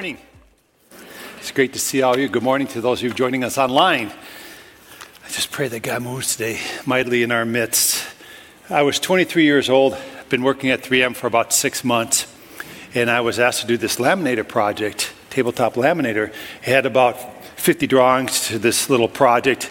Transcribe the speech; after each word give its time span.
Morning. 0.00 0.16
It's 1.36 1.52
great 1.52 1.74
to 1.74 1.78
see 1.78 2.00
all 2.00 2.14
of 2.14 2.20
you. 2.20 2.26
Good 2.26 2.42
morning 2.42 2.66
to 2.68 2.80
those 2.80 3.00
of 3.00 3.04
you 3.04 3.12
joining 3.12 3.44
us 3.44 3.58
online. 3.58 4.08
I 4.08 5.28
just 5.28 5.50
pray 5.50 5.68
that 5.68 5.80
God 5.80 6.00
moves 6.00 6.36
today 6.36 6.58
mightily 6.86 7.22
in 7.22 7.30
our 7.30 7.44
midst. 7.44 8.02
I 8.70 8.80
was 8.80 8.98
23 8.98 9.44
years 9.44 9.68
old, 9.68 9.98
been 10.30 10.42
working 10.42 10.70
at 10.70 10.80
3M 10.80 11.14
for 11.14 11.26
about 11.26 11.52
six 11.52 11.84
months, 11.84 12.34
and 12.94 13.10
I 13.10 13.20
was 13.20 13.38
asked 13.38 13.60
to 13.60 13.66
do 13.66 13.76
this 13.76 13.96
laminator 13.96 14.48
project, 14.48 15.12
tabletop 15.28 15.74
laminator. 15.74 16.28
It 16.62 16.64
had 16.64 16.86
about 16.86 17.18
50 17.60 17.86
drawings 17.86 18.48
to 18.48 18.58
this 18.58 18.88
little 18.88 19.06
project, 19.06 19.70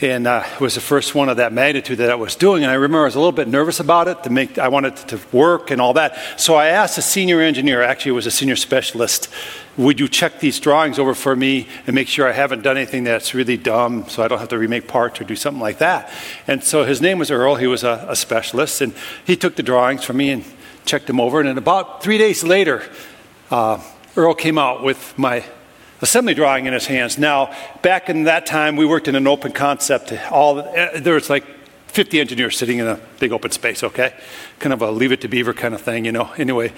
and 0.00 0.26
uh, 0.26 0.42
it 0.54 0.60
was 0.60 0.74
the 0.74 0.80
first 0.80 1.14
one 1.14 1.28
of 1.28 1.36
that 1.36 1.52
magnitude 1.52 1.98
that 1.98 2.10
I 2.10 2.16
was 2.16 2.34
doing. 2.34 2.64
And 2.64 2.72
I 2.72 2.74
remember 2.74 3.02
I 3.02 3.04
was 3.04 3.14
a 3.14 3.20
little 3.20 3.30
bit 3.30 3.46
nervous 3.46 3.78
about 3.78 4.08
it. 4.08 4.24
To 4.24 4.30
make, 4.30 4.58
I 4.58 4.66
wanted 4.66 4.94
it 4.94 5.08
to 5.08 5.20
work 5.30 5.70
and 5.70 5.80
all 5.80 5.92
that. 5.92 6.18
So 6.36 6.56
I 6.56 6.66
asked 6.66 6.98
a 6.98 7.02
senior 7.02 7.40
engineer, 7.40 7.80
actually, 7.80 8.10
it 8.10 8.14
was 8.14 8.26
a 8.26 8.32
senior 8.32 8.56
specialist, 8.56 9.28
would 9.78 10.00
you 10.00 10.08
check 10.08 10.40
these 10.40 10.58
drawings 10.58 10.98
over 10.98 11.14
for 11.14 11.36
me 11.36 11.68
and 11.86 11.94
make 11.94 12.08
sure 12.08 12.28
I 12.28 12.32
haven't 12.32 12.62
done 12.62 12.76
anything 12.76 13.04
that's 13.04 13.32
really 13.32 13.56
dumb, 13.56 14.08
so 14.08 14.24
I 14.24 14.28
don't 14.28 14.40
have 14.40 14.48
to 14.48 14.58
remake 14.58 14.88
parts 14.88 15.20
or 15.20 15.24
do 15.24 15.36
something 15.36 15.60
like 15.60 15.78
that? 15.78 16.12
And 16.48 16.62
so 16.62 16.84
his 16.84 17.00
name 17.00 17.18
was 17.18 17.30
Earl. 17.30 17.54
He 17.54 17.68
was 17.68 17.84
a, 17.84 18.04
a 18.08 18.16
specialist, 18.16 18.80
and 18.80 18.92
he 19.24 19.36
took 19.36 19.54
the 19.54 19.62
drawings 19.62 20.04
from 20.04 20.16
me 20.16 20.30
and 20.30 20.44
checked 20.84 21.06
them 21.06 21.20
over. 21.20 21.40
And 21.40 21.56
about 21.56 22.02
three 22.02 22.18
days 22.18 22.42
later, 22.42 22.82
uh, 23.52 23.80
Earl 24.16 24.34
came 24.34 24.58
out 24.58 24.82
with 24.82 25.16
my 25.16 25.44
assembly 26.00 26.34
drawing 26.34 26.66
in 26.66 26.72
his 26.72 26.86
hands. 26.86 27.16
Now, 27.16 27.54
back 27.82 28.08
in 28.08 28.24
that 28.24 28.46
time, 28.46 28.74
we 28.74 28.84
worked 28.84 29.06
in 29.06 29.14
an 29.14 29.28
open 29.28 29.52
concept. 29.52 30.12
All 30.32 30.58
uh, 30.58 30.98
there 30.98 31.14
was 31.14 31.30
like 31.30 31.44
50 31.88 32.20
engineers 32.20 32.58
sitting 32.58 32.78
in 32.78 32.86
a 32.86 33.00
big 33.20 33.32
open 33.32 33.52
space. 33.52 33.84
Okay, 33.84 34.12
kind 34.58 34.72
of 34.72 34.82
a 34.82 34.90
leave 34.90 35.12
it 35.12 35.20
to 35.20 35.28
Beaver 35.28 35.54
kind 35.54 35.74
of 35.74 35.80
thing, 35.80 36.04
you 36.04 36.12
know. 36.12 36.32
Anyway, 36.36 36.72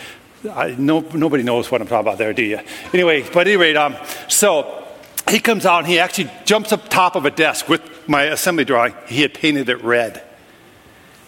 I, 0.49 0.75
no, 0.79 1.01
nobody 1.01 1.43
knows 1.43 1.71
what 1.71 1.81
I'm 1.81 1.87
talking 1.87 2.07
about 2.07 2.19
there, 2.19 2.33
do 2.33 2.43
you? 2.43 2.61
Anyway, 2.95 3.29
but 3.31 3.47
anyway, 3.47 3.75
um, 3.75 3.97
so 4.29 4.87
he 5.29 5.39
comes 5.39 5.67
out 5.67 5.81
and 5.81 5.87
he 5.87 5.99
actually 5.99 6.31
jumps 6.45 6.73
up 6.73 6.89
top 6.89 7.15
of 7.15 7.27
a 7.27 7.31
desk 7.31 7.69
with 7.69 8.09
my 8.09 8.25
assembly 8.25 8.65
drawing. 8.65 8.95
He 9.07 9.23
had 9.23 9.35
painted 9.35 9.69
it 9.69 9.83
red. 9.85 10.23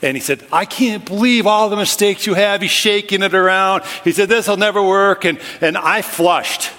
And 0.00 0.16
he 0.16 0.20
said, 0.20 0.44
I 0.52 0.64
can't 0.64 1.04
believe 1.04 1.46
all 1.46 1.68
the 1.68 1.76
mistakes 1.76 2.26
you 2.26 2.34
have. 2.34 2.60
He's 2.60 2.70
shaking 2.70 3.22
it 3.22 3.34
around. 3.34 3.84
He 4.02 4.10
said, 4.10 4.28
This 4.28 4.48
will 4.48 4.56
never 4.56 4.82
work. 4.82 5.24
And, 5.24 5.38
and 5.60 5.76
I 5.76 6.02
flushed 6.02 6.70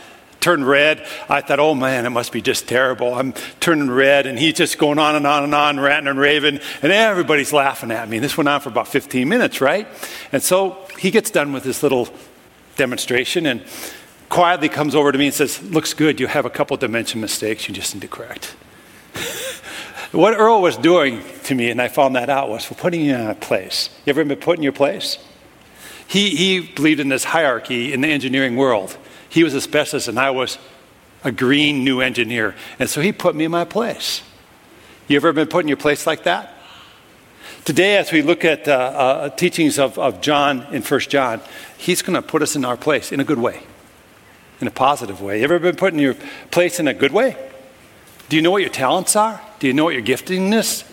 turned 0.44 0.68
red. 0.68 1.04
I 1.30 1.42
thought, 1.42 1.60
oh 1.60 1.74
man, 1.74 2.06
it 2.06 2.10
must 2.10 2.32
be 2.32 2.42
just 2.42 2.68
terrible. 2.68 3.16
I'm 3.16 3.34
turning 3.62 3.90
red, 3.90 4.28
and 4.28 4.38
he's 4.38 4.56
just 4.56 4.78
going 4.78 5.00
on 5.00 5.16
and 5.16 5.26
on 5.26 5.44
and 5.44 5.56
on, 5.56 5.80
ranting 5.80 6.10
and 6.10 6.20
raving, 6.20 6.60
and 6.82 6.92
everybody's 6.92 7.54
laughing 7.54 7.92
at 7.92 8.08
me. 8.10 8.18
And 8.18 8.24
this 8.24 8.38
went 8.38 8.50
on 8.50 8.60
for 8.60 8.70
about 8.70 8.90
15 8.90 9.28
minutes, 9.28 9.62
right? 9.62 9.88
And 10.32 10.44
so 10.44 10.86
he 11.00 11.10
gets 11.10 11.32
done 11.32 11.54
with 11.54 11.64
this 11.64 11.82
little 11.82 12.10
demonstration 12.76 13.46
and 13.46 13.64
quietly 14.28 14.68
comes 14.68 14.96
over 14.96 15.12
to 15.12 15.18
me 15.18 15.28
and 15.28 15.34
says, 15.34 15.64
Looks 15.64 15.94
good. 15.94 16.20
You 16.20 16.28
have 16.28 16.46
a 16.46 16.50
couple 16.50 16.76
dimension 16.76 17.22
mistakes 17.22 17.68
you 17.68 17.74
just 17.74 17.96
need 17.96 18.02
to 18.02 18.08
correct. 18.08 18.56
what 20.12 20.34
Earl 20.34 20.62
was 20.62 20.76
doing 20.76 21.24
to 21.46 21.56
me, 21.56 21.70
and 21.70 21.82
I 21.82 21.88
found 21.88 22.18
that 22.18 22.30
out, 22.30 22.50
was 22.50 22.66
for 22.66 22.76
putting 22.76 23.02
you 23.02 23.16
in 23.16 23.22
a 23.22 23.36
place. 23.36 23.90
You 24.06 24.12
ever 24.12 24.26
been 24.26 24.38
put 24.38 24.58
in 24.58 24.64
your 24.64 24.74
place? 24.74 25.20
He, 26.06 26.36
he 26.36 26.60
believed 26.60 27.00
in 27.00 27.08
this 27.08 27.24
hierarchy 27.24 27.94
in 27.94 28.02
the 28.02 28.10
engineering 28.10 28.58
world. 28.58 28.98
He 29.34 29.44
was 29.44 29.56
a 29.56 29.62
specialist, 29.62 30.08
and 30.08 30.20
I 30.20 30.30
was 30.30 30.60
a 31.24 31.32
green 31.32 31.84
new 31.84 32.02
engineer. 32.02 32.54
And 32.78 32.88
so 32.88 33.02
he 33.02 33.12
put 33.12 33.34
me 33.34 33.46
in 33.46 33.52
my 33.52 33.66
place. 33.66 34.22
You 35.08 35.16
ever 35.16 35.34
been 35.34 35.48
put 35.48 35.66
in 35.66 35.68
your 35.68 35.78
place 35.78 36.06
like 36.06 36.26
that? 36.26 36.54
Today, 37.66 37.98
as 37.98 38.12
we 38.12 38.22
look 38.22 38.46
at 38.46 38.68
uh, 38.68 38.72
uh, 38.72 39.30
teachings 39.30 39.80
of, 39.80 39.98
of 39.98 40.22
John 40.22 40.68
in 40.72 40.84
First 40.84 41.10
John, 41.10 41.42
he's 41.80 42.04
going 42.04 42.14
to 42.14 42.22
put 42.22 42.44
us 42.44 42.56
in 42.56 42.64
our 42.64 42.78
place 42.78 43.12
in 43.12 43.20
a 43.20 43.24
good 43.24 43.40
way, 43.40 43.64
in 44.62 44.68
a 44.68 44.72
positive 44.72 45.20
way. 45.20 45.40
You 45.40 45.46
ever 45.46 45.58
been 45.58 45.78
put 45.78 45.94
in 45.94 46.00
your 46.00 46.16
place 46.52 46.80
in 46.80 46.88
a 46.88 46.94
good 46.94 47.12
way? 47.12 47.36
Do 48.30 48.36
you 48.36 48.44
know 48.44 48.52
what 48.52 48.62
your 48.62 48.70
talents 48.70 49.16
are? 49.16 49.42
Do 49.58 49.66
you 49.66 49.74
know 49.74 49.86
what 49.86 49.96
your 49.96 50.04
giftingness? 50.04 50.88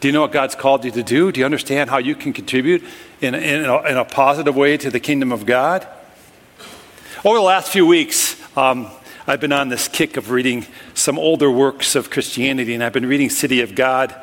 Do 0.00 0.08
you 0.08 0.12
know 0.12 0.20
what 0.20 0.32
God's 0.32 0.54
called 0.54 0.84
you 0.84 0.90
to 0.90 1.02
do? 1.02 1.32
Do 1.32 1.40
you 1.40 1.46
understand 1.46 1.88
how 1.88 1.96
you 1.96 2.14
can 2.14 2.34
contribute 2.34 2.84
in, 3.22 3.34
in, 3.34 3.64
a, 3.64 3.82
in 3.84 3.96
a 3.96 4.04
positive 4.04 4.54
way 4.54 4.76
to 4.76 4.90
the 4.90 5.00
kingdom 5.00 5.32
of 5.32 5.46
God? 5.46 5.88
Over 7.26 7.38
the 7.38 7.42
last 7.42 7.72
few 7.72 7.84
weeks, 7.84 8.40
um, 8.56 8.86
I've 9.26 9.40
been 9.40 9.50
on 9.50 9.68
this 9.68 9.88
kick 9.88 10.16
of 10.16 10.30
reading 10.30 10.64
some 10.94 11.18
older 11.18 11.50
works 11.50 11.96
of 11.96 12.08
Christianity, 12.08 12.72
and 12.72 12.84
I've 12.84 12.92
been 12.92 13.06
reading 13.06 13.30
City 13.30 13.62
of 13.62 13.74
God 13.74 14.14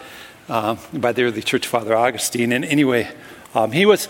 uh, 0.47 0.77
by 0.93 1.11
the 1.11 1.23
early 1.23 1.41
church 1.41 1.67
father 1.67 1.97
Augustine. 1.97 2.53
And 2.53 2.63
anyway, 2.63 3.13
um, 3.55 3.73
he 3.73 3.85
was 3.85 4.07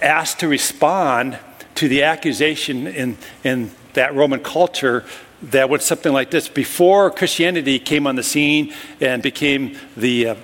asked 0.00 0.38
to 0.38 0.46
respond 0.46 1.40
to 1.74 1.88
the 1.88 2.04
accusation 2.04 2.86
in, 2.86 3.18
in 3.42 3.72
that 3.94 4.14
Roman 4.14 4.38
culture 4.38 5.04
that 5.42 5.68
was 5.68 5.84
something 5.84 6.12
like 6.12 6.30
this. 6.30 6.48
Before 6.48 7.10
Christianity 7.10 7.80
came 7.80 8.06
on 8.06 8.14
the 8.14 8.22
scene 8.22 8.72
and 9.00 9.24
became 9.24 9.76
the 9.96 10.28
uh, 10.28 10.34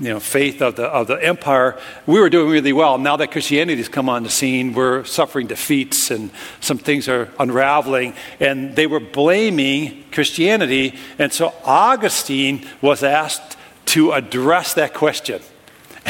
you 0.00 0.08
know, 0.08 0.18
faith 0.18 0.62
of 0.62 0.76
the, 0.76 0.84
of 0.84 1.06
the 1.08 1.22
empire, 1.22 1.78
we 2.06 2.18
were 2.18 2.30
doing 2.30 2.50
really 2.50 2.72
well. 2.72 2.96
Now 2.96 3.16
that 3.18 3.30
Christianity 3.32 3.76
has 3.76 3.88
come 3.88 4.08
on 4.08 4.22
the 4.22 4.30
scene, 4.30 4.72
we're 4.72 5.04
suffering 5.04 5.46
defeats 5.46 6.10
and 6.10 6.30
some 6.60 6.78
things 6.78 7.06
are 7.06 7.28
unraveling. 7.38 8.14
And 8.40 8.74
they 8.74 8.86
were 8.86 9.00
blaming 9.00 10.04
Christianity. 10.10 10.98
And 11.18 11.30
so 11.32 11.52
Augustine 11.64 12.66
was 12.80 13.02
asked 13.02 13.58
to 13.86 14.12
address 14.12 14.74
that 14.74 14.94
question. 14.94 15.42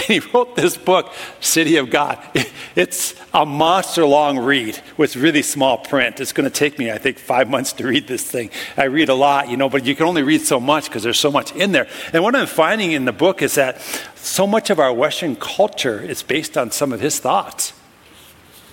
And 0.09 0.23
he 0.23 0.31
wrote 0.33 0.57
this 0.57 0.77
book, 0.77 1.13
City 1.41 1.77
of 1.77 1.91
God. 1.91 2.19
It's 2.75 3.15
a 3.35 3.45
monster 3.45 4.07
long 4.07 4.39
read 4.39 4.81
with 4.97 5.17
really 5.17 5.43
small 5.43 5.79
print. 5.79 6.21
It's 6.21 6.33
going 6.33 6.49
to 6.49 6.55
take 6.55 6.79
me, 6.79 6.91
I 6.91 6.99
think, 6.99 7.19
five 7.19 7.51
months 7.51 7.73
to 7.75 7.87
read 7.87 8.07
this 8.07 8.25
thing. 8.25 8.51
I 8.77 8.85
read 8.85 9.09
a 9.09 9.15
lot, 9.15 9.49
you 9.49 9.57
know, 9.57 9.69
but 9.69 9.85
you 9.85 9.95
can 9.95 10.07
only 10.07 10.23
read 10.23 10.43
so 10.43 10.59
much 10.61 10.85
because 10.85 11.03
there's 11.03 11.19
so 11.19 11.31
much 11.31 11.55
in 11.55 11.73
there. 11.73 11.89
And 12.13 12.23
what 12.23 12.35
I'm 12.35 12.47
finding 12.47 12.93
in 12.93 13.05
the 13.05 13.13
book 13.13 13.43
is 13.43 13.57
that 13.57 13.81
so 14.15 14.47
much 14.47 14.71
of 14.71 14.79
our 14.79 14.93
Western 14.93 15.37
culture 15.37 16.01
is 16.01 16.23
based 16.23 16.57
on 16.57 16.71
some 16.71 16.93
of 16.93 17.01
his 17.01 17.19
thoughts. 17.19 17.73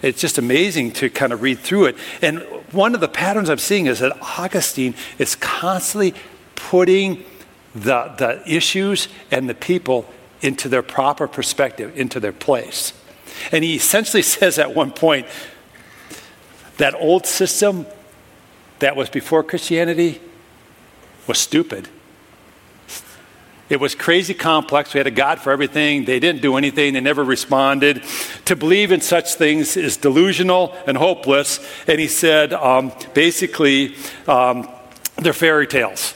It's 0.01 0.21
just 0.21 0.37
amazing 0.37 0.91
to 0.93 1.09
kind 1.09 1.33
of 1.33 1.41
read 1.41 1.59
through 1.59 1.87
it. 1.87 1.97
And 2.21 2.39
one 2.71 2.93
of 2.93 3.01
the 3.01 3.07
patterns 3.07 3.49
I'm 3.49 3.57
seeing 3.57 3.87
is 3.87 3.99
that 3.99 4.15
Augustine 4.39 4.93
is 5.17 5.35
constantly 5.35 6.13
putting 6.55 7.25
the, 7.73 8.13
the 8.17 8.43
issues 8.45 9.07
and 9.31 9.49
the 9.49 9.55
people 9.55 10.07
into 10.41 10.69
their 10.69 10.83
proper 10.83 11.27
perspective, 11.27 11.97
into 11.97 12.19
their 12.19 12.33
place. 12.33 12.93
And 13.51 13.63
he 13.63 13.75
essentially 13.75 14.23
says 14.37 14.59
at 14.59 14.75
one 14.75 14.91
point 14.91 15.27
that 16.77 16.93
old 16.95 17.25
system 17.25 17.85
that 18.79 18.95
was 18.95 19.09
before 19.09 19.43
Christianity 19.43 20.21
was 21.27 21.37
stupid. 21.37 21.89
It 23.69 23.81
was 23.81 23.95
crazy 23.95 24.33
complex. 24.33 24.93
We 24.93 24.99
had 24.99 25.07
a 25.07 25.11
God 25.11 25.41
for 25.41 25.51
everything. 25.51 26.05
They 26.05 26.21
didn't 26.21 26.41
do 26.41 26.55
anything. 26.55 26.93
They 26.93 27.01
never 27.01 27.23
responded. 27.23 28.01
To 28.45 28.55
believe 28.55 28.93
in 28.93 29.01
such 29.01 29.33
things 29.33 29.75
is 29.75 29.97
delusional 29.97 30.73
and 30.87 30.95
hopeless. 30.95 31.59
And 31.85 31.99
he 31.99 32.07
said, 32.07 32.53
um, 32.53 32.93
basically, 33.13 33.95
um, 34.25 34.69
they're 35.17 35.33
fairy 35.33 35.67
tales. 35.67 36.13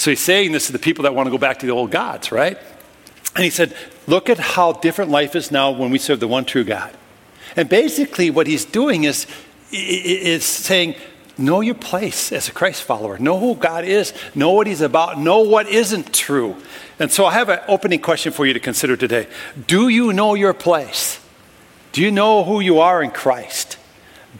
So 0.00 0.10
he's 0.10 0.20
saying 0.20 0.52
this 0.52 0.64
to 0.68 0.72
the 0.72 0.78
people 0.78 1.02
that 1.02 1.14
want 1.14 1.26
to 1.26 1.30
go 1.30 1.36
back 1.36 1.58
to 1.58 1.66
the 1.66 1.72
old 1.72 1.90
gods, 1.90 2.32
right? 2.32 2.56
And 3.34 3.44
he 3.44 3.50
said, 3.50 3.76
Look 4.06 4.30
at 4.30 4.38
how 4.38 4.72
different 4.72 5.10
life 5.10 5.36
is 5.36 5.50
now 5.50 5.72
when 5.72 5.90
we 5.90 5.98
serve 5.98 6.20
the 6.20 6.26
one 6.26 6.46
true 6.46 6.64
God. 6.64 6.90
And 7.54 7.68
basically, 7.68 8.30
what 8.30 8.46
he's 8.46 8.64
doing 8.64 9.04
is, 9.04 9.26
is 9.70 10.42
saying, 10.42 10.94
Know 11.36 11.60
your 11.60 11.74
place 11.74 12.32
as 12.32 12.48
a 12.48 12.52
Christ 12.52 12.82
follower. 12.82 13.18
Know 13.18 13.38
who 13.38 13.54
God 13.56 13.84
is. 13.84 14.14
Know 14.34 14.52
what 14.52 14.66
He's 14.66 14.80
about. 14.80 15.18
Know 15.18 15.40
what 15.40 15.68
isn't 15.68 16.14
true. 16.14 16.56
And 16.98 17.12
so 17.12 17.26
I 17.26 17.32
have 17.34 17.50
an 17.50 17.60
opening 17.68 18.00
question 18.00 18.32
for 18.32 18.46
you 18.46 18.54
to 18.54 18.60
consider 18.60 18.96
today. 18.96 19.26
Do 19.66 19.88
you 19.88 20.14
know 20.14 20.32
your 20.32 20.54
place? 20.54 21.20
Do 21.92 22.00
you 22.00 22.10
know 22.10 22.42
who 22.42 22.60
you 22.60 22.80
are 22.80 23.02
in 23.02 23.10
Christ? 23.10 23.76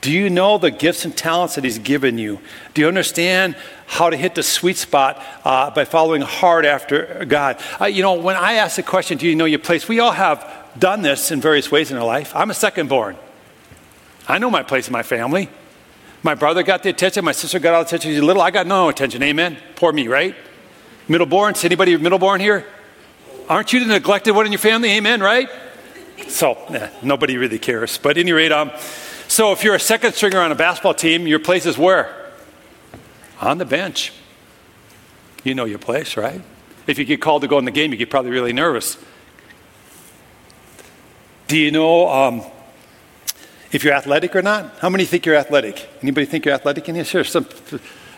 Do 0.01 0.11
you 0.11 0.31
know 0.31 0.57
the 0.57 0.71
gifts 0.71 1.05
and 1.05 1.15
talents 1.15 1.57
that 1.57 1.65
He's 1.65 1.79
given 1.79 2.17
you? 2.17 2.41
Do 2.73 2.81
you 2.81 2.89
understand 2.89 3.55
how 3.87 4.09
to 4.09 4.17
hit 4.17 4.35
the 4.35 4.43
sweet 4.43 4.77
spot 4.77 5.23
uh, 5.45 5.71
by 5.71 5.85
following 5.85 6.23
hard 6.23 6.65
after 6.65 7.25
God? 7.27 7.61
Uh, 7.81 7.87
you 7.87 8.03
know, 8.03 8.15
when 8.15 8.37
I 8.37 8.55
ask 8.55 8.77
the 8.77 8.83
question, 8.83 9.19
Do 9.19 9.27
you 9.27 9.37
know 9.37 9.45
your 9.45 9.59
place? 9.59 9.89
We 9.89 10.01
all 10.01 10.13
have 10.13 10.47
done 10.79 11.03
this 11.03 11.31
in 11.31 11.41
various 11.41 11.71
ways 11.71 11.91
in 11.91 11.99
our 11.99 12.07
life. 12.07 12.35
I'm 12.35 12.51
a 12.51 12.55
second 12.55 12.89
born. 12.89 13.17
I 14.27 14.39
know 14.39 14.51
my 14.51 14.63
place 14.63 14.87
in 14.87 14.93
my 14.93 15.03
family. 15.03 15.49
My 16.23 16.35
brother 16.35 16.63
got 16.63 16.83
the 16.83 16.91
attention, 16.91 17.25
my 17.25 17.33
sister 17.33 17.59
got 17.59 17.75
all 17.75 17.83
the 17.83 17.89
attention. 17.89 18.13
She's 18.13 18.23
little, 18.23 18.43
I 18.43 18.51
got 18.51 18.67
no 18.67 18.89
attention. 18.89 19.23
Amen. 19.23 19.57
Poor 19.75 19.93
me, 19.93 20.07
right? 20.07 20.35
Middleborn, 21.09 21.63
anybody 21.65 21.97
middleborn 21.97 22.41
here? 22.41 22.67
Aren't 23.49 23.73
you 23.73 23.81
the 23.81 23.87
neglected 23.87 24.33
one 24.33 24.47
in 24.47 24.53
your 24.53 24.61
family? 24.61 24.91
Amen, 24.93 25.21
right? 25.21 25.49
So, 26.29 26.55
eh, 26.69 26.91
nobody 27.03 27.37
really 27.37 27.59
cares. 27.59 27.99
But 27.99 28.11
at 28.11 28.19
any 28.19 28.33
rate, 28.33 28.53
um, 28.53 28.71
so 29.31 29.53
if 29.53 29.63
you're 29.63 29.77
a 29.77 29.81
second 29.81 30.15
stringer 30.15 30.41
on 30.41 30.51
a 30.51 30.57
basketball 30.57 30.93
team, 30.93 31.27
your 31.29 31.39
place 31.39 31.65
is 31.65 31.79
where? 31.79 32.33
On 33.41 33.59
the 33.59 33.65
bench. 33.65 34.13
You 35.45 35.55
know 35.55 35.65
your 35.65 35.79
place, 35.79 36.17
right? 36.17 36.43
If 36.89 36.99
you 36.99 37.05
get 37.05 37.23
called 37.23 37.43
to 37.43 37.49
go 37.49 37.57
in 37.59 37.65
the 37.65 37.71
game, 37.71 37.93
you 37.93 37.97
get 37.97 38.11
probably 38.11 38.33
really 38.33 38.53
nervous. 38.53 38.99
Do 41.47 41.57
you 41.57 41.71
know 41.71 42.09
um, 42.09 42.43
If 43.73 43.85
you're 43.85 43.95
athletic 43.95 44.35
or 44.35 44.43
not? 44.43 44.79
How 44.81 44.89
many 44.89 45.05
think 45.05 45.25
you're 45.25 45.37
athletic? 45.37 45.89
Anybody 46.03 46.27
think 46.27 46.45
you're 46.45 46.55
athletic 46.55 46.89
in 46.89 46.97
here? 46.97 47.05
Sure. 47.05 47.23
Some, 47.23 47.47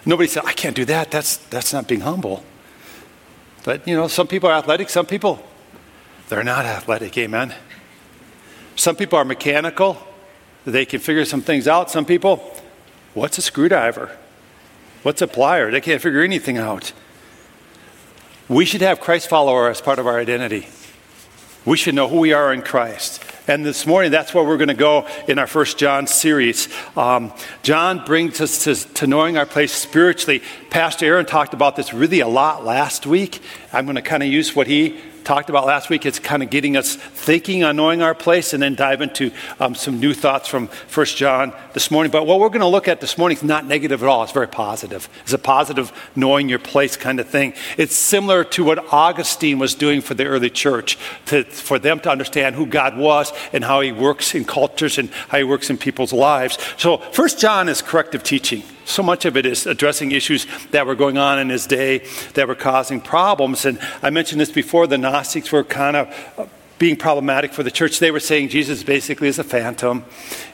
nobody 0.07 0.29
said, 0.29 0.45
I 0.47 0.53
can't 0.53 0.75
do 0.75 0.87
that. 0.87 1.11
That's, 1.11 1.37
that's 1.37 1.73
not 1.75 1.87
being 1.87 2.01
humble. 2.01 2.43
But, 3.65 3.87
you 3.87 3.95
know, 3.95 4.09
some 4.09 4.27
people 4.27 4.49
are 4.49 4.55
athletic, 4.55 4.89
some 4.89 5.07
people, 5.07 5.41
they're 6.29 6.43
not 6.43 6.65
athletic. 6.65 7.17
Amen. 7.19 7.55
Some 8.77 8.97
people 8.97 9.19
are 9.19 9.25
mechanical, 9.25 9.99
they 10.65 10.85
can 10.85 11.01
figure 11.01 11.25
some 11.25 11.41
things 11.41 11.67
out. 11.67 11.91
Some 11.91 12.05
people, 12.05 12.37
what's 13.15 13.39
a 13.39 13.43
screwdriver? 13.43 14.17
What's 15.03 15.21
a 15.23 15.27
plier? 15.27 15.71
They 15.71 15.81
can't 15.81 16.01
figure 16.01 16.23
anything 16.23 16.59
out. 16.59 16.93
We 18.49 18.65
should 18.65 18.83
have 18.83 19.01
Christ 19.01 19.29
follower 19.29 19.69
as 19.69 19.81
part 19.81 19.99
of 19.99 20.07
our 20.07 20.19
identity. 20.19 20.69
We 21.65 21.77
should 21.77 21.95
know 21.95 22.09
who 22.09 22.19
we 22.19 22.33
are 22.33 22.53
in 22.53 22.63
Christ. 22.63 23.25
And 23.49 23.65
this 23.65 23.87
morning, 23.87 24.11
that's 24.11 24.35
where 24.35 24.45
we're 24.45 24.57
going 24.57 24.69
to 24.69 24.75
go 24.75 25.07
in 25.27 25.39
our 25.39 25.47
First 25.47 25.79
John 25.79 26.07
series. 26.07 26.69
Um, 26.97 27.33
John 27.63 28.05
brings 28.05 28.41
us 28.41 28.65
to, 28.65 28.75
to, 28.95 29.07
knowing 29.07 29.37
our 29.37 29.47
place 29.47 29.73
spiritually. 29.73 30.43
Pastor 30.71 31.07
Aaron 31.07 31.27
talked 31.27 31.55
about 31.55 31.75
this 31.75 31.93
really 31.93 32.21
a 32.21 32.29
lot 32.29 32.65
last 32.65 33.07
week. 33.07 33.41
I'm 33.73 33.85
going 33.85 33.97
to 33.97 34.03
kind 34.03 34.23
of 34.23 34.29
use 34.29 34.55
what 34.55 34.67
he 34.67 35.01
talked 35.25 35.51
about 35.51 35.67
last 35.67 35.91
week. 35.91 36.05
It's 36.07 36.19
kind 36.19 36.43
of 36.43 36.51
getting 36.51 36.77
us 36.77 36.95
thinking 36.97 37.65
on 37.65 37.77
knowing 37.77 38.03
our 38.03 38.15
place 38.15 38.53
and 38.53 38.63
then 38.63 38.75
dive 38.75 39.01
into 39.01 39.31
um, 39.61 39.75
some 39.75 40.01
new 40.01 40.15
thoughts 40.15 40.49
from 40.49 40.69
First 40.69 41.17
John 41.17 41.53
this 41.73 41.91
morning. 41.91 42.11
But 42.11 42.27
what 42.27 42.41
we're 42.41 42.49
going 42.49 42.61
to 42.61 42.67
look 42.67 42.89
at 42.89 43.01
this 43.01 43.17
morning 43.17 43.39
is 43.39 43.45
not 43.45 43.67
negative 43.67 44.03
at 44.03 44.09
all. 44.09 44.23
It's 44.23 44.33
very 44.33 44.49
positive. 44.49 45.09
It's 45.23 45.33
a 45.33 45.39
positive 45.39 45.93
knowing 46.15 46.49
your 46.49 46.59
place 46.59 46.97
kind 46.97 47.21
of 47.21 47.29
thing. 47.29 47.55
It's 47.79 47.97
similar 47.97 48.45
to 48.45 48.65
what 48.65 48.93
Augustine 48.93 49.59
was 49.59 49.75
doing 49.75 50.01
for 50.01 50.15
the 50.15 50.27
early 50.27 50.51
church, 50.51 50.99
to, 51.27 51.45
for 51.45 51.79
them 51.79 52.01
to 52.01 52.11
understand 52.11 52.55
who 52.57 52.67
God 52.67 52.97
was 52.97 53.33
and 53.53 53.65
how 53.65 53.81
he 53.81 53.93
works 53.93 54.35
in 54.35 54.45
cultures 54.45 54.99
and 54.99 55.11
how 55.29 55.39
he 55.39 55.45
works 55.45 55.71
in 55.71 55.79
people's 55.79 56.13
lives. 56.13 56.59
So 56.77 56.99
First 56.99 57.39
John 57.39 57.69
is 57.69 57.83
corrective 57.83 58.23
teaching. 58.23 58.63
So 58.93 59.03
much 59.03 59.25
of 59.25 59.39
it 59.39 59.47
is 59.47 59.67
addressing 59.67 60.13
issues 60.13 60.47
that 60.71 60.87
were 60.87 60.95
going 60.95 61.17
on 61.17 61.39
in 61.39 61.49
his 61.49 61.67
day 61.67 62.07
that 62.35 62.47
were 62.47 62.55
causing 62.55 63.01
problems. 63.01 63.65
And 63.65 63.79
I 64.03 64.11
mentioned 64.11 64.39
this 64.39 64.51
before 64.51 64.87
the 64.87 64.99
Gnostics 64.99 65.51
were 65.51 65.65
kind 65.65 65.97
of 65.97 66.51
being 66.83 66.97
problematic 66.97 67.53
for 67.53 67.63
the 67.63 67.71
church. 67.71 68.01
They 68.01 68.11
were 68.11 68.19
saying 68.19 68.49
Jesus 68.49 68.83
basically 68.83 69.29
is 69.29 69.39
a 69.39 69.45
phantom. 69.45 70.05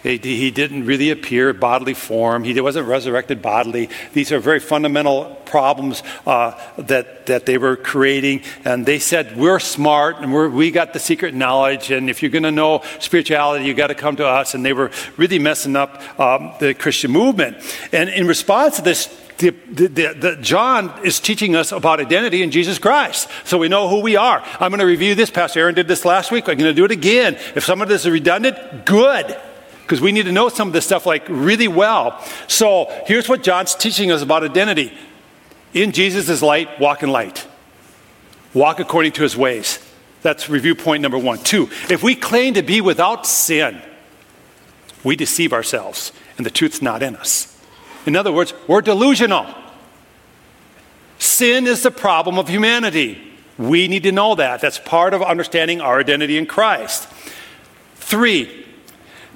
He 0.03 0.51
didn't 0.51 0.85
really 0.85 1.11
appear 1.11 1.55
bodily 1.55 1.95
form. 1.95 2.45
He 2.45 2.61
wasn't 2.61 2.87
resurrected 2.87 3.41
bodily. 3.41 3.89
These 4.13 4.31
are 4.33 4.39
very 4.39 4.61
fundamental 4.61 5.37
problems 5.47 6.03
uh, 6.27 6.53
that, 6.77 7.25
that 7.27 7.47
they 7.47 7.57
were 7.57 7.77
creating. 7.77 8.43
And 8.67 8.85
they 8.85 8.99
said, 8.99 9.39
We're 9.39 9.59
smart 9.59 10.19
and 10.19 10.31
we're, 10.31 10.51
we 10.51 10.71
got 10.71 10.93
the 10.93 10.99
secret 10.99 11.33
knowledge. 11.33 11.91
And 11.91 12.11
if 12.11 12.23
you're 12.23 12.31
going 12.31 12.43
to 12.43 12.51
know 12.51 12.83
spirituality, 12.99 13.65
you 13.65 13.73
got 13.73 13.87
to 13.87 13.95
come 13.95 14.17
to 14.17 14.27
us. 14.27 14.53
And 14.53 14.63
they 14.63 14.75
were 14.75 14.91
really 15.17 15.39
messing 15.39 15.77
up 15.77 16.21
um, 16.21 16.53
the 16.61 16.75
Christian 16.75 17.11
movement. 17.11 17.57
And 17.91 18.11
in 18.11 18.27
response 18.27 18.77
to 18.77 18.83
this, 18.83 19.09
the, 19.39 19.51
the, 19.51 19.87
the, 19.87 20.37
John 20.41 20.93
is 21.05 21.21
teaching 21.21 21.55
us 21.55 21.71
about 21.71 22.01
identity 22.01 22.43
in 22.43 22.51
Jesus 22.51 22.79
Christ. 22.79 23.29
So 23.45 23.57
we 23.59 23.69
know 23.69 23.89
who 23.89 24.01
we 24.01 24.17
are. 24.17 24.43
I'm 24.61 24.71
going 24.71 24.81
to 24.81 24.87
review 24.87 25.15
this. 25.15 25.31
Pastor 25.31 25.61
Aaron 25.61 25.77
did 25.77 25.87
this 25.87 26.05
last 26.05 26.33
week. 26.33 26.49
I'm 26.49 26.59
going 26.59 26.71
to 26.71 26.75
do 26.75 26.85
it 26.85 26.91
again. 26.91 27.35
If 27.55 27.65
some 27.65 27.81
of 27.81 27.89
this 27.89 28.05
is 28.05 28.11
redundant, 28.11 28.85
good. 28.85 29.37
Because 29.83 30.01
we 30.01 30.13
need 30.13 30.25
to 30.25 30.33
know 30.33 30.49
some 30.49 30.69
of 30.69 30.75
this 30.75 30.85
stuff 30.85 31.07
like 31.07 31.25
really 31.29 31.69
well. 31.69 32.23
So 32.49 32.93
here's 33.07 33.29
what 33.29 33.43
John's 33.43 33.75
teaching 33.75 34.11
us 34.11 34.23
about 34.23 34.43
identity. 34.43 34.93
In 35.73 35.93
Jesus' 35.93 36.43
light, 36.43 36.81
walk 36.81 37.03
in 37.03 37.11
light. 37.11 37.47
Walk 38.55 38.81
according 38.81 39.13
to 39.13 39.23
his 39.23 39.37
ways. 39.37 39.79
That's 40.23 40.49
review 40.49 40.75
point 40.75 41.01
number 41.01 41.19
one. 41.19 41.39
Two, 41.39 41.71
if 41.89 42.03
we 42.03 42.17
claim 42.17 42.55
to 42.55 42.63
be 42.63 42.81
without 42.81 43.25
sin, 43.25 43.81
we 45.05 45.15
deceive 45.15 45.53
ourselves, 45.53 46.13
and 46.37 46.45
the 46.45 46.51
truth's 46.51 46.83
not 46.83 47.03
in 47.05 47.15
us. 47.15 47.48
In 48.09 48.17
other 48.17 48.33
words, 48.33 48.55
we're 48.67 48.81
delusional. 48.81 49.47
Sin 51.19 51.67
is 51.67 51.83
the 51.83 51.91
problem 51.91 52.39
of 52.39 52.49
humanity. 52.49 53.21
We 53.59 53.87
need 53.87 54.05
to 54.05 54.13
know 54.13 54.35
that. 54.35 54.63
That's 54.63 54.79
part 54.79 55.13
of 55.13 55.21
understanding 55.23 55.83
our 55.83 56.01
identity 56.01 56.39
in 56.39 56.47
Christ. 56.47 57.07
Three, 57.97 58.65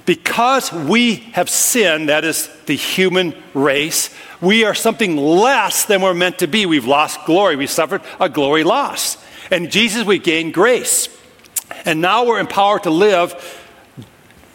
because 0.07 0.73
we 0.73 1.17
have 1.33 1.51
sinned, 1.51 2.09
that 2.09 2.25
is 2.25 2.49
the 2.65 2.75
human 2.75 3.35
race, 3.53 4.09
we 4.41 4.65
are 4.65 4.73
something 4.73 5.17
less 5.17 5.85
than 5.85 6.01
we're 6.01 6.15
meant 6.15 6.39
to 6.39 6.47
be. 6.47 6.65
We've 6.65 6.87
lost 6.87 7.23
glory. 7.27 7.55
We've 7.55 7.69
suffered 7.69 8.01
a 8.19 8.27
glory 8.27 8.63
loss. 8.63 9.23
And 9.51 9.69
Jesus, 9.69 10.03
we 10.03 10.17
gained 10.17 10.55
grace. 10.55 11.15
And 11.85 12.01
now 12.01 12.25
we're 12.25 12.39
empowered 12.39 12.83
to 12.83 12.89
live 12.89 13.35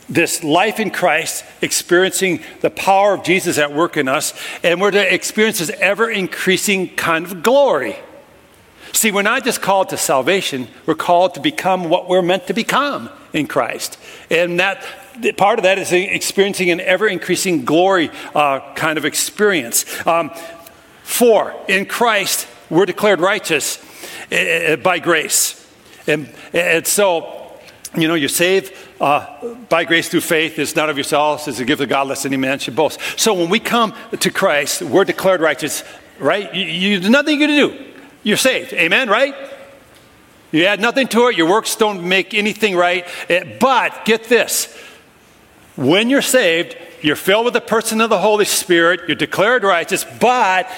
this 0.08 0.42
life 0.42 0.80
in 0.80 0.90
Christ, 0.90 1.44
experiencing 1.60 2.40
the 2.60 2.70
power 2.70 3.14
of 3.14 3.22
Jesus 3.22 3.58
at 3.58 3.72
work 3.72 3.96
in 3.96 4.08
us, 4.08 4.32
and 4.62 4.80
we're 4.80 4.90
to 4.90 5.14
experience 5.14 5.58
this 5.58 5.70
ever 5.80 6.10
increasing 6.10 6.94
kind 6.96 7.26
of 7.26 7.42
glory. 7.42 7.96
See, 8.92 9.10
we're 9.10 9.22
not 9.22 9.44
just 9.44 9.60
called 9.60 9.90
to 9.90 9.96
salvation, 9.96 10.68
we're 10.86 10.94
called 10.94 11.34
to 11.34 11.40
become 11.40 11.88
what 11.88 12.08
we're 12.08 12.22
meant 12.22 12.46
to 12.46 12.54
become 12.54 13.10
in 13.32 13.46
Christ. 13.46 13.98
And 14.30 14.58
that 14.60 14.82
part 15.36 15.58
of 15.58 15.64
that 15.64 15.78
is 15.78 15.92
experiencing 15.92 16.70
an 16.70 16.80
ever 16.80 17.06
increasing 17.06 17.64
glory 17.64 18.10
uh, 18.34 18.60
kind 18.74 18.98
of 18.98 19.04
experience. 19.04 19.84
Um, 20.06 20.30
four, 21.02 21.54
in 21.68 21.86
Christ, 21.86 22.48
we're 22.70 22.86
declared 22.86 23.20
righteous 23.20 23.78
uh, 24.32 24.76
by 24.76 24.98
grace. 24.98 25.66
And, 26.06 26.32
and 26.52 26.86
so, 26.86 27.52
you 27.96 28.08
know, 28.08 28.14
you're 28.14 28.28
saved 28.28 28.72
uh, 29.00 29.54
by 29.68 29.84
grace 29.84 30.08
through 30.08 30.22
faith 30.22 30.58
is 30.58 30.74
not 30.74 30.90
of 30.90 30.96
yourselves, 30.96 31.46
it's 31.46 31.60
a 31.60 31.64
gift 31.64 31.80
of 31.80 31.88
God, 31.88 32.08
lest 32.08 32.26
any 32.26 32.36
man 32.36 32.58
should 32.58 32.74
boast. 32.74 33.00
So 33.16 33.34
when 33.34 33.48
we 33.48 33.60
come 33.60 33.94
to 34.18 34.30
Christ, 34.30 34.82
we're 34.82 35.04
declared 35.04 35.40
righteous, 35.40 35.84
right? 36.18 36.52
You, 36.54 36.64
you 36.64 37.00
there's 37.00 37.10
nothing 37.10 37.40
you 37.40 37.46
can 37.46 37.56
do. 37.56 37.84
You're 38.22 38.36
saved. 38.36 38.72
Amen, 38.72 39.08
right? 39.08 39.34
You 40.50 40.64
add 40.64 40.80
nothing 40.80 41.08
to 41.08 41.28
it. 41.28 41.36
Your 41.36 41.48
works 41.48 41.76
don't 41.76 42.08
make 42.08 42.34
anything 42.34 42.74
right. 42.74 43.06
Eh, 43.28 43.58
but 43.60 44.04
get 44.04 44.24
this 44.24 44.74
when 45.76 46.10
you're 46.10 46.22
saved, 46.22 46.76
you're 47.02 47.14
filled 47.14 47.44
with 47.44 47.54
the 47.54 47.60
person 47.60 48.00
of 48.00 48.10
the 48.10 48.18
Holy 48.18 48.44
Spirit, 48.44 49.02
you're 49.06 49.14
declared 49.14 49.62
righteous, 49.62 50.04
but 50.20 50.68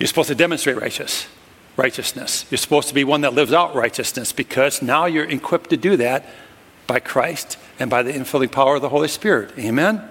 you're 0.00 0.08
supposed 0.08 0.28
to 0.28 0.34
demonstrate 0.34 0.80
righteous 0.80 1.28
righteousness. 1.76 2.44
You're 2.50 2.58
supposed 2.58 2.88
to 2.88 2.94
be 2.94 3.04
one 3.04 3.20
that 3.20 3.32
lives 3.32 3.52
out 3.52 3.74
righteousness 3.76 4.32
because 4.32 4.82
now 4.82 5.06
you're 5.06 5.28
equipped 5.28 5.70
to 5.70 5.76
do 5.76 5.96
that 5.98 6.26
by 6.90 6.98
Christ 6.98 7.56
and 7.78 7.88
by 7.88 8.02
the 8.02 8.12
infilling 8.12 8.50
power 8.50 8.74
of 8.74 8.82
the 8.82 8.88
Holy 8.88 9.06
Spirit. 9.06 9.56
Amen? 9.56 10.02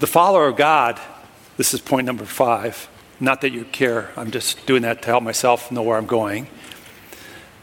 The 0.00 0.08
follower 0.08 0.48
of 0.48 0.56
God, 0.56 1.00
this 1.56 1.72
is 1.72 1.80
point 1.80 2.04
number 2.04 2.24
five. 2.24 2.88
Not 3.20 3.42
that 3.42 3.52
you 3.52 3.64
care, 3.64 4.10
I'm 4.16 4.32
just 4.32 4.66
doing 4.66 4.82
that 4.82 5.02
to 5.02 5.06
help 5.06 5.22
myself 5.22 5.70
know 5.70 5.82
where 5.82 5.96
I'm 5.96 6.06
going. 6.06 6.48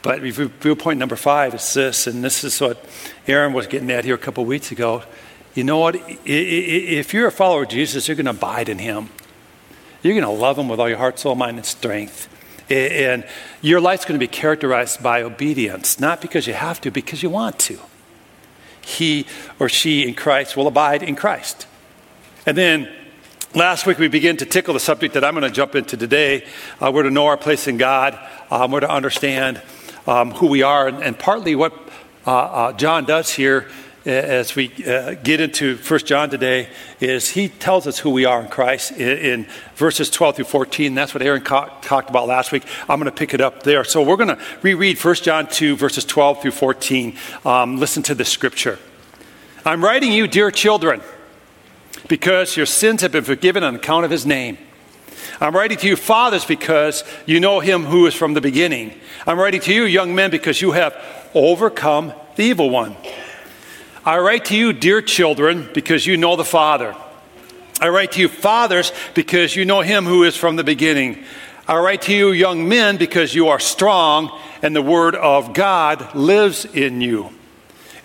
But 0.01 0.21
review 0.21 0.47
point 0.77 0.97
number 0.97 1.17
five 1.17 1.53
is 1.55 1.73
this, 1.73 2.07
and 2.07 2.23
this 2.23 2.45
is 2.45 2.61
what 2.61 2.85
Aaron 3.27 3.51
was 3.51 3.67
getting 3.67 3.91
at 3.91 4.05
here 4.05 4.15
a 4.15 4.17
couple 4.17 4.45
weeks 4.45 4.71
ago. 4.71 5.03
You 5.55 5.65
know 5.65 5.79
what? 5.79 5.97
If 6.25 7.13
you're 7.13 7.27
a 7.27 7.31
follower 7.33 7.63
of 7.63 7.69
Jesus, 7.69 8.07
you're 8.07 8.15
going 8.15 8.27
to 8.27 8.31
abide 8.31 8.69
in 8.69 8.79
him. 8.79 9.09
You're 10.03 10.13
going 10.13 10.23
to 10.23 10.41
love 10.41 10.57
him 10.57 10.69
with 10.69 10.79
all 10.79 10.87
your 10.87 10.99
heart, 10.99 11.19
soul, 11.19 11.35
mind, 11.35 11.57
and 11.57 11.65
strength. 11.65 12.29
And 12.69 13.25
your 13.61 13.79
life's 13.79 14.05
going 14.05 14.19
to 14.19 14.23
be 14.23 14.27
characterized 14.27 15.03
by 15.03 15.21
obedience, 15.21 15.99
not 15.99 16.21
because 16.21 16.47
you 16.47 16.53
have 16.53 16.81
to, 16.81 16.91
because 16.91 17.21
you 17.21 17.29
want 17.29 17.59
to. 17.59 17.79
He 18.81 19.27
or 19.59 19.69
she 19.69 20.07
in 20.07 20.13
Christ 20.13 20.57
will 20.57 20.67
abide 20.67 21.03
in 21.03 21.15
Christ. 21.15 21.67
And 22.45 22.57
then 22.57 22.91
last 23.53 23.85
week 23.85 23.97
we 23.97 24.07
began 24.07 24.37
to 24.37 24.45
tickle 24.45 24.73
the 24.73 24.79
subject 24.79 25.13
that 25.13 25.23
I'm 25.23 25.33
going 25.33 25.43
to 25.43 25.55
jump 25.55 25.75
into 25.75 25.97
today. 25.97 26.45
Uh, 26.79 26.91
we're 26.93 27.03
to 27.03 27.11
know 27.11 27.27
our 27.27 27.37
place 27.37 27.67
in 27.67 27.77
God, 27.77 28.19
um, 28.51 28.71
we're 28.71 28.81
to 28.81 28.91
understand 28.91 29.61
um, 30.07 30.31
who 30.31 30.47
we 30.47 30.61
are, 30.61 30.87
and, 30.87 31.03
and 31.03 31.17
partly 31.17 31.55
what 31.55 31.73
uh, 32.27 32.31
uh, 32.31 32.73
John 32.73 33.05
does 33.05 33.31
here 33.31 33.69
as 34.05 34.55
we 34.55 34.71
uh, 34.85 35.15
get 35.15 35.41
into 35.41 35.77
First 35.77 36.05
John 36.05 36.29
today 36.29 36.69
is 36.99 37.31
he 37.31 37.47
tells 37.47 37.87
us 37.87 37.97
who 37.97 38.11
we 38.11 38.25
are 38.25 38.39
in 38.39 38.47
Christ 38.47 38.91
in, 38.91 39.17
in 39.17 39.47
verses 39.75 40.09
12 40.11 40.35
through 40.35 40.45
14. 40.45 40.93
That's 40.93 41.13
what 41.13 41.23
Aaron 41.23 41.41
co- 41.41 41.71
talked 41.81 42.09
about 42.09 42.27
last 42.27 42.51
week. 42.51 42.63
I'm 42.87 42.99
going 42.99 43.11
to 43.11 43.17
pick 43.17 43.33
it 43.33 43.41
up 43.41 43.63
there. 43.63 43.83
So 43.83 44.03
we're 44.03 44.17
going 44.17 44.35
to 44.35 44.39
reread 44.61 44.99
First 44.99 45.23
John 45.23 45.47
2, 45.47 45.75
verses 45.75 46.05
12 46.05 46.43
through 46.43 46.51
14. 46.51 47.17
Um, 47.45 47.79
listen 47.79 48.03
to 48.03 48.15
the 48.15 48.25
scripture. 48.25 48.77
I'm 49.65 49.83
writing 49.83 50.11
you, 50.11 50.27
dear 50.27 50.51
children, 50.51 51.01
because 52.07 52.55
your 52.55 52.67
sins 52.67 53.01
have 53.01 53.11
been 53.11 53.23
forgiven 53.23 53.63
on 53.63 53.75
account 53.75 54.05
of 54.05 54.11
his 54.11 54.25
name. 54.25 54.59
I'm 55.41 55.55
writing 55.55 55.79
to 55.79 55.87
you, 55.87 55.95
fathers, 55.95 56.45
because 56.45 57.03
you 57.25 57.39
know 57.39 57.59
him 57.59 57.85
who 57.85 58.05
is 58.05 58.13
from 58.13 58.35
the 58.35 58.41
beginning. 58.41 58.93
I'm 59.25 59.39
writing 59.39 59.61
to 59.61 59.73
you, 59.73 59.85
young 59.85 60.13
men, 60.13 60.29
because 60.29 60.61
you 60.61 60.73
have 60.73 60.95
overcome 61.33 62.13
the 62.35 62.43
evil 62.43 62.69
one. 62.69 62.95
I 64.05 64.19
write 64.19 64.45
to 64.45 64.55
you, 64.55 64.71
dear 64.71 65.01
children, 65.01 65.67
because 65.73 66.05
you 66.05 66.15
know 66.15 66.35
the 66.35 66.45
Father. 66.45 66.95
I 67.81 67.89
write 67.89 68.11
to 68.11 68.21
you, 68.21 68.27
fathers, 68.27 68.91
because 69.15 69.55
you 69.55 69.65
know 69.65 69.81
him 69.81 70.05
who 70.05 70.23
is 70.23 70.37
from 70.37 70.57
the 70.57 70.63
beginning. 70.63 71.23
I 71.67 71.79
write 71.79 72.03
to 72.03 72.13
you, 72.13 72.31
young 72.31 72.69
men, 72.69 72.97
because 72.97 73.33
you 73.33 73.47
are 73.47 73.59
strong, 73.59 74.31
and 74.61 74.75
the 74.75 74.81
word 74.83 75.15
of 75.15 75.55
God 75.55 76.13
lives 76.13 76.65
in 76.65 77.01
you, 77.01 77.31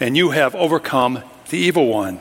and 0.00 0.16
you 0.16 0.30
have 0.30 0.54
overcome 0.54 1.22
the 1.50 1.58
evil 1.58 1.86
one. 1.86 2.18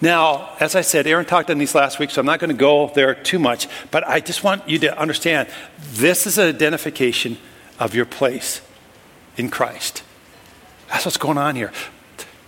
Now, 0.00 0.50
as 0.60 0.76
I 0.76 0.82
said, 0.82 1.08
Aaron 1.08 1.26
talked 1.26 1.50
on 1.50 1.58
these 1.58 1.74
last 1.74 1.98
week, 1.98 2.10
so 2.10 2.20
I'm 2.20 2.26
not 2.26 2.38
going 2.38 2.50
to 2.50 2.56
go 2.56 2.92
there 2.94 3.16
too 3.16 3.40
much, 3.40 3.66
but 3.90 4.06
I 4.06 4.20
just 4.20 4.44
want 4.44 4.68
you 4.68 4.78
to 4.78 4.96
understand 4.96 5.48
this 5.78 6.28
is 6.28 6.38
an 6.38 6.46
identification 6.46 7.38
of 7.80 7.92
your 7.92 8.06
place 8.06 8.60
in 9.36 9.50
Christ. 9.50 10.04
That's 10.88 11.04
what's 11.04 11.16
going 11.16 11.38
on 11.38 11.56
here. 11.56 11.72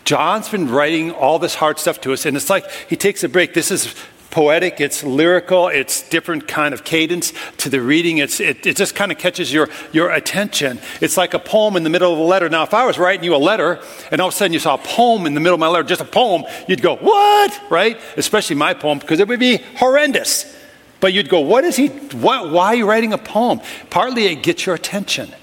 John's 0.08 0.48
been 0.48 0.70
writing 0.70 1.10
all 1.10 1.38
this 1.38 1.54
hard 1.54 1.78
stuff 1.78 2.00
to 2.00 2.14
us, 2.14 2.24
and 2.24 2.34
it's 2.34 2.48
like 2.48 2.64
he 2.88 2.96
takes 2.96 3.24
a 3.24 3.28
break. 3.28 3.52
This 3.52 3.70
is 3.70 3.94
poetic, 4.30 4.80
it's 4.80 5.04
lyrical, 5.04 5.68
it's 5.68 6.08
different 6.08 6.48
kind 6.48 6.72
of 6.72 6.82
cadence 6.82 7.34
to 7.58 7.68
the 7.68 7.82
reading. 7.82 8.16
It's, 8.16 8.40
it, 8.40 8.66
it 8.66 8.74
just 8.74 8.94
kind 8.94 9.12
of 9.12 9.18
catches 9.18 9.52
your, 9.52 9.68
your 9.92 10.08
attention. 10.08 10.80
It's 11.02 11.18
like 11.18 11.34
a 11.34 11.38
poem 11.38 11.76
in 11.76 11.82
the 11.82 11.90
middle 11.90 12.10
of 12.10 12.18
a 12.18 12.22
letter. 12.22 12.48
Now, 12.48 12.62
if 12.62 12.72
I 12.72 12.86
was 12.86 12.98
writing 12.98 13.22
you 13.22 13.34
a 13.34 13.36
letter 13.36 13.82
and 14.10 14.22
all 14.22 14.28
of 14.28 14.32
a 14.32 14.36
sudden 14.38 14.54
you 14.54 14.58
saw 14.60 14.76
a 14.76 14.78
poem 14.78 15.26
in 15.26 15.34
the 15.34 15.40
middle 15.40 15.52
of 15.52 15.60
my 15.60 15.68
letter, 15.68 15.86
just 15.86 16.00
a 16.00 16.06
poem, 16.06 16.44
you'd 16.66 16.80
go, 16.80 16.96
What? 16.96 17.60
Right? 17.70 18.00
Especially 18.16 18.56
my 18.56 18.72
poem, 18.72 19.00
because 19.00 19.20
it 19.20 19.28
would 19.28 19.38
be 19.38 19.58
horrendous. 19.76 20.56
But 21.00 21.12
you'd 21.12 21.28
go, 21.28 21.40
What 21.40 21.64
is 21.64 21.76
he? 21.76 21.88
What, 21.88 22.50
why 22.50 22.68
are 22.68 22.76
you 22.76 22.88
writing 22.88 23.12
a 23.12 23.18
poem? 23.18 23.60
Partly 23.90 24.24
it 24.24 24.42
gets 24.42 24.64
your 24.64 24.74
attention. 24.74 25.34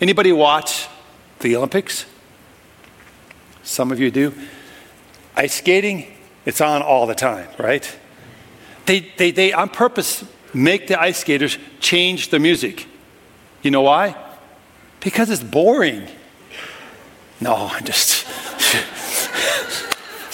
Anybody 0.00 0.32
watch 0.32 0.88
the 1.38 1.54
Olympics? 1.54 2.06
Some 3.68 3.92
of 3.92 4.00
you 4.00 4.10
do. 4.10 4.32
Ice 5.36 5.56
skating, 5.56 6.06
it's 6.46 6.62
on 6.62 6.80
all 6.80 7.06
the 7.06 7.14
time, 7.14 7.46
right? 7.58 7.98
They, 8.86 9.00
they, 9.18 9.30
they 9.30 9.52
on 9.52 9.68
purpose 9.68 10.24
make 10.54 10.86
the 10.86 10.98
ice 10.98 11.18
skaters 11.18 11.58
change 11.78 12.30
the 12.30 12.38
music. 12.38 12.86
You 13.62 13.70
know 13.70 13.82
why? 13.82 14.16
Because 15.00 15.28
it's 15.28 15.42
boring. 15.42 16.08
No, 17.42 17.68
I'm 17.70 17.84
just. 17.84 18.26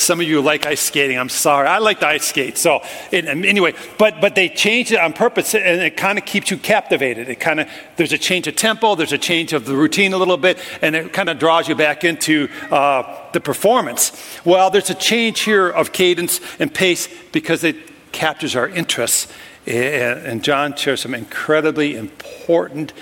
Some 0.04 0.20
of 0.20 0.26
you 0.26 0.42
like 0.42 0.66
ice 0.66 0.82
skating. 0.82 1.18
I'm 1.18 1.28
sorry. 1.28 1.66
I 1.66 1.78
like 1.78 2.00
to 2.00 2.06
ice 2.06 2.26
skate. 2.26 2.58
So 2.58 2.82
anyway, 3.10 3.74
but 3.98 4.20
but 4.20 4.34
they 4.34 4.48
changed 4.48 4.92
it 4.92 5.00
on 5.00 5.12
purpose, 5.14 5.54
and 5.54 5.80
it 5.80 5.96
kind 5.96 6.18
of 6.18 6.26
keeps 6.26 6.50
you 6.50 6.58
captivated. 6.58 7.28
It 7.28 7.40
kind 7.40 7.60
of 7.60 7.68
there's 7.96 8.12
a 8.12 8.18
change 8.18 8.46
of 8.46 8.56
tempo, 8.56 8.94
there's 8.94 9.12
a 9.12 9.18
change 9.18 9.52
of 9.52 9.64
the 9.64 9.74
routine 9.74 10.12
a 10.12 10.18
little 10.18 10.36
bit, 10.36 10.58
and 10.82 10.94
it 10.94 11.12
kind 11.12 11.28
of 11.28 11.38
draws 11.38 11.68
you 11.68 11.74
back 11.74 12.04
into 12.04 12.48
uh, 12.70 13.30
the 13.32 13.40
performance. 13.40 14.12
Well, 14.44 14.70
there's 14.70 14.90
a 14.90 14.94
change 14.94 15.40
here 15.40 15.68
of 15.68 15.92
cadence 15.92 16.40
and 16.58 16.72
pace 16.72 17.08
because 17.32 17.64
it 17.64 17.76
captures 18.12 18.54
our 18.56 18.68
interests. 18.68 19.32
And 19.66 20.44
John 20.44 20.76
shares 20.76 21.00
some 21.00 21.14
incredibly 21.14 21.96
important 21.96 22.92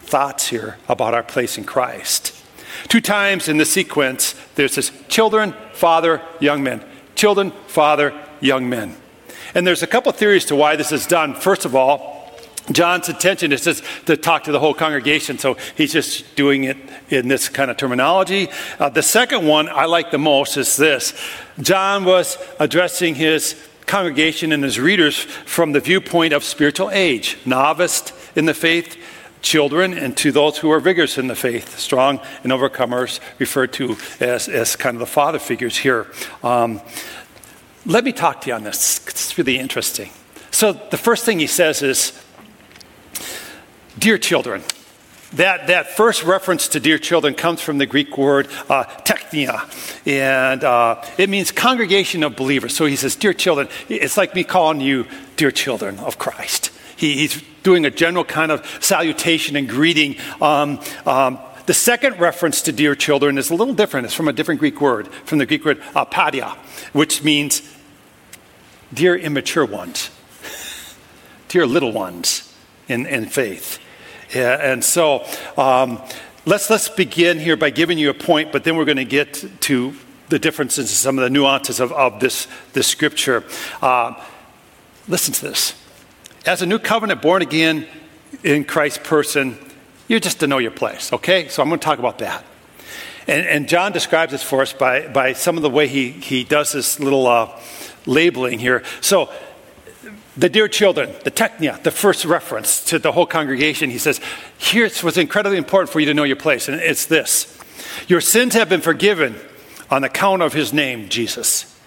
thoughts 0.00 0.48
here 0.48 0.76
about 0.88 1.14
our 1.14 1.22
place 1.22 1.56
in 1.56 1.64
Christ. 1.64 2.37
Two 2.86 3.00
times 3.00 3.48
in 3.48 3.56
the 3.56 3.64
sequence, 3.64 4.34
there's 4.54 4.76
this 4.76 4.92
children, 5.08 5.54
father, 5.72 6.22
young 6.40 6.62
men. 6.62 6.84
Children, 7.14 7.50
father, 7.66 8.14
young 8.40 8.68
men. 8.68 8.96
And 9.54 9.66
there's 9.66 9.82
a 9.82 9.86
couple 9.86 10.12
theories 10.12 10.44
to 10.46 10.56
why 10.56 10.76
this 10.76 10.92
is 10.92 11.06
done. 11.06 11.34
First 11.34 11.64
of 11.64 11.74
all, 11.74 12.18
John's 12.70 13.08
intention 13.08 13.52
is 13.52 13.64
just 13.64 13.82
to 14.06 14.16
talk 14.16 14.44
to 14.44 14.52
the 14.52 14.60
whole 14.60 14.74
congregation, 14.74 15.38
so 15.38 15.56
he's 15.74 15.92
just 15.92 16.36
doing 16.36 16.64
it 16.64 16.76
in 17.08 17.28
this 17.28 17.48
kind 17.48 17.70
of 17.70 17.76
terminology. 17.76 18.48
Uh, 18.78 18.90
the 18.90 19.02
second 19.02 19.46
one 19.46 19.68
I 19.68 19.86
like 19.86 20.10
the 20.10 20.18
most 20.18 20.56
is 20.56 20.76
this 20.76 21.14
John 21.60 22.04
was 22.04 22.36
addressing 22.60 23.14
his 23.14 23.56
congregation 23.86 24.52
and 24.52 24.62
his 24.62 24.78
readers 24.78 25.18
from 25.18 25.72
the 25.72 25.80
viewpoint 25.80 26.34
of 26.34 26.44
spiritual 26.44 26.90
age, 26.90 27.38
novice 27.46 28.12
in 28.36 28.44
the 28.44 28.54
faith, 28.54 28.96
children 29.42 29.94
and 29.94 30.16
to 30.18 30.32
those 30.32 30.58
who 30.58 30.70
are 30.70 30.80
vigorous 30.80 31.18
in 31.18 31.26
the 31.26 31.34
faith, 31.34 31.78
strong 31.78 32.20
and 32.42 32.52
overcomers, 32.52 33.20
referred 33.38 33.72
to 33.74 33.96
as, 34.20 34.48
as 34.48 34.76
kind 34.76 34.96
of 34.96 35.00
the 35.00 35.06
father 35.06 35.38
figures 35.38 35.76
here. 35.76 36.06
Um, 36.42 36.80
let 37.86 38.04
me 38.04 38.12
talk 38.12 38.42
to 38.42 38.48
you 38.48 38.54
on 38.54 38.64
this. 38.64 39.06
It's 39.08 39.38
really 39.38 39.58
interesting. 39.58 40.10
So, 40.50 40.72
the 40.72 40.98
first 40.98 41.24
thing 41.24 41.38
he 41.38 41.46
says 41.46 41.82
is, 41.82 42.12
Dear 43.98 44.18
children, 44.18 44.62
that, 45.34 45.66
that 45.66 45.90
first 45.90 46.24
reference 46.24 46.68
to 46.68 46.80
dear 46.80 46.98
children 46.98 47.34
comes 47.34 47.60
from 47.60 47.78
the 47.78 47.86
Greek 47.86 48.16
word 48.16 48.48
uh, 48.68 48.84
teknia, 49.04 49.66
and 50.06 50.64
uh, 50.64 51.04
it 51.18 51.28
means 51.28 51.50
congregation 51.52 52.22
of 52.22 52.36
believers. 52.36 52.74
So 52.74 52.86
he 52.86 52.96
says, 52.96 53.14
Dear 53.14 53.34
children, 53.34 53.68
it's 53.88 54.16
like 54.16 54.34
me 54.34 54.44
calling 54.44 54.80
you 54.80 55.06
dear 55.36 55.50
children 55.50 55.98
of 55.98 56.18
Christ. 56.18 56.72
He, 56.98 57.14
he's 57.14 57.42
doing 57.62 57.86
a 57.86 57.90
general 57.90 58.24
kind 58.24 58.50
of 58.50 58.66
salutation 58.80 59.54
and 59.54 59.68
greeting. 59.68 60.16
Um, 60.42 60.80
um, 61.06 61.38
the 61.66 61.74
second 61.74 62.18
reference 62.18 62.62
to 62.62 62.72
dear 62.72 62.96
children 62.96 63.38
is 63.38 63.50
a 63.50 63.54
little 63.54 63.74
different. 63.74 64.06
It's 64.06 64.14
from 64.14 64.26
a 64.26 64.32
different 64.32 64.58
Greek 64.58 64.80
word, 64.80 65.06
from 65.24 65.38
the 65.38 65.46
Greek 65.46 65.64
word 65.64 65.80
apadia, 65.94 66.56
which 66.92 67.22
means 67.22 67.62
dear 68.92 69.16
immature 69.16 69.64
ones, 69.64 70.10
dear 71.48 71.66
little 71.66 71.92
ones 71.92 72.52
in, 72.88 73.06
in 73.06 73.26
faith. 73.26 73.78
Yeah, 74.34 74.72
and 74.72 74.82
so 74.82 75.24
um, 75.56 76.02
let's, 76.46 76.68
let's 76.68 76.88
begin 76.88 77.38
here 77.38 77.56
by 77.56 77.70
giving 77.70 77.96
you 77.96 78.10
a 78.10 78.14
point, 78.14 78.50
but 78.50 78.64
then 78.64 78.76
we're 78.76 78.84
going 78.84 78.96
to 78.96 79.04
get 79.04 79.44
to 79.60 79.94
the 80.30 80.40
differences, 80.40 80.86
and 80.86 80.96
some 80.96 81.16
of 81.16 81.22
the 81.22 81.30
nuances 81.30 81.78
of, 81.78 81.92
of 81.92 82.18
this, 82.18 82.48
this 82.72 82.88
scripture. 82.88 83.44
Uh, 83.80 84.14
listen 85.06 85.32
to 85.32 85.42
this. 85.42 85.77
As 86.48 86.62
a 86.62 86.66
new 86.66 86.78
covenant, 86.78 87.20
born 87.20 87.42
again 87.42 87.86
in 88.42 88.64
Christ's 88.64 89.06
person, 89.06 89.58
you're 90.08 90.18
just 90.18 90.40
to 90.40 90.46
know 90.46 90.56
your 90.56 90.70
place, 90.70 91.12
okay? 91.12 91.46
So 91.48 91.62
I'm 91.62 91.68
going 91.68 91.78
to 91.78 91.84
talk 91.84 91.98
about 91.98 92.20
that. 92.20 92.42
And, 93.26 93.46
and 93.46 93.68
John 93.68 93.92
describes 93.92 94.32
this 94.32 94.42
for 94.42 94.62
us 94.62 94.72
by, 94.72 95.08
by 95.08 95.34
some 95.34 95.58
of 95.58 95.62
the 95.62 95.68
way 95.68 95.88
he, 95.88 96.10
he 96.10 96.44
does 96.44 96.72
this 96.72 96.98
little 97.00 97.26
uh, 97.26 97.50
labeling 98.06 98.58
here. 98.58 98.82
So, 99.02 99.30
the 100.38 100.48
dear 100.48 100.68
children, 100.68 101.14
the 101.22 101.30
teknia, 101.30 101.82
the 101.82 101.90
first 101.90 102.24
reference 102.24 102.82
to 102.86 102.98
the 102.98 103.12
whole 103.12 103.26
congregation, 103.26 103.90
he 103.90 103.98
says, 103.98 104.18
here's 104.56 105.04
what's 105.04 105.18
incredibly 105.18 105.58
important 105.58 105.90
for 105.90 106.00
you 106.00 106.06
to 106.06 106.14
know 106.14 106.24
your 106.24 106.36
place, 106.36 106.66
and 106.66 106.80
it's 106.80 107.04
this 107.04 107.58
Your 108.08 108.22
sins 108.22 108.54
have 108.54 108.70
been 108.70 108.80
forgiven 108.80 109.36
on 109.90 110.02
account 110.02 110.40
of 110.40 110.54
his 110.54 110.72
name, 110.72 111.10
Jesus. 111.10 111.77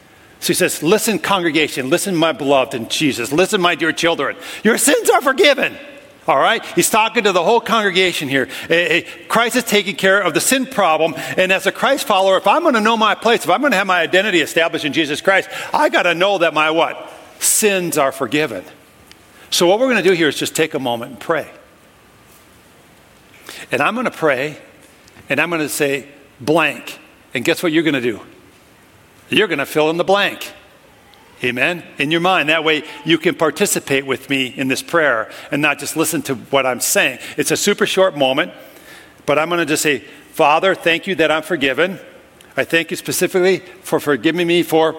So 0.41 0.47
he 0.47 0.53
says, 0.55 0.83
Listen, 0.83 1.19
congregation, 1.19 1.89
listen, 1.89 2.15
my 2.15 2.31
beloved 2.33 2.73
in 2.73 2.89
Jesus, 2.89 3.31
listen, 3.31 3.61
my 3.61 3.75
dear 3.75 3.93
children, 3.93 4.35
your 4.63 4.77
sins 4.77 5.09
are 5.09 5.21
forgiven. 5.21 5.77
All 6.27 6.37
right? 6.37 6.63
He's 6.75 6.89
talking 6.89 7.23
to 7.23 7.31
the 7.31 7.43
whole 7.43 7.61
congregation 7.61 8.29
here. 8.29 8.47
Eh, 8.69 8.75
eh, 8.75 9.01
Christ 9.27 9.55
is 9.55 9.63
taking 9.63 9.95
care 9.95 10.21
of 10.21 10.33
the 10.33 10.41
sin 10.41 10.65
problem. 10.65 11.15
And 11.37 11.51
as 11.51 11.65
a 11.65 11.71
Christ 11.71 12.05
follower, 12.05 12.37
if 12.37 12.45
I'm 12.45 12.61
going 12.61 12.75
to 12.75 12.81
know 12.81 12.95
my 12.95 13.15
place, 13.15 13.43
if 13.43 13.49
I'm 13.49 13.61
going 13.61 13.71
to 13.71 13.77
have 13.77 13.87
my 13.87 14.01
identity 14.01 14.39
established 14.39 14.85
in 14.85 14.93
Jesus 14.93 15.19
Christ, 15.19 15.49
I 15.73 15.89
got 15.89 16.03
to 16.03 16.13
know 16.13 16.37
that 16.39 16.53
my 16.53 16.69
what? 16.69 17.11
Sins 17.39 17.97
are 17.97 18.11
forgiven. 18.11 18.63
So 19.49 19.67
what 19.67 19.79
we're 19.79 19.87
going 19.87 20.03
to 20.03 20.09
do 20.09 20.15
here 20.15 20.27
is 20.27 20.35
just 20.35 20.55
take 20.55 20.73
a 20.75 20.79
moment 20.79 21.11
and 21.11 21.19
pray. 21.19 21.49
And 23.71 23.81
I'm 23.81 23.95
going 23.95 24.05
to 24.05 24.11
pray, 24.11 24.57
and 25.27 25.39
I'm 25.39 25.49
going 25.49 25.61
to 25.61 25.69
say 25.69 26.07
blank. 26.39 26.99
And 27.33 27.43
guess 27.43 27.63
what 27.63 27.71
you're 27.71 27.83
going 27.83 27.95
to 27.95 28.01
do? 28.01 28.21
You're 29.31 29.47
going 29.47 29.59
to 29.59 29.65
fill 29.65 29.89
in 29.89 29.97
the 29.97 30.03
blank. 30.03 30.51
Amen? 31.43 31.83
In 31.97 32.11
your 32.11 32.19
mind. 32.19 32.49
That 32.49 32.63
way 32.63 32.83
you 33.05 33.17
can 33.17 33.33
participate 33.33 34.05
with 34.05 34.29
me 34.29 34.47
in 34.47 34.67
this 34.67 34.83
prayer 34.83 35.31
and 35.51 35.61
not 35.61 35.79
just 35.79 35.97
listen 35.97 36.21
to 36.23 36.35
what 36.35 36.65
I'm 36.65 36.81
saying. 36.81 37.19
It's 37.37 37.49
a 37.49 37.57
super 37.57 37.85
short 37.85 38.15
moment, 38.15 38.51
but 39.25 39.39
I'm 39.39 39.49
going 39.49 39.59
to 39.59 39.65
just 39.65 39.81
say, 39.81 39.99
Father, 39.99 40.75
thank 40.75 41.07
you 41.07 41.15
that 41.15 41.31
I'm 41.31 41.43
forgiven. 41.43 41.99
I 42.55 42.65
thank 42.65 42.91
you 42.91 42.97
specifically 42.97 43.59
for 43.59 43.99
forgiving 43.99 44.45
me 44.45 44.61
for 44.61 44.95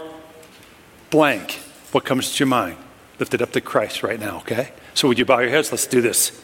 blank. 1.11 1.61
What 1.93 2.05
comes 2.05 2.33
to 2.33 2.39
your 2.41 2.49
mind? 2.49 2.79
Lift 3.19 3.35
it 3.35 3.43
up 3.43 3.53
to 3.53 3.61
Christ 3.61 4.03
right 4.03 4.19
now, 4.19 4.39
okay? 4.39 4.73
So 4.95 5.09
would 5.09 5.19
you 5.19 5.27
bow 5.27 5.41
your 5.41 5.51
heads? 5.51 5.71
Let's 5.71 5.87
do 5.87 6.01
this. 6.01 6.43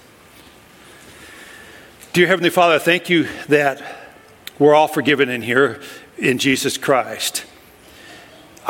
Dear 2.13 2.27
Heavenly 2.27 2.51
Father, 2.51 2.79
thank 2.79 3.09
you 3.09 3.27
that 3.49 3.83
we're 4.59 4.75
all 4.75 4.89
forgiven 4.89 5.29
in 5.29 5.43
here 5.43 5.81
in 6.19 6.39
Jesus 6.39 6.77
Christ. 6.77 7.47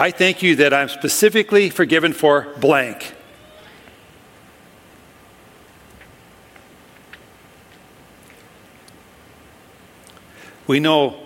I 0.00 0.12
thank 0.12 0.44
you 0.44 0.54
that 0.56 0.72
I'm 0.72 0.88
specifically 0.88 1.70
forgiven 1.70 2.12
for 2.12 2.54
blank. 2.58 3.14
We 10.68 10.78
know 10.78 11.18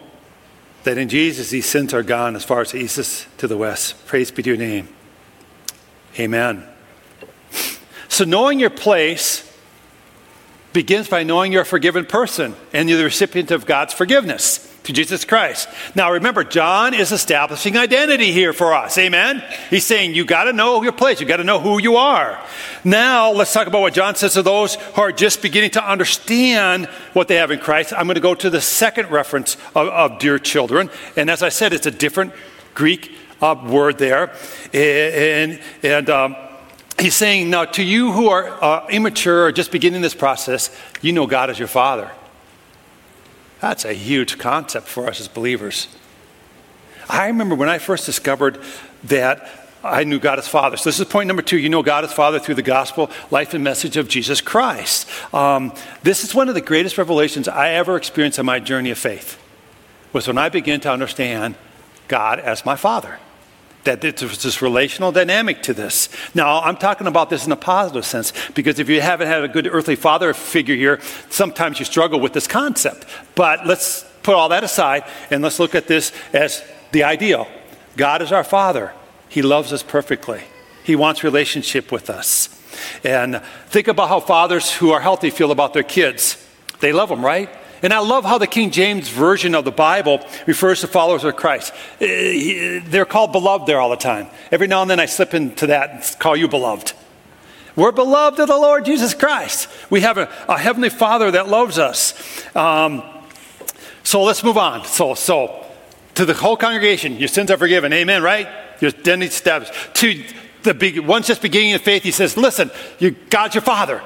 that 0.85 0.97
in 0.97 1.11
Jesus 1.11 1.51
these 1.51 1.67
sins 1.67 1.93
are 1.93 2.03
gone 2.03 2.35
as 2.35 2.45
far 2.45 2.63
as 2.63 2.73
the 2.73 2.79
east 2.79 2.97
is 2.97 3.27
to 3.37 3.47
the 3.47 3.59
west. 3.59 4.07
Praise 4.07 4.31
be 4.31 4.43
to 4.43 4.49
your 4.49 4.57
name. 4.57 4.89
Amen. 6.19 6.67
So, 8.09 8.25
knowing 8.25 8.59
your 8.59 8.71
place 8.71 9.51
begins 10.73 11.09
by 11.09 11.25
knowing 11.25 11.53
you're 11.53 11.63
a 11.63 11.67
forgiven 11.67 12.07
person 12.07 12.55
and 12.73 12.89
you're 12.89 12.99
the 12.99 13.05
recipient 13.05 13.51
of 13.51 13.67
God's 13.67 13.93
forgiveness. 13.93 14.62
To 14.85 14.93
Jesus 14.93 15.25
Christ. 15.25 15.69
Now 15.95 16.13
remember, 16.13 16.45
John 16.45 16.95
is 16.95 17.13
establishing 17.13 17.77
identity 17.77 18.33
here 18.33 18.53
for 18.53 18.75
us. 18.75 18.99
Amen? 18.99 19.43
He's 19.71 19.85
saying 19.85 20.15
you 20.15 20.25
got 20.25 20.45
to 20.45 20.53
know 20.53 20.83
your 20.83 20.93
place, 20.93 21.21
you 21.21 21.27
got 21.27 21.37
to 21.37 21.45
know 21.45 21.61
who 21.61 21.81
you 21.81 21.97
are. 21.97 22.43
Now 22.85 23.31
let's 23.33 23.53
talk 23.53 23.67
about 23.67 23.81
what 23.81 23.95
John 23.95 24.15
says 24.17 24.35
to 24.35 24.43
those 24.43 24.75
who 24.75 25.01
are 25.01 25.13
just 25.13 25.43
beginning 25.43 25.71
to 25.73 25.85
understand 25.89 26.87
what 27.13 27.29
they 27.29 27.37
have 27.37 27.51
in 27.51 27.61
Christ. 27.61 27.93
I'm 27.93 28.07
going 28.07 28.17
to 28.17 28.21
go 28.21 28.35
to 28.35 28.51
the 28.51 28.61
second 28.61 29.11
reference 29.11 29.57
of, 29.75 29.89
of 29.89 30.19
dear 30.19 30.39
children. 30.39 30.91
And 31.17 31.31
as 31.31 31.43
I 31.43 31.49
said, 31.49 31.73
it's 31.73 31.87
a 31.87 31.91
different 31.91 32.33
Greek 32.75 33.17
uh, 33.41 33.55
word 33.65 33.99
there. 33.99 34.35
And, 34.73 35.61
and 35.83 36.11
um, 36.11 36.37
he's 36.99 37.15
saying, 37.15 37.51
now 37.51 37.67
to 37.67 37.83
you 37.83 38.13
who 38.13 38.29
are 38.29 38.63
uh, 38.63 38.89
immature 38.89 39.45
or 39.45 39.53
just 39.53 39.71
beginning 39.71 40.03
this 40.03 40.15
process, 40.15 40.77
you 41.03 41.13
know 41.13 41.27
God 41.27 41.51
as 41.51 41.59
your 41.59 41.69
Father. 41.69 42.11
That's 43.63 43.85
a 43.85 43.93
huge 43.93 44.39
concept 44.39 44.89
for 44.89 45.07
us 45.07 45.21
as 45.21 45.29
believers. 45.29 45.87
I 47.09 47.29
remember 47.29 47.55
when 47.55 47.69
I 47.69 47.79
first 47.79 48.05
discovered 48.05 48.59
that 49.05 49.49
I 49.85 50.03
knew 50.03 50.19
God 50.19 50.41
as 50.41 50.49
Father. 50.49 50.77
So, 50.77 50.89
this 50.89 50.99
is 50.99 51.07
point 51.07 51.29
number 51.29 51.43
two. 51.43 51.59
You 51.59 51.69
know 51.69 51.85
God 51.85 52.03
as 52.03 52.13
Father 52.13 52.41
through 52.41 52.57
the 52.57 52.63
gospel, 52.63 53.09
life, 53.31 53.55
and 53.55 53.63
message 53.63 53.97
of 53.97 54.09
Jesus 54.09 54.41
Christ. 54.41 55.09
Um, 55.33 55.73
this 56.03 56.25
is 56.25 56.35
one 56.35 56.49
of 56.49 56.57
the 56.57 56.61
greatest 56.61 56.99
revelations 56.99 57.47
I 57.47 57.71
ever 57.71 57.97
experienced 57.97 58.41
in 58.41 58.47
my 58.47 58.59
journey 58.59 58.91
of 58.91 58.99
faith, 58.99 59.41
was 60.13 60.27
when 60.27 60.39
I 60.39 60.49
began 60.49 60.81
to 60.81 60.91
understand 60.91 61.55
God 62.09 62.41
as 62.41 62.67
my 62.67 62.75
Father 62.75 63.21
that 63.85 64.01
there's 64.01 64.43
this 64.43 64.63
relational 64.63 65.13
dynamic 65.13 65.63
to 65.65 65.75
this. 65.75 66.09
Now, 66.35 66.61
I'm 66.61 66.77
talking 66.77 67.07
about 67.07 67.31
this 67.31 67.47
in 67.47 67.53
a 67.53 67.57
positive 67.57 68.05
sense 68.05 68.33
because 68.55 68.79
if 68.79 68.89
you 68.89 69.01
haven't 69.01 69.29
had 69.29 69.43
a 69.43 69.49
good 69.49 69.67
earthly 69.67 69.97
father 69.97 70.33
figure 70.35 70.77
here, 70.77 71.01
sometimes 71.31 71.79
you 71.79 71.85
struggle 71.85 72.21
with 72.21 72.33
this 72.33 72.47
concept. 72.47 73.07
But 73.35 73.67
let's 73.67 74.05
put 74.23 74.35
all 74.35 74.49
that 74.51 74.65
aside 74.65 75.05
and 75.31 75.43
let's 75.43 75.59
look 75.59 75.75
at 75.75 75.89
this 75.89 76.13
as 76.33 76.65
the 76.93 77.05
ideal. 77.05 77.49
God 77.97 78.23
is 78.23 78.33
our 78.33 78.45
father, 78.45 78.93
He 79.29 79.43
loves 79.43 79.73
us 79.73 79.83
perfectly, 79.83 80.43
He 80.85 80.97
wants 80.97 81.25
relationship 81.25 81.91
with 81.91 82.09
us. 82.09 82.49
And 83.05 83.43
think 83.67 83.89
about 83.89 84.09
how 84.09 84.21
fathers 84.21 84.73
who 84.73 84.91
are 84.93 85.01
healthy 85.01 85.31
feel 85.31 85.51
about 85.51 85.75
their 85.75 85.83
kids. 85.83 86.39
They 86.81 86.93
love 86.93 87.11
them, 87.11 87.25
right? 87.25 87.51
And 87.83 87.93
I 87.93 87.99
love 87.99 88.25
how 88.25 88.39
the 88.39 88.47
King 88.47 88.71
James 88.71 89.09
Version 89.09 89.55
of 89.55 89.65
the 89.65 89.73
Bible 89.73 90.25
refers 90.47 90.81
to 90.81 90.87
followers 90.87 91.25
of 91.25 91.35
Christ. 91.37 91.73
Eh, 92.01 92.81
they're 92.85 93.05
called 93.05 93.33
beloved 93.33 93.67
there 93.67 93.81
all 93.81 93.91
the 93.91 93.97
time. 93.97 94.29
Every 94.51 94.69
now 94.69 94.83
and 94.83 94.91
then 94.91 95.01
I 95.01 95.07
slip 95.07 95.35
into 95.35 95.67
that 95.67 95.91
and 95.91 96.19
call 96.21 96.37
you 96.37 96.49
beloved. 96.49 96.93
We're 97.75 97.93
beloved 97.93 98.39
of 98.39 98.49
the 98.49 98.57
Lord 98.57 98.85
Jesus 98.85 99.15
Christ. 99.15 99.69
We 99.91 100.03
have 100.03 100.19
a, 100.19 100.31
a 100.49 100.59
Heavenly 100.59 100.91
Father 100.91 101.31
that 101.33 101.49
loves 101.49 101.79
us. 101.79 102.15
Um, 102.55 103.03
so 104.05 104.23
let's 104.23 104.45
move 104.45 104.59
on. 104.59 104.85
So, 104.85 105.15
so 105.15 105.67
to 106.15 106.25
the 106.25 106.35
whole 106.35 106.57
congregation, 106.57 107.17
your 107.17 107.29
sins 107.29 107.51
are 107.51 107.57
forgiven. 107.57 107.93
Amen, 107.93 108.23
right? 108.23 108.47
Your 108.81 108.91
identity 108.91 109.31
steps 109.31 109.71
To 109.95 110.23
the 110.63 110.75
big, 110.75 110.99
one's 111.01 111.27
just 111.27 111.43
beginning 111.43 111.71
in 111.71 111.79
faith, 111.79 112.03
he 112.03 112.11
says, 112.11 112.37
listen, 112.37 112.71
you, 112.99 113.13
God's 113.31 113.55
your 113.55 113.63
Father. 113.63 114.03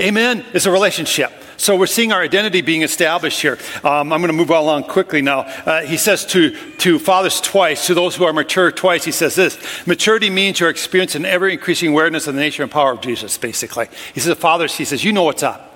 Amen? 0.00 0.44
It's 0.52 0.66
a 0.66 0.70
relationship. 0.70 1.32
So 1.56 1.76
we're 1.76 1.86
seeing 1.86 2.12
our 2.12 2.20
identity 2.20 2.60
being 2.60 2.82
established 2.82 3.40
here. 3.40 3.58
Um, 3.82 4.12
I'm 4.12 4.20
going 4.20 4.28
to 4.28 4.32
move 4.32 4.50
along 4.50 4.84
quickly 4.84 5.22
now. 5.22 5.40
Uh, 5.40 5.82
he 5.82 5.96
says 5.96 6.24
to, 6.26 6.50
to 6.78 6.98
fathers 6.98 7.40
twice, 7.40 7.86
to 7.86 7.94
those 7.94 8.16
who 8.16 8.24
are 8.24 8.32
mature 8.32 8.70
twice, 8.70 9.04
he 9.04 9.12
says 9.12 9.34
this 9.34 9.58
Maturity 9.86 10.30
means 10.30 10.60
you're 10.60 10.70
experiencing 10.70 11.24
ever 11.24 11.48
increasing 11.48 11.90
awareness 11.90 12.26
of 12.26 12.34
the 12.34 12.40
nature 12.40 12.62
and 12.62 12.70
power 12.70 12.92
of 12.92 13.00
Jesus, 13.00 13.38
basically. 13.38 13.86
He 14.14 14.20
says, 14.20 14.34
to 14.34 14.40
Fathers, 14.40 14.76
he 14.76 14.84
says, 14.84 15.04
you 15.04 15.12
know 15.12 15.24
what's 15.24 15.42
up. 15.42 15.66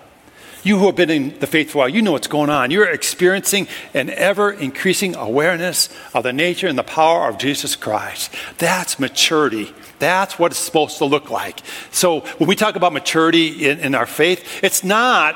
You 0.62 0.78
who 0.78 0.86
have 0.86 0.96
been 0.96 1.10
in 1.10 1.38
the 1.38 1.46
faith 1.46 1.70
for 1.70 1.78
a 1.78 1.80
while, 1.80 1.88
you 1.88 2.02
know 2.02 2.12
what's 2.12 2.26
going 2.26 2.50
on. 2.50 2.70
You're 2.70 2.90
experiencing 2.90 3.66
an 3.94 4.10
ever 4.10 4.52
increasing 4.52 5.16
awareness 5.16 5.88
of 6.12 6.24
the 6.24 6.34
nature 6.34 6.68
and 6.68 6.76
the 6.76 6.82
power 6.82 7.28
of 7.28 7.38
Jesus 7.38 7.76
Christ. 7.76 8.34
That's 8.58 8.98
maturity. 8.98 9.72
That's 9.98 10.38
what 10.38 10.52
it's 10.52 10.60
supposed 10.60 10.98
to 10.98 11.06
look 11.06 11.30
like. 11.30 11.60
So 11.90 12.20
when 12.20 12.48
we 12.48 12.56
talk 12.56 12.76
about 12.76 12.92
maturity 12.92 13.68
in, 13.68 13.80
in 13.80 13.94
our 13.94 14.06
faith, 14.06 14.62
it's 14.62 14.84
not 14.84 15.34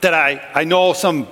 that 0.00 0.14
I, 0.14 0.42
I 0.54 0.64
know 0.64 0.92
some 0.92 1.26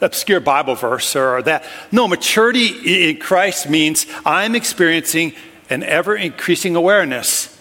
obscure 0.00 0.40
Bible 0.40 0.74
verse 0.74 1.16
or 1.16 1.42
that. 1.42 1.64
No, 1.90 2.06
maturity 2.06 3.10
in 3.10 3.18
Christ 3.18 3.68
means 3.68 4.06
I'm 4.24 4.54
experiencing 4.54 5.34
an 5.70 5.82
ever 5.82 6.16
increasing 6.16 6.76
awareness 6.76 7.58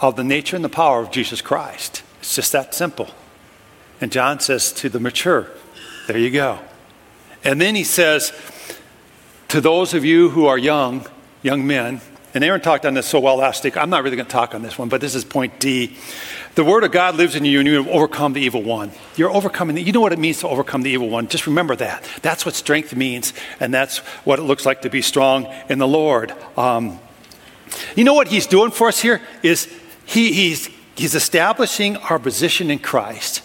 of 0.00 0.16
the 0.16 0.24
nature 0.24 0.56
and 0.56 0.64
the 0.64 0.68
power 0.70 1.00
of 1.00 1.10
Jesus 1.10 1.40
Christ. 1.40 2.02
It's 2.20 2.34
just 2.34 2.52
that 2.52 2.74
simple. 2.74 3.08
And 4.00 4.12
John 4.12 4.40
says 4.40 4.72
to 4.74 4.88
the 4.88 5.00
mature, 5.00 5.48
there 6.06 6.18
you 6.18 6.30
go. 6.30 6.58
And 7.44 7.60
then 7.60 7.74
he 7.74 7.84
says, 7.84 8.32
to 9.48 9.60
those 9.60 9.94
of 9.94 10.04
you 10.04 10.30
who 10.30 10.46
are 10.46 10.58
young, 10.58 11.06
young 11.42 11.66
men, 11.66 12.00
and 12.34 12.44
Aaron 12.44 12.60
talked 12.60 12.84
on 12.84 12.94
this 12.94 13.06
so 13.06 13.20
well 13.20 13.36
last 13.36 13.64
week. 13.64 13.76
I'm 13.76 13.88
not 13.88 14.02
really 14.02 14.16
going 14.16 14.26
to 14.26 14.32
talk 14.32 14.54
on 14.54 14.60
this 14.60 14.76
one, 14.76 14.90
but 14.90 15.00
this 15.00 15.14
is 15.14 15.24
point 15.24 15.58
D. 15.58 15.96
The 16.56 16.64
Word 16.64 16.84
of 16.84 16.90
God 16.90 17.16
lives 17.16 17.36
in 17.36 17.44
you 17.44 17.60
and 17.60 17.68
you 17.68 17.88
overcome 17.90 18.32
the 18.32 18.40
evil 18.40 18.62
one. 18.62 18.90
You're 19.14 19.30
overcoming, 19.30 19.76
the, 19.76 19.82
you 19.82 19.92
know 19.92 20.00
what 20.00 20.14
it 20.14 20.18
means 20.18 20.40
to 20.40 20.48
overcome 20.48 20.82
the 20.82 20.90
evil 20.90 21.10
one. 21.10 21.28
Just 21.28 21.46
remember 21.46 21.76
that. 21.76 22.08
That's 22.22 22.46
what 22.46 22.54
strength 22.54 22.96
means, 22.96 23.34
and 23.60 23.74
that's 23.74 23.98
what 24.24 24.38
it 24.38 24.42
looks 24.42 24.64
like 24.64 24.80
to 24.82 24.90
be 24.90 25.02
strong 25.02 25.52
in 25.68 25.78
the 25.78 25.86
Lord. 25.86 26.32
Um, 26.56 26.98
you 27.94 28.04
know 28.04 28.14
what 28.14 28.28
He's 28.28 28.46
doing 28.46 28.70
for 28.70 28.88
us 28.88 28.98
here? 28.98 29.20
Is 29.42 29.68
he, 30.06 30.32
he's, 30.32 30.70
he's 30.94 31.14
establishing 31.14 31.96
our 31.98 32.18
position 32.18 32.70
in 32.70 32.78
Christ. 32.78 33.42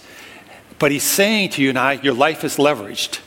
But 0.80 0.92
he's 0.92 1.04
saying 1.04 1.50
to 1.52 1.62
you 1.62 1.70
and 1.70 1.78
I, 1.78 1.94
your 1.94 2.14
life 2.14 2.44
is 2.44 2.56
leveraged. 2.56 3.20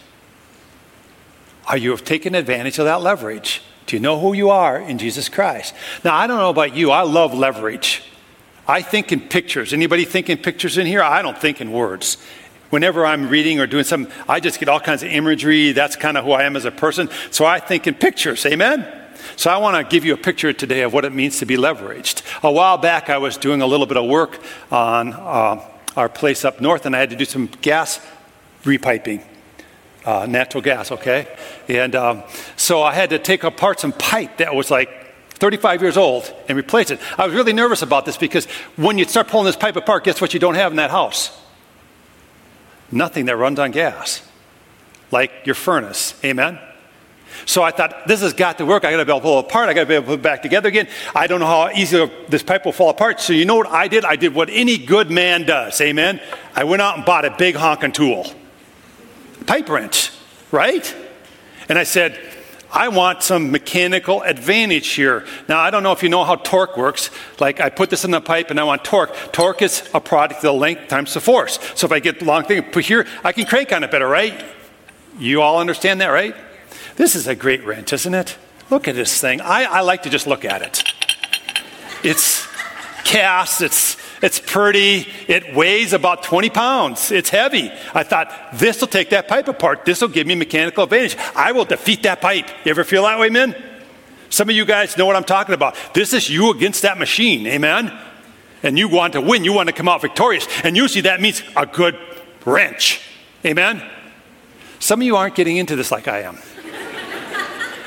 Are 1.66 1.77
you 1.77 1.90
have 1.90 2.05
taken 2.05 2.35
advantage 2.35 2.79
of 2.79 2.87
that 2.87 3.03
leverage? 3.03 3.62
Do 3.87 3.97
you 3.97 4.01
know 4.01 4.18
who 4.18 4.33
you 4.33 4.51
are 4.51 4.79
in 4.81 4.99
Jesus 4.99 5.29
Christ? 5.29 5.75
Now, 6.05 6.16
I 6.16 6.27
don't 6.27 6.38
know 6.38 6.51
about 6.51 6.75
you. 6.75 6.90
I 6.90 7.03
love 7.03 7.35
leverage. 7.35 8.03
I 8.66 8.83
think 8.83 9.12
in 9.12 9.20
pictures. 9.20 9.72
Anybody 9.72 10.05
think 10.05 10.31
in 10.31 10.38
pictures 10.38 10.79
in 10.79 10.87
here? 10.87 11.03
I 11.03 11.22
don't 11.22 11.38
think 11.38 11.61
in 11.61 11.72
words. 11.72 12.16
Whenever 12.70 13.05
I'm 13.07 13.29
reading 13.29 13.61
or 13.61 13.66
doing 13.66 13.85
something, 13.85 14.12
I 14.29 14.40
just 14.40 14.59
get 14.59 14.68
all 14.68 14.81
kinds 14.81 15.03
of 15.03 15.11
imagery. 15.11 15.72
That's 15.72 15.96
kind 15.96 16.16
of 16.16 16.24
who 16.24 16.33
I 16.33 16.44
am 16.44 16.57
as 16.57 16.64
a 16.64 16.70
person. 16.70 17.09
So 17.31 17.44
I 17.44 17.61
think 17.61 17.87
in 17.87 17.94
pictures. 17.94 18.44
Amen? 18.46 18.87
So 19.37 19.50
I 19.50 19.59
want 19.59 19.77
to 19.77 19.85
give 19.90 20.05
you 20.05 20.14
a 20.14 20.16
picture 20.16 20.53
today 20.53 20.83
of 20.83 20.92
what 20.92 21.05
it 21.05 21.12
means 21.12 21.38
to 21.38 21.46
be 21.46 21.57
leveraged. 21.57 22.22
A 22.42 22.50
while 22.50 22.79
back, 22.79 23.11
I 23.11 23.18
was 23.18 23.37
doing 23.37 23.62
a 23.62 23.66
little 23.66 23.87
bit 23.87 23.96
of 23.96 24.09
work 24.09 24.40
on. 24.70 25.12
Uh, 25.12 25.61
our 25.96 26.09
place 26.09 26.44
up 26.44 26.61
north, 26.61 26.87
and 26.87 26.96
I 26.96 26.98
had 26.98 27.11
to 27.11 27.16
do 27.16 27.24
some 27.24 27.46
gas 27.61 28.00
repiping, 28.64 29.22
uh, 30.05 30.27
natural 30.27 30.62
gas, 30.62 30.90
okay? 30.90 31.29
And 31.68 31.94
um, 31.94 32.22
so 32.57 32.83
I 32.83 32.94
had 32.94 33.11
to 33.11 33.18
take 33.18 33.44
apart 33.44 33.81
some 33.81 33.92
pipe 33.92 34.38
that 34.38 34.55
was 34.55 34.70
like 34.70 34.90
35 35.35 35.83
years 35.83 35.97
old 35.97 36.33
and 36.49 36.57
replace 36.57 36.90
it. 36.90 37.01
I 37.18 37.27
was 37.27 37.35
really 37.35 37.53
nervous 37.53 37.83
about 37.83 38.05
this 38.05 38.16
because 38.16 38.47
when 38.77 38.99
you 38.99 39.05
start 39.05 39.29
pulling 39.29 39.47
this 39.47 39.57
pipe 39.57 39.77
apart, 39.77 40.05
guess 40.05 40.20
what 40.20 40.33
you 40.35 40.40
don't 40.40 40.55
have 40.55 40.73
in 40.73 40.77
that 40.77 40.90
house? 40.90 41.37
Nothing 42.90 43.27
that 43.27 43.37
runs 43.37 43.59
on 43.59 43.73
gas, 43.73 44.23
like 45.11 45.33
your 45.44 45.55
furnace. 45.55 46.14
Amen? 46.25 46.59
So 47.47 47.62
I 47.62 47.73
thought, 47.73 48.07
this 48.07 48.20
has 48.20 48.33
got 48.33 48.59
to 48.59 48.66
work. 48.66 48.85
I 48.85 48.90
got 48.92 48.99
to 48.99 49.05
be 49.05 49.11
able 49.11 49.20
to 49.20 49.25
pull 49.25 49.38
it 49.40 49.47
apart. 49.47 49.68
I 49.68 49.75
got 49.75 49.81
to 49.81 49.87
be 49.87 49.94
able 49.94 50.05
to 50.05 50.11
put 50.12 50.20
it 50.20 50.23
back 50.23 50.42
together 50.42 50.68
again. 50.68 50.88
I 51.14 51.27
don't 51.27 51.40
know 51.40 51.47
how 51.47 51.70
easy 51.70 52.09
this 52.29 52.42
pipe 52.42 52.64
will 52.64 52.73
fall 52.73 52.90
apart. 52.90 53.20
So 53.20 53.33
you 53.33 53.44
know 53.44 53.57
what 53.57 53.66
I 53.66 53.88
did? 53.88 54.05
I 54.05 54.16
did 54.16 54.35
what 54.35 54.49
any 54.51 54.79
good 54.79 55.11
man 55.11 55.44
does. 55.44 55.81
Amen. 55.81 56.20
I 56.55 56.64
went 56.64 56.81
out 56.81 56.97
and 56.97 57.05
bought 57.05 57.25
a 57.25 57.31
big 57.31 57.57
honking 57.57 57.92
tool, 57.92 58.27
pipe 59.47 59.68
wrench, 59.68 60.11
right? 60.51 60.94
And 61.68 61.79
I 61.79 61.85
said, 61.85 62.18
I 62.75 62.89
want 62.89 63.23
some 63.23 63.53
mechanical 63.53 64.23
advantage 64.23 64.89
here. 64.89 65.25
Now, 65.49 65.61
I 65.61 65.71
don't 65.71 65.85
know 65.85 65.93
if 65.93 66.03
you 66.03 66.09
know 66.09 66.25
how 66.25 66.35
torque 66.35 66.77
works. 66.77 67.09
Like, 67.39 67.61
I 67.61 67.71
put 67.71 67.89
this 67.89 68.05
in 68.05 68.11
the 68.11 68.21
pipe 68.21 68.51
and 68.51 68.59
I 68.59 68.65
want 68.65 68.85
torque. 68.85 69.15
Torque 69.33 69.63
is 69.63 69.89
a 69.95 70.01
product 70.01 70.39
of 70.39 70.43
the 70.43 70.53
length 70.53 70.89
times 70.89 71.15
the 71.15 71.21
force. 71.21 71.61
So 71.77 71.87
if 71.87 71.93
I 71.93 72.01
get 72.01 72.19
the 72.19 72.25
long 72.25 72.43
thing, 72.43 72.61
put 72.65 72.85
here, 72.85 73.07
I 73.23 73.31
can 73.31 73.47
crank 73.47 73.73
on 73.73 73.85
it 73.85 73.93
better, 73.93 74.09
right? 74.09 74.45
You 75.21 75.41
all 75.41 75.61
understand 75.61 76.01
that, 76.01 76.09
right? 76.09 76.35
This 76.97 77.15
is 77.15 77.29
a 77.29 77.37
great 77.37 77.65
wrench, 77.65 77.93
isn't 77.93 78.13
it? 78.13 78.37
Look 78.71 78.89
at 78.89 78.97
this 78.97 79.21
thing. 79.21 79.41
I, 79.41 79.65
I 79.65 79.81
like 79.83 80.03
to 80.03 80.11
just 80.11 80.27
look 80.27 80.45
at 80.45 80.61
it. 80.63 80.83
It's 82.03 82.45
cast, 83.05 83.63
it's, 83.63 83.97
it's 84.25 84.41
pretty, 84.41 85.07
it 85.29 85.55
weighs 85.55 85.93
about 85.93 86.23
20 86.23 86.49
pounds, 86.49 87.11
it's 87.13 87.29
heavy. 87.29 87.71
I 87.93 88.05
thought, 88.05 88.33
this 88.55 88.81
will 88.81 88.89
take 88.89 89.11
that 89.11 89.29
pipe 89.29 89.49
apart, 89.49 89.85
this 89.85 90.01
will 90.01 90.09
give 90.09 90.27
me 90.27 90.35
mechanical 90.35 90.85
advantage. 90.85 91.15
I 91.37 91.53
will 91.53 91.67
defeat 91.67 92.05
that 92.05 92.23
pipe. 92.23 92.49
You 92.65 92.71
ever 92.71 92.85
feel 92.85 93.03
that 93.03 93.19
way, 93.19 93.29
men? 93.29 93.55
Some 94.31 94.49
of 94.49 94.57
you 94.57 94.65
guys 94.65 94.97
know 94.97 95.05
what 95.05 95.15
I'm 95.15 95.25
talking 95.25 95.55
about. 95.55 95.77
This 95.93 96.15
is 96.15 96.31
you 96.31 96.51
against 96.51 96.81
that 96.83 96.97
machine, 96.97 97.47
amen? 97.47 97.93
And 98.63 98.79
you 98.79 98.89
want 98.89 99.13
to 99.13 99.21
win, 99.21 99.45
you 99.45 99.53
want 99.53 99.67
to 99.67 99.75
come 99.75 99.91
out 99.91 100.01
victorious. 100.01 100.49
And 100.65 100.75
usually 100.75 101.03
that 101.03 101.21
means 101.21 101.43
a 101.55 101.67
good 101.67 101.99
wrench, 102.47 103.03
amen? 103.45 103.83
Some 104.79 105.03
of 105.03 105.07
you 105.07 105.17
aren't 105.17 105.35
getting 105.35 105.59
into 105.59 105.77
this 105.77 105.93
like 105.93 106.09
I 106.09 106.23
am. 106.23 106.39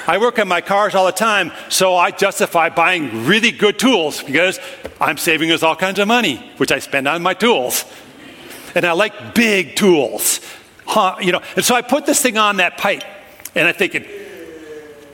I 0.07 0.17
work 0.19 0.39
on 0.39 0.47
my 0.47 0.61
cars 0.61 0.95
all 0.95 1.05
the 1.05 1.11
time, 1.11 1.51
so 1.67 1.95
I 1.95 2.11
justify 2.11 2.69
buying 2.69 3.25
really 3.25 3.51
good 3.51 3.77
tools 3.77 4.23
because 4.23 4.57
I'm 5.01 5.17
saving 5.17 5.51
us 5.51 5.63
all 5.63 5.75
kinds 5.75 5.99
of 5.99 6.07
money, 6.07 6.37
which 6.55 6.71
I 6.71 6.79
spend 6.79 7.09
on 7.09 7.21
my 7.21 7.33
tools. 7.33 7.83
And 8.73 8.85
I 8.85 8.93
like 8.93 9.35
big 9.35 9.75
tools. 9.75 10.39
Huh, 10.85 11.17
you 11.19 11.33
know, 11.33 11.41
and 11.57 11.65
so 11.65 11.75
I 11.75 11.81
put 11.81 12.05
this 12.05 12.21
thing 12.21 12.37
on 12.37 12.57
that 12.57 12.77
pipe. 12.77 13.03
And 13.53 13.67
I 13.67 13.73
think 13.73 13.91
thinking, 13.91 14.09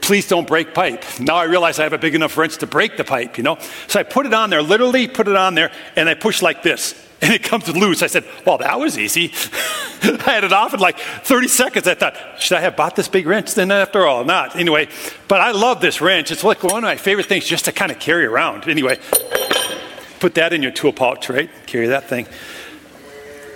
please 0.00 0.28
don't 0.28 0.46
break 0.46 0.74
pipe. 0.74 1.02
Now 1.18 1.36
I 1.36 1.44
realize 1.44 1.80
I 1.80 1.82
have 1.84 1.92
a 1.92 1.98
big 1.98 2.14
enough 2.14 2.36
wrench 2.36 2.58
to 2.58 2.66
break 2.66 2.96
the 2.96 3.04
pipe, 3.04 3.36
you 3.36 3.42
know? 3.42 3.58
So 3.88 3.98
I 3.98 4.04
put 4.04 4.26
it 4.26 4.34
on 4.34 4.50
there, 4.50 4.62
literally 4.62 5.08
put 5.08 5.26
it 5.26 5.34
on 5.34 5.54
there, 5.54 5.72
and 5.96 6.08
I 6.08 6.14
push 6.14 6.40
like 6.40 6.62
this. 6.62 6.94
And 7.24 7.32
it 7.32 7.42
comes 7.42 7.66
loose. 7.74 8.02
I 8.02 8.06
said, 8.06 8.26
Well, 8.44 8.58
that 8.58 8.78
was 8.78 8.98
easy. 8.98 9.32
I 10.02 10.20
had 10.26 10.44
it 10.44 10.52
off 10.52 10.74
in 10.74 10.80
like 10.80 10.98
30 10.98 11.48
seconds. 11.48 11.88
I 11.88 11.94
thought, 11.94 12.14
Should 12.38 12.58
I 12.58 12.60
have 12.60 12.76
bought 12.76 12.96
this 12.96 13.08
big 13.08 13.26
wrench 13.26 13.54
then 13.54 13.70
after 13.70 14.06
all? 14.06 14.26
Not. 14.26 14.56
Anyway, 14.56 14.88
but 15.26 15.40
I 15.40 15.52
love 15.52 15.80
this 15.80 16.02
wrench. 16.02 16.30
It's 16.30 16.44
like 16.44 16.62
one 16.62 16.76
of 16.76 16.82
my 16.82 16.96
favorite 16.96 17.24
things 17.24 17.46
just 17.46 17.64
to 17.64 17.72
kind 17.72 17.90
of 17.90 17.98
carry 17.98 18.26
around. 18.26 18.68
Anyway, 18.68 18.98
put 20.20 20.34
that 20.34 20.52
in 20.52 20.62
your 20.62 20.70
tool 20.70 20.92
pouch, 20.92 21.30
right? 21.30 21.48
Carry 21.64 21.86
that 21.86 22.10
thing. 22.10 22.26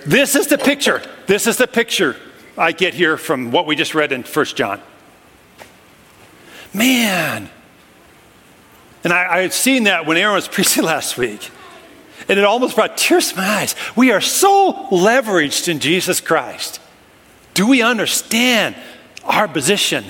This 0.03 0.35
is 0.35 0.47
the 0.47 0.57
picture. 0.57 1.03
This 1.27 1.45
is 1.45 1.57
the 1.57 1.67
picture 1.67 2.15
I 2.57 2.71
get 2.71 2.95
here 2.95 3.17
from 3.17 3.51
what 3.51 3.67
we 3.67 3.75
just 3.75 3.93
read 3.93 4.11
in 4.11 4.23
1 4.23 4.45
John. 4.47 4.81
Man. 6.73 7.51
And 9.03 9.13
I, 9.13 9.35
I 9.35 9.41
had 9.41 9.53
seen 9.53 9.83
that 9.83 10.07
when 10.07 10.17
Aaron 10.17 10.33
was 10.33 10.47
preaching 10.57 10.85
last 10.85 11.19
week. 11.19 11.51
And 12.29 12.37
it 12.37 12.45
almost 12.45 12.75
brought 12.75 12.95
tears 12.95 13.31
to 13.31 13.37
my 13.37 13.47
eyes. 13.47 13.75
We 13.95 14.11
are 14.11 14.21
so 14.21 14.87
leveraged 14.91 15.67
in 15.67 15.79
Jesus 15.79 16.21
Christ. 16.21 16.79
Do 17.55 17.67
we 17.67 17.81
understand 17.81 18.75
our 19.23 19.47
position? 19.47 20.05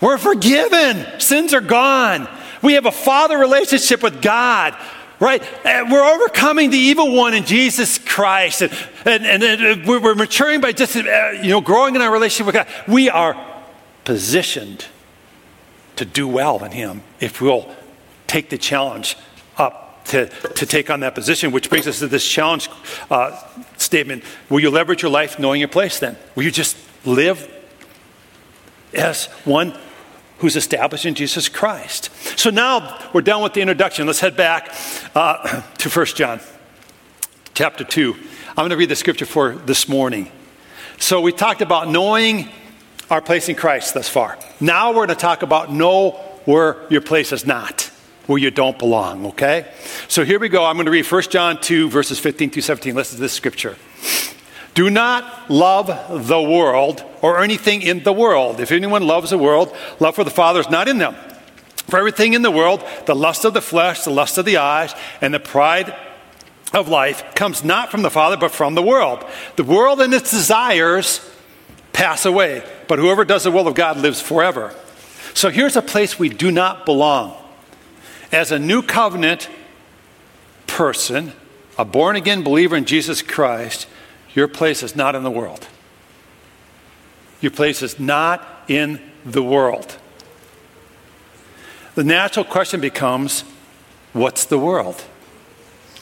We're 0.00 0.16
forgiven. 0.16 1.20
Sins 1.20 1.52
are 1.52 1.60
gone. 1.60 2.28
We 2.62 2.74
have 2.74 2.86
a 2.86 2.92
father 2.92 3.36
relationship 3.36 4.00
with 4.02 4.22
God, 4.22 4.76
right? 5.18 5.42
We're 5.64 6.04
overcoming 6.04 6.70
the 6.70 6.78
evil 6.78 7.14
one 7.16 7.34
in 7.34 7.44
Jesus 7.44 7.98
Christ. 7.98 8.62
And, 8.62 9.26
and, 9.26 9.42
and 9.42 9.86
we're 9.86 10.14
maturing 10.14 10.60
by 10.60 10.72
just, 10.72 10.96
uh, 10.96 11.30
you 11.42 11.50
know, 11.50 11.60
growing 11.60 11.96
in 11.96 12.00
our 12.00 12.12
relationship 12.12 12.46
with 12.46 12.54
God. 12.54 12.68
We 12.86 13.10
are 13.10 13.36
positioned 14.04 14.86
to 15.96 16.04
do 16.04 16.28
well 16.28 16.64
in 16.64 16.70
Him 16.70 17.02
if 17.18 17.40
we'll 17.40 17.68
take 18.26 18.50
the 18.50 18.58
challenge 18.58 19.16
up 19.58 19.89
to, 20.10 20.26
to 20.26 20.66
take 20.66 20.90
on 20.90 21.00
that 21.00 21.14
position, 21.14 21.52
which 21.52 21.70
brings 21.70 21.86
us 21.86 22.00
to 22.00 22.08
this 22.08 22.26
challenge 22.26 22.68
uh, 23.10 23.40
statement. 23.76 24.24
Will 24.48 24.60
you 24.60 24.70
leverage 24.70 25.02
your 25.02 25.10
life 25.10 25.38
knowing 25.38 25.60
your 25.60 25.68
place 25.68 25.98
then? 25.98 26.16
Will 26.34 26.42
you 26.42 26.50
just 26.50 26.76
live 27.04 27.48
as 28.92 29.26
one 29.44 29.76
who's 30.38 30.56
established 30.56 31.06
in 31.06 31.14
Jesus 31.14 31.48
Christ? 31.48 32.10
So 32.38 32.50
now 32.50 32.98
we're 33.12 33.22
done 33.22 33.42
with 33.42 33.54
the 33.54 33.60
introduction. 33.60 34.06
Let's 34.06 34.20
head 34.20 34.36
back 34.36 34.74
uh, 35.14 35.62
to 35.78 35.88
1 35.88 36.06
John 36.06 36.40
chapter 37.54 37.84
2. 37.84 38.14
I'm 38.50 38.54
going 38.56 38.70
to 38.70 38.76
read 38.76 38.88
the 38.88 38.96
scripture 38.96 39.26
for 39.26 39.54
this 39.54 39.88
morning. 39.88 40.30
So 40.98 41.20
we 41.20 41.32
talked 41.32 41.62
about 41.62 41.88
knowing 41.88 42.48
our 43.10 43.22
place 43.22 43.48
in 43.48 43.54
Christ 43.54 43.94
thus 43.94 44.08
far. 44.08 44.38
Now 44.60 44.90
we're 44.90 45.06
going 45.06 45.08
to 45.08 45.14
talk 45.14 45.42
about 45.42 45.72
know 45.72 46.12
where 46.44 46.78
your 46.90 47.00
place 47.00 47.32
is 47.32 47.46
not, 47.46 47.89
where 48.30 48.38
you 48.38 48.52
don't 48.52 48.78
belong, 48.78 49.26
okay? 49.26 49.66
So 50.06 50.24
here 50.24 50.38
we 50.38 50.48
go. 50.48 50.64
I'm 50.64 50.76
going 50.76 50.86
to 50.86 50.92
read 50.92 51.04
1 51.04 51.22
John 51.24 51.60
2, 51.60 51.90
verses 51.90 52.20
15 52.20 52.50
to 52.50 52.62
17. 52.62 52.94
Listen 52.94 53.16
to 53.16 53.20
this 53.20 53.32
scripture. 53.32 53.76
Do 54.74 54.88
not 54.88 55.50
love 55.50 56.28
the 56.28 56.40
world 56.40 57.02
or 57.22 57.42
anything 57.42 57.82
in 57.82 58.04
the 58.04 58.12
world. 58.12 58.60
If 58.60 58.70
anyone 58.70 59.04
loves 59.04 59.30
the 59.30 59.38
world, 59.38 59.76
love 59.98 60.14
for 60.14 60.22
the 60.22 60.30
Father 60.30 60.60
is 60.60 60.70
not 60.70 60.86
in 60.86 60.98
them. 60.98 61.16
For 61.88 61.98
everything 61.98 62.34
in 62.34 62.42
the 62.42 62.52
world, 62.52 62.84
the 63.06 63.16
lust 63.16 63.44
of 63.44 63.52
the 63.52 63.60
flesh, 63.60 64.04
the 64.04 64.10
lust 64.10 64.38
of 64.38 64.44
the 64.44 64.58
eyes, 64.58 64.94
and 65.20 65.34
the 65.34 65.40
pride 65.40 65.92
of 66.72 66.88
life 66.88 67.34
comes 67.34 67.64
not 67.64 67.90
from 67.90 68.02
the 68.02 68.10
Father, 68.10 68.36
but 68.36 68.52
from 68.52 68.76
the 68.76 68.82
world. 68.82 69.24
The 69.56 69.64
world 69.64 70.00
and 70.00 70.14
its 70.14 70.30
desires 70.30 71.20
pass 71.92 72.24
away, 72.24 72.62
but 72.86 73.00
whoever 73.00 73.24
does 73.24 73.42
the 73.42 73.50
will 73.50 73.66
of 73.66 73.74
God 73.74 73.96
lives 73.96 74.20
forever. 74.20 74.72
So 75.34 75.50
here's 75.50 75.74
a 75.74 75.82
place 75.82 76.16
we 76.16 76.28
do 76.28 76.52
not 76.52 76.86
belong. 76.86 77.39
As 78.32 78.52
a 78.52 78.58
new 78.58 78.82
covenant 78.82 79.48
person, 80.66 81.32
a 81.76 81.84
born 81.84 82.16
again 82.16 82.42
believer 82.42 82.76
in 82.76 82.84
Jesus 82.84 83.22
Christ, 83.22 83.88
your 84.34 84.46
place 84.46 84.82
is 84.82 84.94
not 84.94 85.14
in 85.14 85.22
the 85.22 85.30
world. 85.30 85.66
Your 87.40 87.50
place 87.50 87.82
is 87.82 87.98
not 87.98 88.46
in 88.68 89.00
the 89.24 89.42
world. 89.42 89.96
The 91.94 92.04
natural 92.04 92.44
question 92.44 92.80
becomes 92.80 93.42
what's 94.12 94.44
the 94.44 94.58
world? 94.58 95.02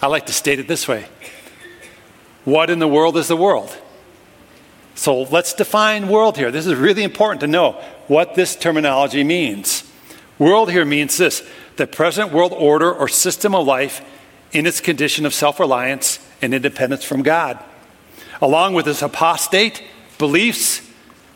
I 0.02 0.06
like 0.06 0.26
to 0.26 0.32
state 0.32 0.58
it 0.58 0.68
this 0.68 0.86
way 0.86 1.06
What 2.44 2.70
in 2.70 2.78
the 2.78 2.88
world 2.88 3.16
is 3.16 3.28
the 3.28 3.36
world? 3.36 3.76
So 4.94 5.22
let's 5.22 5.54
define 5.54 6.08
world 6.08 6.36
here. 6.36 6.50
This 6.50 6.66
is 6.66 6.74
really 6.74 7.04
important 7.04 7.40
to 7.40 7.46
know 7.46 7.72
what 8.08 8.34
this 8.34 8.56
terminology 8.56 9.22
means. 9.22 9.88
World 10.38 10.70
here 10.70 10.84
means 10.84 11.16
this 11.16 11.48
the 11.78 11.86
present 11.86 12.32
world 12.32 12.52
order 12.54 12.92
or 12.92 13.08
system 13.08 13.54
of 13.54 13.66
life 13.66 14.02
in 14.52 14.66
its 14.66 14.80
condition 14.80 15.24
of 15.24 15.32
self 15.32 15.58
reliance 15.58 16.18
and 16.42 16.52
independence 16.52 17.04
from 17.04 17.22
God, 17.22 17.58
along 18.42 18.74
with 18.74 18.86
its 18.86 19.00
apostate 19.00 19.82
beliefs, 20.18 20.82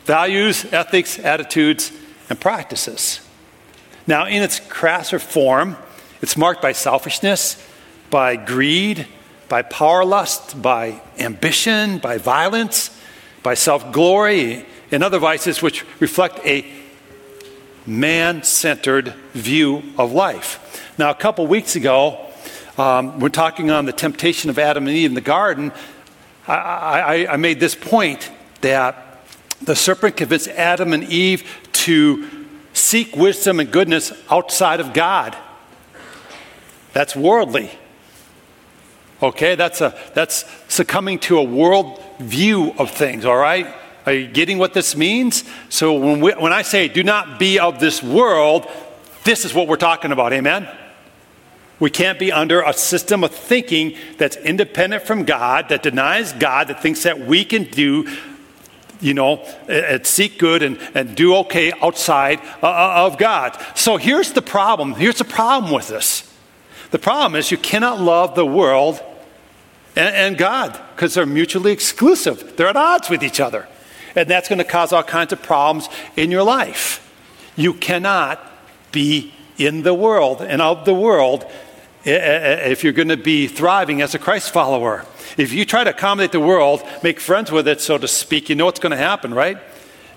values, 0.05 0.65
ethics, 0.71 1.17
attitudes, 1.17 1.91
and 2.29 2.39
practices. 2.39 3.21
Now, 4.05 4.25
in 4.27 4.43
its 4.43 4.59
crasser 4.59 5.17
form, 5.17 5.77
it's 6.21 6.35
marked 6.35 6.61
by 6.61 6.73
selfishness, 6.73 7.65
by 8.09 8.35
greed, 8.35 9.07
by 9.47 9.61
power 9.61 10.03
lust, 10.03 10.61
by 10.61 11.01
ambition, 11.19 11.99
by 11.99 12.17
violence, 12.17 12.95
by 13.43 13.53
self 13.53 13.93
glory 13.93 14.65
and 14.91 15.03
other 15.03 15.19
vices 15.19 15.61
which 15.61 15.85
reflect 16.01 16.39
a 16.45 16.65
man 17.85 18.43
centered 18.43 19.13
view 19.33 19.83
of 19.97 20.11
life. 20.11 20.93
Now, 20.97 21.09
a 21.09 21.15
couple 21.15 21.45
weeks 21.47 21.75
ago, 21.75 22.25
um, 22.77 23.19
we're 23.19 23.29
talking 23.29 23.71
on 23.71 23.85
the 23.85 23.91
temptation 23.91 24.49
of 24.49 24.57
Adam 24.57 24.87
and 24.87 24.95
Eve 24.95 25.11
in 25.11 25.15
the 25.15 25.21
garden. 25.21 25.71
I, 26.47 26.53
I, 26.53 27.33
I 27.33 27.37
made 27.37 27.59
this 27.59 27.75
point 27.75 28.31
that 28.61 29.23
the 29.61 29.75
serpent 29.75 30.17
convinced 30.17 30.47
Adam 30.49 30.93
and 30.93 31.03
Eve 31.05 31.49
to 31.73 32.27
seek 32.73 33.15
wisdom 33.15 33.59
and 33.59 33.71
goodness 33.71 34.11
outside 34.29 34.79
of 34.79 34.93
God. 34.93 35.37
That's 36.93 37.15
worldly. 37.15 37.71
Okay, 39.21 39.55
that's, 39.55 39.81
a, 39.81 39.97
that's 40.13 40.45
succumbing 40.67 41.19
to 41.19 41.37
a 41.37 41.43
world 41.43 42.03
view 42.19 42.73
of 42.77 42.91
things, 42.91 43.25
all 43.25 43.37
right? 43.37 43.73
Are 44.05 44.13
you 44.13 44.27
getting 44.27 44.57
what 44.57 44.73
this 44.73 44.95
means? 44.95 45.43
So 45.69 45.93
when, 45.93 46.19
we, 46.19 46.31
when 46.31 46.53
I 46.53 46.61
say 46.61 46.87
do 46.87 47.03
not 47.03 47.39
be 47.39 47.59
of 47.59 47.79
this 47.79 48.03
world, 48.03 48.67
this 49.23 49.45
is 49.45 49.53
what 49.53 49.67
we're 49.67 49.77
talking 49.77 50.11
about, 50.11 50.33
amen? 50.33 50.67
We 51.79 51.89
can't 51.89 52.19
be 52.19 52.31
under 52.31 52.61
a 52.61 52.73
system 52.73 53.23
of 53.23 53.31
thinking 53.31 53.97
that's 54.17 54.37
independent 54.37 55.03
from 55.03 55.23
God, 55.23 55.69
that 55.69 55.83
denies 55.83 56.33
God, 56.33 56.67
that 56.67 56.81
thinks 56.81 57.03
that 57.03 57.19
we 57.19 57.43
can 57.43 57.63
do, 57.63 58.09
you 59.01 59.13
know, 59.13 59.37
and 59.67 60.05
seek 60.05 60.37
good 60.37 60.63
and, 60.63 60.79
and 60.93 61.15
do 61.15 61.35
okay 61.37 61.71
outside 61.81 62.39
uh, 62.61 62.67
uh, 62.67 62.93
of 63.05 63.17
God. 63.17 63.57
So 63.75 63.97
here's 63.97 64.33
the 64.33 64.41
problem. 64.41 64.93
Here's 64.93 65.17
the 65.17 65.25
problem 65.25 65.73
with 65.73 65.87
this. 65.87 66.29
The 66.91 66.99
problem 66.99 67.35
is 67.35 67.51
you 67.51 67.57
cannot 67.57 67.99
love 67.99 68.35
the 68.35 68.45
world 68.45 69.01
and, 69.95 70.15
and 70.15 70.37
God 70.37 70.79
because 70.95 71.15
they're 71.15 71.25
mutually 71.25 71.71
exclusive. 71.71 72.55
They're 72.55 72.67
at 72.67 72.77
odds 72.77 73.09
with 73.09 73.23
each 73.23 73.39
other. 73.39 73.67
And 74.15 74.29
that's 74.29 74.49
going 74.49 74.59
to 74.59 74.65
cause 74.65 74.93
all 74.93 75.03
kinds 75.03 75.33
of 75.33 75.41
problems 75.41 75.89
in 76.15 76.31
your 76.31 76.43
life. 76.43 76.99
You 77.55 77.73
cannot 77.73 78.39
be 78.91 79.33
in 79.57 79.83
the 79.83 79.93
world 79.93 80.41
and 80.41 80.61
of 80.61 80.85
the 80.85 80.93
world 80.93 81.45
if 82.05 82.83
you're 82.83 82.93
going 82.93 83.07
to 83.07 83.17
be 83.17 83.47
thriving 83.47 84.01
as 84.01 84.13
a 84.13 84.19
Christ 84.19 84.51
follower. 84.51 85.05
If 85.37 85.53
you 85.53 85.65
try 85.65 85.83
to 85.83 85.91
accommodate 85.91 86.31
the 86.31 86.39
world, 86.39 86.83
make 87.01 87.19
friends 87.19 87.51
with 87.51 87.67
it, 87.67 87.81
so 87.81 87.97
to 87.97 88.07
speak, 88.07 88.49
you 88.49 88.55
know 88.55 88.65
what's 88.65 88.79
going 88.79 88.91
to 88.91 88.97
happen, 88.97 89.33
right? 89.33 89.57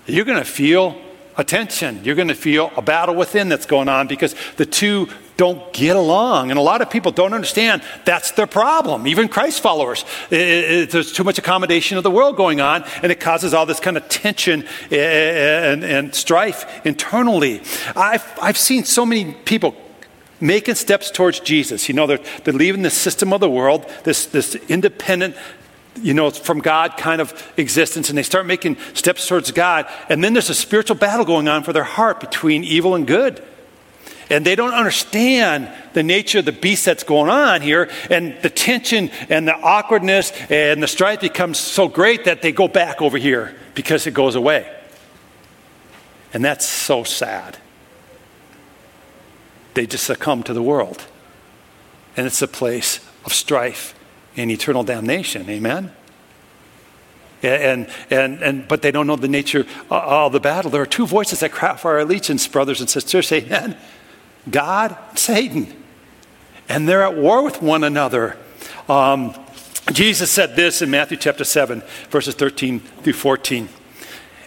You're 0.05 0.25
going 0.25 0.37
to 0.37 0.45
feel 0.45 0.99
a 1.37 1.43
tension. 1.43 2.03
You're 2.03 2.15
going 2.15 2.27
to 2.27 2.35
feel 2.35 2.71
a 2.75 2.81
battle 2.81 3.15
within 3.15 3.49
that's 3.49 3.65
going 3.65 3.89
on 3.89 4.07
because 4.07 4.35
the 4.57 4.65
two 4.65 5.07
don't 5.37 5.71
get 5.71 5.95
along. 5.95 6.49
And 6.49 6.59
a 6.59 6.61
lot 6.63 6.81
of 6.81 6.89
people 6.89 7.11
don't 7.11 7.33
understand 7.33 7.83
that's 8.05 8.31
their 8.31 8.47
problem. 8.47 9.07
Even 9.07 9.29
Christ 9.29 9.61
followers. 9.61 10.03
It, 10.29 10.39
it, 10.39 10.89
there's 10.91 11.13
too 11.13 11.23
much 11.23 11.37
accommodation 11.37 11.97
of 11.97 12.03
the 12.03 12.11
world 12.11 12.35
going 12.35 12.59
on, 12.59 12.83
and 13.03 13.11
it 13.11 13.19
causes 13.19 13.53
all 13.53 13.65
this 13.65 13.79
kind 13.79 13.95
of 13.95 14.09
tension 14.09 14.65
and, 14.91 15.83
and 15.83 16.13
strife 16.13 16.85
internally. 16.85 17.61
I've, 17.95 18.25
I've 18.41 18.57
seen 18.57 18.83
so 18.83 19.05
many 19.05 19.33
people 19.33 19.75
making 20.41 20.75
steps 20.75 21.11
towards 21.11 21.39
Jesus. 21.39 21.87
You 21.87 21.95
know, 21.95 22.07
they're, 22.07 22.19
they're 22.43 22.53
leaving 22.53 22.81
the 22.81 22.89
system 22.89 23.31
of 23.31 23.39
the 23.39 23.49
world, 23.49 23.85
this, 24.03 24.25
this 24.25 24.55
independent 24.67 25.35
you 26.01 26.13
know, 26.13 26.29
from 26.29 26.59
God 26.59 26.95
kind 26.95 27.19
of 27.19 27.51
existence, 27.57 28.09
and 28.09 28.17
they 28.17 28.23
start 28.23 28.45
making 28.45 28.77
steps 28.93 29.27
towards 29.27 29.51
God. 29.51 29.87
And 30.09 30.23
then 30.23 30.33
there's 30.33 30.51
a 30.51 30.55
spiritual 30.55 30.95
battle 30.95 31.25
going 31.25 31.47
on 31.47 31.63
for 31.63 31.73
their 31.73 31.83
heart 31.83 32.19
between 32.19 32.63
evil 32.63 32.93
and 32.93 33.07
good 33.07 33.43
and 34.29 34.45
they 34.45 34.55
don't 34.55 34.73
understand 34.73 35.69
the 35.93 36.03
nature 36.03 36.39
of 36.39 36.45
the 36.45 36.51
beast 36.51 36.85
that's 36.85 37.03
going 37.03 37.29
on 37.29 37.61
here, 37.61 37.89
and 38.09 38.37
the 38.41 38.49
tension 38.49 39.09
and 39.29 39.47
the 39.47 39.55
awkwardness 39.55 40.31
and 40.49 40.81
the 40.81 40.87
strife 40.87 41.21
becomes 41.21 41.57
so 41.57 41.87
great 41.87 42.25
that 42.25 42.41
they 42.41 42.51
go 42.51 42.67
back 42.67 43.01
over 43.01 43.17
here 43.17 43.55
because 43.73 44.07
it 44.07 44.13
goes 44.13 44.35
away. 44.35 44.73
And 46.33 46.43
that's 46.43 46.65
so 46.65 47.03
sad. 47.03 47.57
They 49.73 49.85
just 49.85 50.05
succumb 50.05 50.43
to 50.43 50.53
the 50.53 50.61
world. 50.61 51.05
And 52.15 52.25
it's 52.25 52.41
a 52.41 52.47
place 52.47 52.99
of 53.25 53.33
strife 53.33 53.93
and 54.35 54.49
eternal 54.51 54.83
damnation. 54.83 55.49
Amen? 55.49 55.91
And, 57.43 57.87
and, 58.09 58.41
and, 58.41 58.67
but 58.67 58.81
they 58.81 58.89
don't 58.89 59.05
know 59.05 59.15
the 59.15 59.27
nature 59.27 59.65
of 59.91 60.31
the 60.31 60.39
battle. 60.39 60.71
There 60.71 60.81
are 60.81 60.87
two 60.87 61.05
voices 61.05 61.41
that 61.41 61.51
cry 61.51 61.77
for 61.77 61.91
our 61.91 61.99
allegiance, 61.99 62.47
brothers 62.47 62.79
and 62.79 62.89
sisters. 62.89 63.31
Amen. 63.31 63.77
God, 64.49 64.97
Satan. 65.15 65.73
And 66.69 66.87
they're 66.87 67.03
at 67.03 67.15
war 67.15 67.43
with 67.43 67.61
one 67.61 67.83
another. 67.83 68.37
Um, 68.89 69.33
Jesus 69.91 70.29
said 70.31 70.55
this 70.55 70.81
in 70.81 70.89
Matthew 70.89 71.17
chapter 71.17 71.43
7, 71.43 71.81
verses 72.09 72.35
13 72.35 72.79
through 72.79 73.13
14 73.13 73.69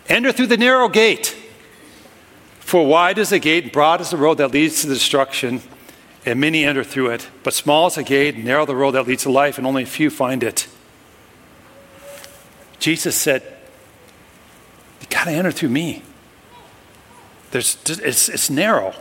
Enter 0.08 0.32
through 0.32 0.46
the 0.46 0.56
narrow 0.56 0.88
gate, 0.88 1.36
for 2.58 2.84
wide 2.86 3.16
is 3.18 3.30
the 3.30 3.38
gate, 3.38 3.64
and 3.64 3.72
broad 3.72 4.00
is 4.00 4.10
the 4.10 4.16
road 4.16 4.38
that 4.38 4.50
leads 4.50 4.82
to 4.82 4.88
destruction, 4.88 5.62
and 6.26 6.40
many 6.40 6.64
enter 6.64 6.84
through 6.84 7.10
it. 7.10 7.28
But 7.42 7.54
small 7.54 7.86
is 7.86 7.94
the 7.94 8.02
gate, 8.02 8.34
and 8.34 8.44
narrow 8.44 8.66
the 8.66 8.74
road 8.74 8.92
that 8.92 9.06
leads 9.06 9.22
to 9.22 9.30
life, 9.30 9.56
and 9.56 9.66
only 9.66 9.84
a 9.84 9.86
few 9.86 10.10
find 10.10 10.42
it. 10.42 10.66
Jesus 12.80 13.14
said, 13.14 13.42
You 15.00 15.06
got 15.08 15.24
to 15.24 15.30
enter 15.30 15.52
through 15.52 15.68
me. 15.68 16.02
There's, 17.52 17.76
it's, 17.88 18.28
it's 18.28 18.50
narrow, 18.50 18.94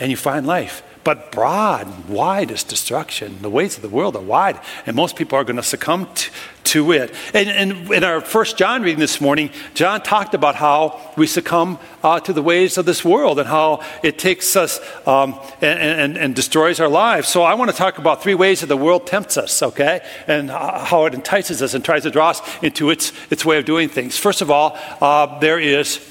and 0.00 0.10
you 0.10 0.16
find 0.16 0.46
life. 0.46 0.82
But 1.02 1.32
broad 1.32 1.86
and 1.86 2.08
wide 2.08 2.50
is 2.50 2.62
destruction. 2.62 3.40
The 3.40 3.48
ways 3.48 3.76
of 3.76 3.82
the 3.82 3.88
world 3.88 4.16
are 4.16 4.22
wide, 4.22 4.60
and 4.84 4.94
most 4.94 5.16
people 5.16 5.38
are 5.38 5.44
going 5.44 5.56
to 5.56 5.62
succumb 5.62 6.12
to, 6.14 6.30
to 6.64 6.92
it. 6.92 7.14
And, 7.32 7.48
and, 7.48 7.90
in 7.90 8.04
our 8.04 8.20
first 8.20 8.58
John 8.58 8.82
reading 8.82 8.98
this 8.98 9.18
morning, 9.18 9.48
John 9.72 10.02
talked 10.02 10.34
about 10.34 10.56
how 10.56 11.00
we 11.16 11.26
succumb 11.26 11.78
uh, 12.04 12.20
to 12.20 12.34
the 12.34 12.42
ways 12.42 12.76
of 12.76 12.84
this 12.84 13.02
world 13.02 13.38
and 13.38 13.48
how 13.48 13.82
it 14.02 14.18
takes 14.18 14.54
us 14.56 14.78
um, 15.06 15.40
and, 15.62 15.80
and, 15.80 16.16
and, 16.18 16.34
destroys 16.34 16.80
our 16.80 16.88
lives. 16.88 17.28
So 17.28 17.44
I 17.44 17.54
want 17.54 17.70
to 17.70 17.76
talk 17.76 17.96
about 17.96 18.22
three 18.22 18.34
ways 18.34 18.60
that 18.60 18.66
the 18.66 18.76
world 18.76 19.06
tempts 19.06 19.38
us, 19.38 19.62
okay? 19.62 20.02
And 20.26 20.50
how 20.50 21.06
it 21.06 21.14
entices 21.14 21.62
us 21.62 21.72
and 21.72 21.82
tries 21.82 22.02
to 22.02 22.10
draw 22.10 22.30
us 22.30 22.42
into 22.62 22.90
its, 22.90 23.14
its 23.30 23.42
way 23.42 23.56
of 23.56 23.64
doing 23.64 23.88
things. 23.88 24.18
First 24.18 24.42
of 24.42 24.50
all, 24.50 24.76
uh, 25.00 25.38
there 25.38 25.58
is 25.58 26.09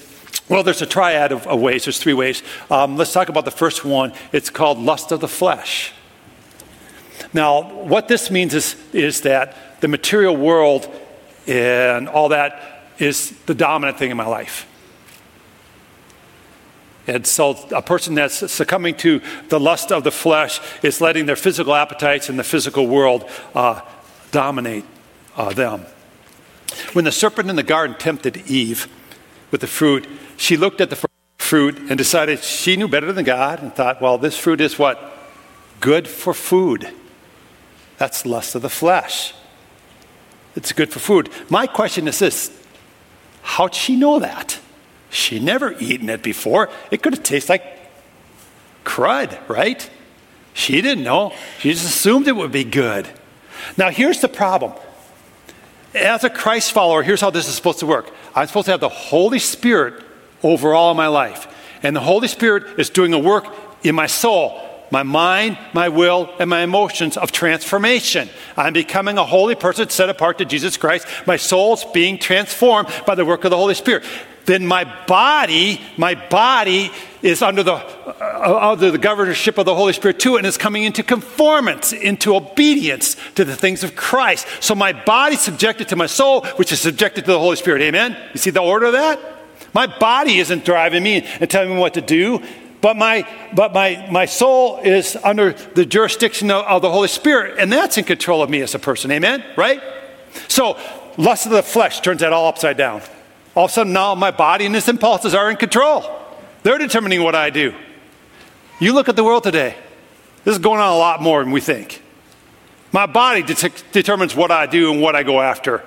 well, 0.50 0.64
there's 0.64 0.82
a 0.82 0.88
triad 0.88 1.32
of, 1.32 1.46
of 1.48 1.62
ways, 1.62 1.86
there's 1.86 2.00
three 2.00 2.14
ways. 2.14 2.44
Um, 2.72 2.98
let's 2.98 3.14
talk 3.14 3.30
about 3.30 3.46
the 3.46 3.52
first 3.52 3.86
one. 3.86 4.14
It's 4.32 4.50
called 4.50 4.80
lust 4.80 5.12
of 5.12 5.20
the 5.20 5.28
flesh. 5.28 5.94
Now, 7.34 7.72
what 7.84 8.08
this 8.08 8.32
means 8.32 8.54
is, 8.56 8.76
is 8.92 9.22
that 9.22 9.82
the 9.82 9.88
material 9.88 10.36
world 10.36 10.92
and 11.48 12.10
all 12.10 12.30
that 12.30 12.88
is 12.98 13.32
the 13.46 13.54
dominant 13.54 13.98
thing 13.98 14.12
in 14.12 14.18
my 14.18 14.26
life. 14.26 14.66
And 17.08 17.26
so, 17.26 17.58
a 17.72 17.82
person 17.82 18.14
that's 18.14 18.52
succumbing 18.52 18.96
to 18.98 19.22
the 19.48 19.60
lust 19.60 19.92
of 19.92 20.04
the 20.04 20.12
flesh 20.12 20.60
is 20.84 21.02
letting 21.02 21.26
their 21.26 21.36
physical 21.36 21.74
appetites 21.74 22.30
in 22.30 22.38
the 22.38 22.44
physical 22.44 22.86
world 22.88 23.28
uh, 23.56 23.82
dominate 24.32 24.86
uh, 25.36 25.52
them. 25.54 25.86
When 26.94 27.06
the 27.06 27.12
serpent 27.12 27.50
in 27.50 27.56
the 27.56 27.64
garden 27.64 27.96
tempted 27.98 28.38
Eve 28.48 28.88
with 29.50 29.62
the 29.62 29.68
fruit, 29.68 30.08
she 30.40 30.56
looked 30.56 30.80
at 30.80 30.90
the 30.90 31.10
fruit 31.38 31.78
and 31.78 31.98
decided 31.98 32.40
she 32.40 32.78
knew 32.78 32.88
better 32.88 33.12
than 33.12 33.26
God 33.26 33.62
and 33.62 33.76
thought, 33.76 34.02
well, 34.02 34.18
this 34.18 34.38
fruit 34.38 34.62
is 34.62 34.80
what? 34.80 35.14
Good 35.82 36.08
for 36.08 36.34
food. 36.34 36.90
That's 37.98 38.26
lust 38.26 38.56
of 38.56 38.62
the 38.62 38.70
flesh. 38.70 39.34
It's 40.56 40.72
good 40.72 40.92
for 40.94 41.00
food. 41.00 41.30
My 41.50 41.68
question 41.68 42.08
is 42.08 42.20
this 42.20 42.58
how'd 43.42 43.76
she 43.76 43.98
know 43.98 44.20
that? 44.20 44.60
She 45.10 45.40
never 45.40 45.74
eaten 45.74 46.10
it 46.10 46.24
before. 46.24 46.70
It 46.90 47.04
could 47.04 47.14
have 47.14 47.24
tasted 47.24 47.52
like 47.52 47.92
crud, 48.86 49.38
right? 49.50 49.90
She 50.54 50.82
didn't 50.82 51.04
know. 51.04 51.34
She 51.60 51.72
just 51.74 51.86
assumed 51.86 52.30
it 52.30 52.36
would 52.36 52.52
be 52.54 52.64
good. 52.64 53.10
Now, 53.76 53.90
here's 53.90 54.22
the 54.22 54.30
problem. 54.30 54.72
As 55.94 56.24
a 56.24 56.30
Christ 56.30 56.72
follower, 56.72 57.04
here's 57.04 57.20
how 57.20 57.30
this 57.30 57.50
is 57.50 57.56
supposed 57.56 57.80
to 57.80 57.86
work 57.86 58.10
I'm 58.36 58.48
supposed 58.48 58.66
to 58.66 58.72
have 58.72 58.80
the 58.80 58.88
Holy 58.88 59.40
Spirit 59.40 60.06
over 60.44 60.74
all 60.74 60.94
my 60.94 61.08
life. 61.08 61.48
And 61.84 61.96
the 61.96 62.02
Holy 62.02 62.28
Spirit 62.28 62.80
is 62.80 62.90
doing 62.90 63.14
a 63.14 63.20
work 63.20 63.46
in 63.84 63.96
my 63.96 64.08
soul, 64.08 64.62
my 64.92 65.04
mind, 65.04 65.58
my 65.74 65.90
will, 65.90 66.30
and 66.40 66.50
my 66.50 66.62
emotions 66.62 67.16
of 67.16 67.32
transformation. 67.32 68.30
I'm 68.58 68.74
becoming 68.74 69.18
a 69.18 69.26
holy 69.26 69.56
person 69.56 69.90
set 69.90 70.10
apart 70.10 70.40
to 70.40 70.46
Jesus 70.46 70.78
Christ. 70.78 71.08
My 71.26 71.38
soul's 71.38 71.86
being 71.86 72.18
transformed 72.18 72.90
by 73.06 73.16
the 73.16 73.26
work 73.26 73.44
of 73.46 73.52
the 73.52 73.58
Holy 73.58 73.76
Spirit. 73.76 74.04
Then 74.46 74.66
my 74.66 74.84
body, 75.06 75.80
my 75.96 76.16
body 76.16 76.92
is 77.22 77.44
under 77.44 77.62
the, 77.62 77.74
uh, 77.74 78.72
under 78.72 78.90
the 78.90 78.98
governorship 78.98 79.60
of 79.60 79.66
the 79.66 79.76
Holy 79.76 79.94
Spirit 79.94 80.20
too, 80.20 80.38
and 80.38 80.46
is 80.46 80.58
coming 80.58 80.84
into 80.84 81.04
conformance, 81.04 81.94
into 81.94 82.36
obedience 82.36 83.16
to 83.36 83.46
the 83.46 83.56
things 83.56 83.84
of 83.84 83.96
Christ. 83.96 84.48
So 84.60 84.74
my 84.74 84.92
body's 84.92 85.42
subjected 85.42 85.90
to 85.90 85.96
my 85.96 86.08
soul, 86.08 86.46
which 86.56 86.72
is 86.72 86.82
subjected 86.82 87.26
to 87.26 87.32
the 87.32 87.40
Holy 87.40 87.58
Spirit. 87.58 87.84
Amen? 87.84 88.18
You 88.34 88.40
see 88.40 88.50
the 88.50 88.62
order 88.62 88.88
of 88.88 88.94
that? 88.94 89.39
My 89.74 89.88
body 89.88 90.40
isn't 90.40 90.66
driving 90.66 91.04
me 91.04 91.26
and 91.40 91.50
telling 91.50 91.70
me 91.70 91.78
what 91.78 91.94
to 91.96 92.02
do, 92.02 92.44
but 92.82 92.96
my, 92.96 93.28
but 93.54 93.74
my, 93.74 94.08
my 94.10 94.26
soul 94.26 94.80
is 94.80 95.18
under 95.18 95.52
the 95.52 95.86
jurisdiction 95.86 96.50
of, 96.50 96.66
of 96.66 96.82
the 96.82 96.90
Holy 96.90 97.08
Spirit, 97.08 97.60
and 97.60 97.72
that's 97.72 97.98
in 97.98 98.06
control 98.06 98.42
of 98.42 98.50
me 98.50 98.62
as 98.62 98.74
a 98.74 98.80
person. 98.80 99.12
Amen? 99.12 99.44
Right? 99.58 99.82
So, 100.48 100.78
lust 101.18 101.46
of 101.46 101.52
the 101.52 101.64
flesh 101.64 102.00
turns 102.00 102.22
that 102.22 102.34
all 102.34 102.48
upside 102.48 102.78
down. 102.78 103.02
All 103.56 103.66
of 103.66 103.72
a 103.72 103.74
sudden, 103.74 103.94
now 103.94 104.16
my 104.16 104.32
body 104.32 104.66
and 104.66 104.76
its 104.76 104.88
impulses 104.88 105.34
are 105.34 105.50
in 105.52 105.58
control. 105.58 106.04
They're 106.64 106.78
determining 106.78 107.24
what 107.24 107.36
I 107.36 107.50
do. 107.50 107.74
You 108.80 108.94
look 108.94 109.10
at 109.10 109.16
the 109.16 109.24
world 109.24 109.44
today, 109.44 109.76
this 110.46 110.54
is 110.54 110.60
going 110.60 110.80
on 110.80 110.94
a 110.94 110.98
lot 110.98 111.22
more 111.22 111.44
than 111.44 111.52
we 111.52 111.60
think. 111.60 112.02
My 112.92 113.06
body 113.06 113.44
de- 113.44 113.70
determines 113.92 114.36
what 114.36 114.52
I 114.52 114.66
do 114.66 114.92
and 114.92 115.02
what 115.02 115.16
I 115.16 115.24
go 115.24 115.42
after. 115.42 115.84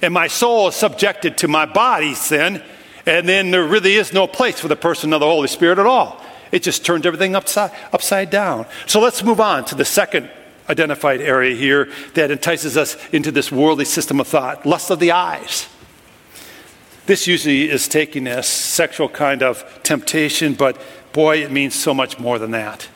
And 0.00 0.14
my 0.14 0.26
soul 0.26 0.68
is 0.68 0.74
subjected 0.74 1.38
to 1.38 1.48
my 1.48 1.66
body's 1.66 2.18
sin 2.18 2.62
and 3.06 3.28
then 3.28 3.50
there 3.50 3.66
really 3.66 3.94
is 3.94 4.12
no 4.12 4.26
place 4.26 4.60
for 4.60 4.68
the 4.68 4.76
person 4.76 5.12
of 5.12 5.20
the 5.20 5.26
Holy 5.26 5.48
Spirit 5.48 5.78
at 5.78 5.86
all. 5.86 6.20
It 6.52 6.62
just 6.62 6.84
turns 6.84 7.04
everything 7.04 7.34
upside, 7.34 7.72
upside 7.92 8.30
down. 8.30 8.66
So 8.86 9.00
let's 9.00 9.22
move 9.22 9.40
on 9.40 9.64
to 9.66 9.74
the 9.74 9.84
second 9.84 10.30
identified 10.68 11.20
area 11.20 11.54
here 11.54 11.90
that 12.14 12.30
entices 12.30 12.76
us 12.76 12.96
into 13.12 13.30
this 13.30 13.52
worldly 13.52 13.84
system 13.84 14.20
of 14.20 14.28
thought 14.28 14.64
lust 14.64 14.90
of 14.90 15.00
the 15.00 15.12
eyes. 15.12 15.68
This 17.06 17.26
usually 17.26 17.68
is 17.68 17.86
taken 17.86 18.26
as 18.26 18.46
sexual 18.46 19.10
kind 19.10 19.42
of 19.42 19.80
temptation, 19.82 20.54
but 20.54 20.80
boy, 21.12 21.42
it 21.42 21.50
means 21.50 21.74
so 21.74 21.92
much 21.92 22.18
more 22.18 22.38
than 22.38 22.52
that. 22.52 22.88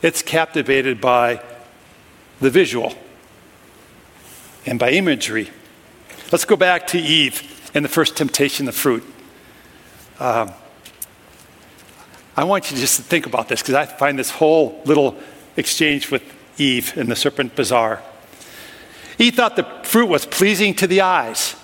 It's 0.00 0.22
captivated 0.22 1.00
by 1.00 1.42
the 2.40 2.50
visual 2.50 2.94
and 4.64 4.78
by 4.78 4.90
imagery. 4.90 5.50
Let's 6.30 6.44
go 6.44 6.56
back 6.56 6.86
to 6.88 6.98
Eve 6.98 7.70
and 7.74 7.84
the 7.84 7.88
first 7.88 8.16
temptation 8.16 8.68
of 8.68 8.76
fruit. 8.76 9.02
Um, 10.20 10.52
I 12.36 12.44
want 12.44 12.70
you 12.70 12.76
just 12.76 12.96
to 12.96 13.02
think 13.02 13.26
about 13.26 13.48
this 13.48 13.60
because 13.62 13.74
I 13.74 13.86
find 13.86 14.18
this 14.18 14.30
whole 14.30 14.80
little 14.84 15.16
exchange 15.56 16.10
with 16.10 16.22
Eve 16.56 16.96
in 16.96 17.08
the 17.08 17.16
serpent 17.16 17.56
bizarre. 17.56 18.02
Eve 19.18 19.34
thought 19.34 19.56
the 19.56 19.64
fruit 19.82 20.06
was 20.06 20.24
pleasing 20.24 20.74
to 20.74 20.86
the 20.86 21.00
eyes. 21.00 21.56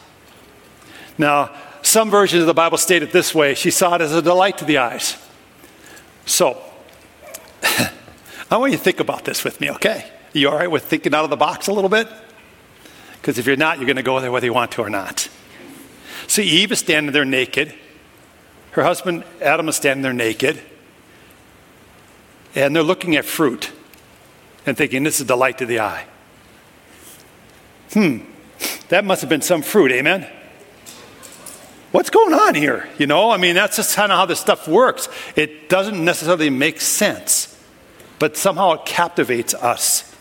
Now, 1.17 1.55
some 1.83 2.11
versions 2.11 2.40
of 2.40 2.47
the 2.47 2.55
Bible 2.55 2.79
state 2.79 3.03
it 3.03 3.12
this 3.12 3.35
way 3.35 3.55
she 3.55 3.71
saw 3.71 3.95
it 3.95 4.01
as 4.01 4.12
a 4.12 4.23
delight 4.23 4.59
to 4.59 4.64
the 4.64 4.79
eyes. 4.79 5.17
So, 6.27 6.61
I 8.51 8.57
want 8.57 8.73
you 8.73 8.79
to 8.79 8.85
think 8.85 9.01
about 9.01 9.25
this 9.25 9.45
with 9.45 9.61
me, 9.61 9.71
okay? 9.73 10.11
You 10.33 10.49
all 10.49 10.57
right 10.57 10.71
with 10.71 10.85
thinking 10.85 11.14
out 11.14 11.25
of 11.25 11.31
the 11.31 11.37
box 11.37 11.69
a 11.69 11.73
little 11.73 11.90
bit? 11.90 12.09
Because 13.21 13.38
if 13.38 13.47
you're 13.47 13.57
not, 13.57 13.79
you're 13.79 13.87
going 13.87 13.97
to 13.97 14.03
go 14.03 14.19
there 14.21 14.33
whether 14.33 14.47
you 14.47 14.55
want 14.55 14.73
to 14.73 14.83
or 14.83 14.90
not. 14.90 15.29
So, 16.27 16.43
Eve 16.43 16.73
is 16.73 16.81
standing 16.81 17.12
there 17.12 17.25
naked. 17.25 17.75
Her 18.75 18.83
husband 18.83 19.23
Adam 19.41 19.69
is 19.69 19.77
standing 19.77 20.03
there 20.03 20.13
naked, 20.13 20.61
and 22.57 22.75
they're 22.75 22.83
looking 22.83 23.15
at 23.15 23.25
fruit 23.25 23.71
and 24.67 24.77
thinking, 24.77 25.05
this 25.05 25.21
is 25.21 25.27
delight 25.27 25.59
to 25.59 25.67
the 25.67 25.79
eye. 25.79 26.07
Hmm, 27.93 28.19
that 28.89 29.05
must 29.05 29.21
have 29.21 29.31
been 29.31 29.43
some 29.43 29.63
fruit, 29.63 29.93
amen? 29.93 30.29
What's 31.93 32.11
going 32.11 32.35
on 32.35 32.57
here? 32.57 32.89
You 32.99 33.07
know, 33.07 33.31
I 33.31 33.37
mean, 33.37 33.55
that's 33.55 33.77
just 33.77 33.95
kind 33.95 34.11
of 34.11 34.19
how 34.19 34.27
this 34.27 34.41
stuff 34.41 34.67
works. 34.67 35.09
It 35.37 35.69
doesn't 35.69 36.05
necessarily 36.05 36.51
make 36.51 36.81
sense, 36.81 37.57
but 38.19 38.37
somehow 38.37 38.73
it 38.73 38.87
captivates 38.87 39.55
us. 39.55 40.13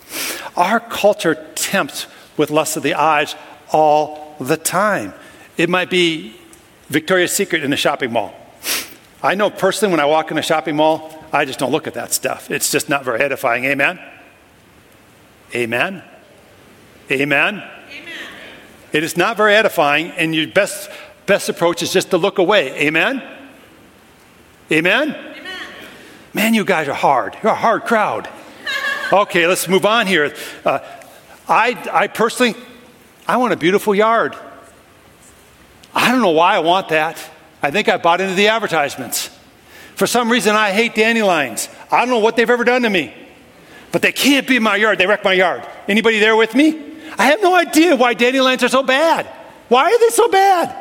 Our 0.55 0.79
culture 0.79 1.47
tempts 1.55 2.05
with 2.37 2.51
lust 2.51 2.77
of 2.77 2.83
the 2.83 2.93
eyes 2.93 3.35
all 3.71 4.35
the 4.39 4.57
time. 4.57 5.15
It 5.57 5.71
might 5.71 5.89
be 5.89 6.35
Victoria's 6.89 7.31
Secret 7.31 7.63
in 7.63 7.73
a 7.73 7.77
shopping 7.77 8.11
mall. 8.11 8.35
I 9.23 9.35
know 9.35 9.49
personally 9.49 9.91
when 9.91 10.01
I 10.01 10.05
walk 10.05 10.31
in 10.31 10.37
a 10.37 10.41
shopping 10.41 10.75
mall, 10.75 11.17
I 11.31 11.45
just 11.45 11.57
don't 11.57 11.71
look 11.71 11.87
at 11.87 11.93
that 11.93 12.11
stuff. 12.11 12.51
It's 12.51 12.69
just 12.69 12.89
not 12.89 13.05
very 13.05 13.21
edifying. 13.21 13.63
Amen? 13.63 13.97
Amen? 15.55 16.03
Amen? 17.09 17.55
Amen. 17.55 17.63
It 18.91 19.03
is 19.03 19.15
not 19.15 19.37
very 19.37 19.55
edifying, 19.55 20.11
and 20.11 20.35
your 20.35 20.47
best, 20.47 20.89
best 21.25 21.47
approach 21.47 21.81
is 21.81 21.93
just 21.93 22.09
to 22.09 22.17
look 22.17 22.37
away. 22.37 22.71
Amen? 22.81 23.23
Amen? 24.69 25.15
Amen? 25.15 25.57
Man, 26.33 26.53
you 26.53 26.65
guys 26.65 26.89
are 26.89 26.93
hard. 26.93 27.37
You're 27.41 27.53
a 27.53 27.55
hard 27.55 27.85
crowd. 27.85 28.29
Okay, 29.11 29.45
let's 29.45 29.67
move 29.67 29.85
on 29.85 30.07
here. 30.07 30.33
Uh, 30.65 30.79
I, 31.47 31.77
I 31.91 32.07
personally, 32.07 32.55
I 33.27 33.37
want 33.37 33.53
a 33.53 33.57
beautiful 33.57 33.93
yard. 33.93 34.35
I 35.93 36.11
don't 36.11 36.21
know 36.21 36.31
why 36.31 36.55
I 36.55 36.59
want 36.59 36.89
that. 36.89 37.19
I 37.63 37.71
think 37.71 37.89
I 37.89 37.97
bought 37.97 38.21
into 38.21 38.35
the 38.35 38.49
advertisements. 38.49 39.29
For 39.95 40.05
some 40.05 40.29
reason, 40.29 40.55
I 40.55 40.71
hate 40.71 40.93
dandelions. 40.93 41.69
I 41.89 41.99
don't 41.99 42.09
know 42.09 42.19
what 42.19 42.35
they've 42.35 42.49
ever 42.49 42.63
done 42.63 42.81
to 42.81 42.89
me, 42.89 43.13
but 43.91 44.01
they 44.01 44.11
can't 44.11 44.45
be 44.47 44.57
in 44.57 44.63
my 44.63 44.75
yard. 44.75 44.97
They 44.97 45.07
wreck 45.07 45.23
my 45.23 45.33
yard. 45.33 45.65
Anybody 45.87 46.19
there 46.19 46.35
with 46.35 46.53
me? 46.53 46.79
I 47.17 47.25
have 47.27 47.41
no 47.41 47.55
idea 47.55 47.95
why 47.95 48.13
dandelions 48.15 48.63
are 48.63 48.69
so 48.69 48.83
bad. 48.83 49.25
Why 49.69 49.91
are 49.91 49.99
they 49.99 50.09
so 50.09 50.27
bad? 50.27 50.75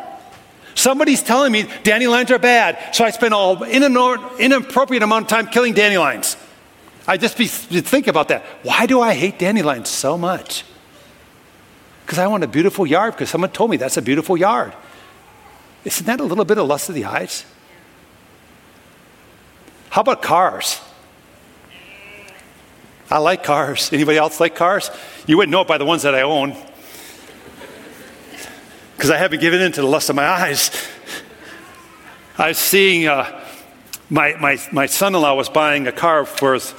Somebody's 0.74 1.22
telling 1.22 1.52
me 1.52 1.68
dandelions 1.84 2.30
are 2.30 2.38
bad, 2.38 2.94
so 2.94 3.04
I 3.04 3.10
spend 3.10 3.34
an 3.34 4.40
inappropriate 4.40 5.02
amount 5.02 5.26
of 5.26 5.28
time 5.28 5.46
killing 5.46 5.74
dandelions. 5.74 6.36
I 7.06 7.16
just 7.16 7.36
be, 7.36 7.46
think 7.46 8.06
about 8.06 8.28
that. 8.28 8.42
Why 8.62 8.86
do 8.86 9.00
I 9.00 9.12
hate 9.14 9.38
dandelions 9.38 9.88
so 9.90 10.16
much? 10.16 10.64
Because 12.06 12.18
I 12.18 12.26
want 12.26 12.42
a 12.42 12.48
beautiful 12.48 12.86
yard, 12.86 13.14
because 13.14 13.28
someone 13.28 13.50
told 13.50 13.70
me 13.70 13.76
that's 13.76 13.98
a 13.98 14.02
beautiful 14.02 14.36
yard. 14.36 14.72
Isn't 15.84 16.06
that 16.06 16.20
a 16.20 16.24
little 16.24 16.44
bit 16.44 16.58
of 16.58 16.66
lust 16.66 16.88
of 16.88 16.94
the 16.94 17.04
eyes? 17.04 17.44
How 19.90 20.00
about 20.00 20.22
cars? 20.22 20.80
I 23.10 23.18
like 23.18 23.42
cars. 23.42 23.92
Anybody 23.92 24.16
else 24.16 24.40
like 24.40 24.54
cars? 24.54 24.90
You 25.26 25.36
wouldn't 25.36 25.52
know 25.52 25.60
it 25.60 25.68
by 25.68 25.78
the 25.78 25.84
ones 25.84 26.02
that 26.02 26.14
I 26.14 26.22
own. 26.22 26.56
Because 28.96 29.10
I 29.10 29.18
haven't 29.18 29.40
given 29.40 29.60
in 29.60 29.72
to 29.72 29.82
the 29.82 29.86
lust 29.86 30.08
of 30.08 30.16
my 30.16 30.24
eyes. 30.24 30.70
I 32.38 32.48
was 32.48 32.58
seeing 32.58 33.06
uh, 33.06 33.44
my, 34.08 34.34
my, 34.40 34.58
my 34.72 34.86
son 34.86 35.14
in 35.14 35.20
law 35.20 35.34
was 35.34 35.48
buying 35.48 35.86
a 35.86 35.92
car 35.92 36.24
for 36.24 36.54
his 36.54 36.74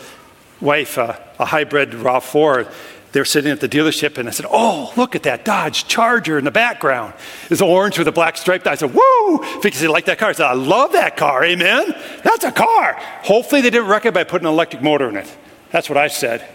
wife, 0.60 0.98
uh, 0.98 1.20
a 1.38 1.46
hybrid 1.46 1.92
RAV4. 1.92 2.72
They 3.13 3.21
were 3.21 3.26
sitting 3.26 3.52
at 3.52 3.60
the 3.60 3.69
dealership, 3.69 4.17
and 4.17 4.28
I 4.28 4.32
said, 4.32 4.47
Oh, 4.49 4.91
look 4.97 5.15
at 5.15 5.23
that 5.23 5.45
Dodge 5.45 5.88
Charger 5.88 6.39
in 6.39 6.45
the 6.45 6.52
background. 6.52 7.13
It's 7.52 7.62
orange 7.62 7.99
with 7.99 8.08
a 8.08 8.12
black 8.12 8.38
stripe. 8.38 8.65
I 8.65 8.73
said, 8.73 8.91
Woo! 8.91 9.39
Because 9.62 9.80
they 9.80 9.88
like 9.88 10.06
that 10.06 10.17
car. 10.17 10.30
I 10.30 10.32
said, 10.32 10.47
I 10.47 10.54
love 10.54 10.93
that 10.93 11.15
car. 11.15 11.45
Amen. 11.45 11.93
That's 12.23 12.43
a 12.43 12.52
car. 12.52 12.95
Hopefully, 13.21 13.62
they 13.62 13.69
didn't 13.69 13.88
wreck 13.88 14.06
it 14.06 14.15
by 14.15 14.23
putting 14.23 14.47
an 14.47 14.54
electric 14.54 14.82
motor 14.82 15.10
in 15.10 15.17
it. 15.17 15.38
That's 15.69 15.89
what 15.89 15.97
I 15.97 16.08
said. 16.08 16.47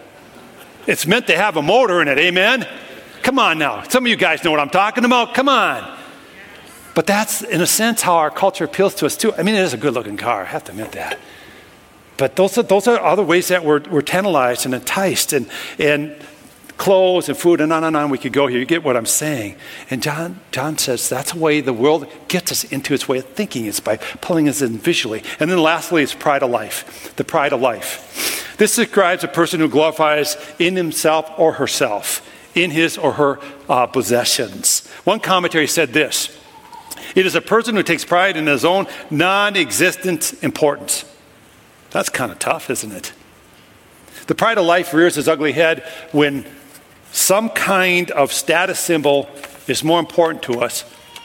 It's 0.88 1.06
meant 1.06 1.28
to 1.28 1.36
have 1.36 1.56
a 1.56 1.62
motor 1.62 2.02
in 2.02 2.08
it. 2.08 2.18
Amen. 2.18 2.66
Come 3.22 3.38
on 3.38 3.58
now. 3.58 3.84
Some 3.84 4.04
of 4.04 4.10
you 4.10 4.16
guys 4.16 4.42
know 4.42 4.50
what 4.50 4.58
I'm 4.58 4.70
talking 4.70 5.04
about. 5.04 5.34
Come 5.34 5.48
on. 5.48 5.96
But 6.96 7.06
that's, 7.06 7.42
in 7.42 7.60
a 7.60 7.66
sense, 7.66 8.02
how 8.02 8.16
our 8.16 8.30
culture 8.30 8.64
appeals 8.64 8.96
to 8.96 9.06
us, 9.06 9.16
too. 9.16 9.32
I 9.34 9.44
mean, 9.44 9.54
it 9.54 9.60
is 9.60 9.74
a 9.74 9.76
good 9.76 9.94
looking 9.94 10.16
car. 10.16 10.42
I 10.42 10.46
have 10.46 10.64
to 10.64 10.72
admit 10.72 10.90
that. 10.92 11.20
But 12.16 12.34
those 12.34 12.58
are, 12.58 12.64
those 12.64 12.88
are 12.88 13.00
other 13.00 13.22
ways 13.22 13.46
that 13.48 13.64
we're, 13.64 13.80
we're 13.88 14.02
tantalized 14.02 14.64
and 14.66 14.74
enticed. 14.74 15.32
And, 15.32 15.48
and 15.78 16.16
clothes 16.78 17.28
and 17.28 17.36
food 17.36 17.60
and 17.60 17.72
on 17.72 17.84
and 17.84 17.96
on 17.96 18.08
we 18.08 18.16
could 18.16 18.32
go 18.32 18.46
here. 18.46 18.58
You 18.58 18.64
get 18.64 18.82
what 18.82 18.96
I'm 18.96 19.04
saying. 19.04 19.56
And 19.90 20.02
John, 20.02 20.40
John 20.52 20.78
says 20.78 21.08
that's 21.08 21.32
the 21.32 21.38
way 21.38 21.60
the 21.60 21.72
world 21.72 22.06
gets 22.28 22.50
us 22.50 22.64
into 22.64 22.94
its 22.94 23.08
way 23.08 23.18
of 23.18 23.26
thinking 23.26 23.66
is 23.66 23.80
by 23.80 23.96
pulling 23.96 24.48
us 24.48 24.62
in 24.62 24.78
visually. 24.78 25.22
And 25.40 25.50
then 25.50 25.58
lastly, 25.58 26.02
it's 26.02 26.14
pride 26.14 26.42
of 26.42 26.50
life. 26.50 27.14
The 27.16 27.24
pride 27.24 27.52
of 27.52 27.60
life. 27.60 28.56
This 28.56 28.74
describes 28.74 29.22
a 29.22 29.28
person 29.28 29.60
who 29.60 29.68
glorifies 29.68 30.36
in 30.58 30.76
himself 30.76 31.30
or 31.36 31.54
herself, 31.54 32.26
in 32.54 32.70
his 32.70 32.96
or 32.96 33.12
her 33.12 33.40
uh, 33.68 33.86
possessions. 33.86 34.86
One 35.04 35.20
commentary 35.20 35.66
said 35.66 35.92
this 35.92 36.36
It 37.14 37.26
is 37.26 37.34
a 37.34 37.40
person 37.40 37.76
who 37.76 37.82
takes 37.82 38.04
pride 38.04 38.36
in 38.36 38.46
his 38.46 38.64
own 38.64 38.86
non 39.10 39.56
existent 39.56 40.32
importance. 40.42 41.04
That's 41.90 42.08
kind 42.08 42.30
of 42.30 42.38
tough, 42.38 42.70
isn't 42.70 42.92
it? 42.92 43.12
The 44.26 44.34
pride 44.34 44.58
of 44.58 44.66
life 44.66 44.92
rears 44.92 45.16
its 45.16 45.26
ugly 45.26 45.52
head 45.52 45.88
when 46.12 46.44
some 47.12 47.48
kind 47.50 48.10
of 48.10 48.32
status 48.32 48.78
symbol 48.78 49.28
is 49.66 49.84
more 49.84 50.00
important 50.00 50.42
to 50.44 50.60
us 50.60 50.84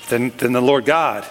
than, 0.09 0.29
than 0.37 0.53
the 0.53 0.61
Lord 0.61 0.85
God, 0.85 1.25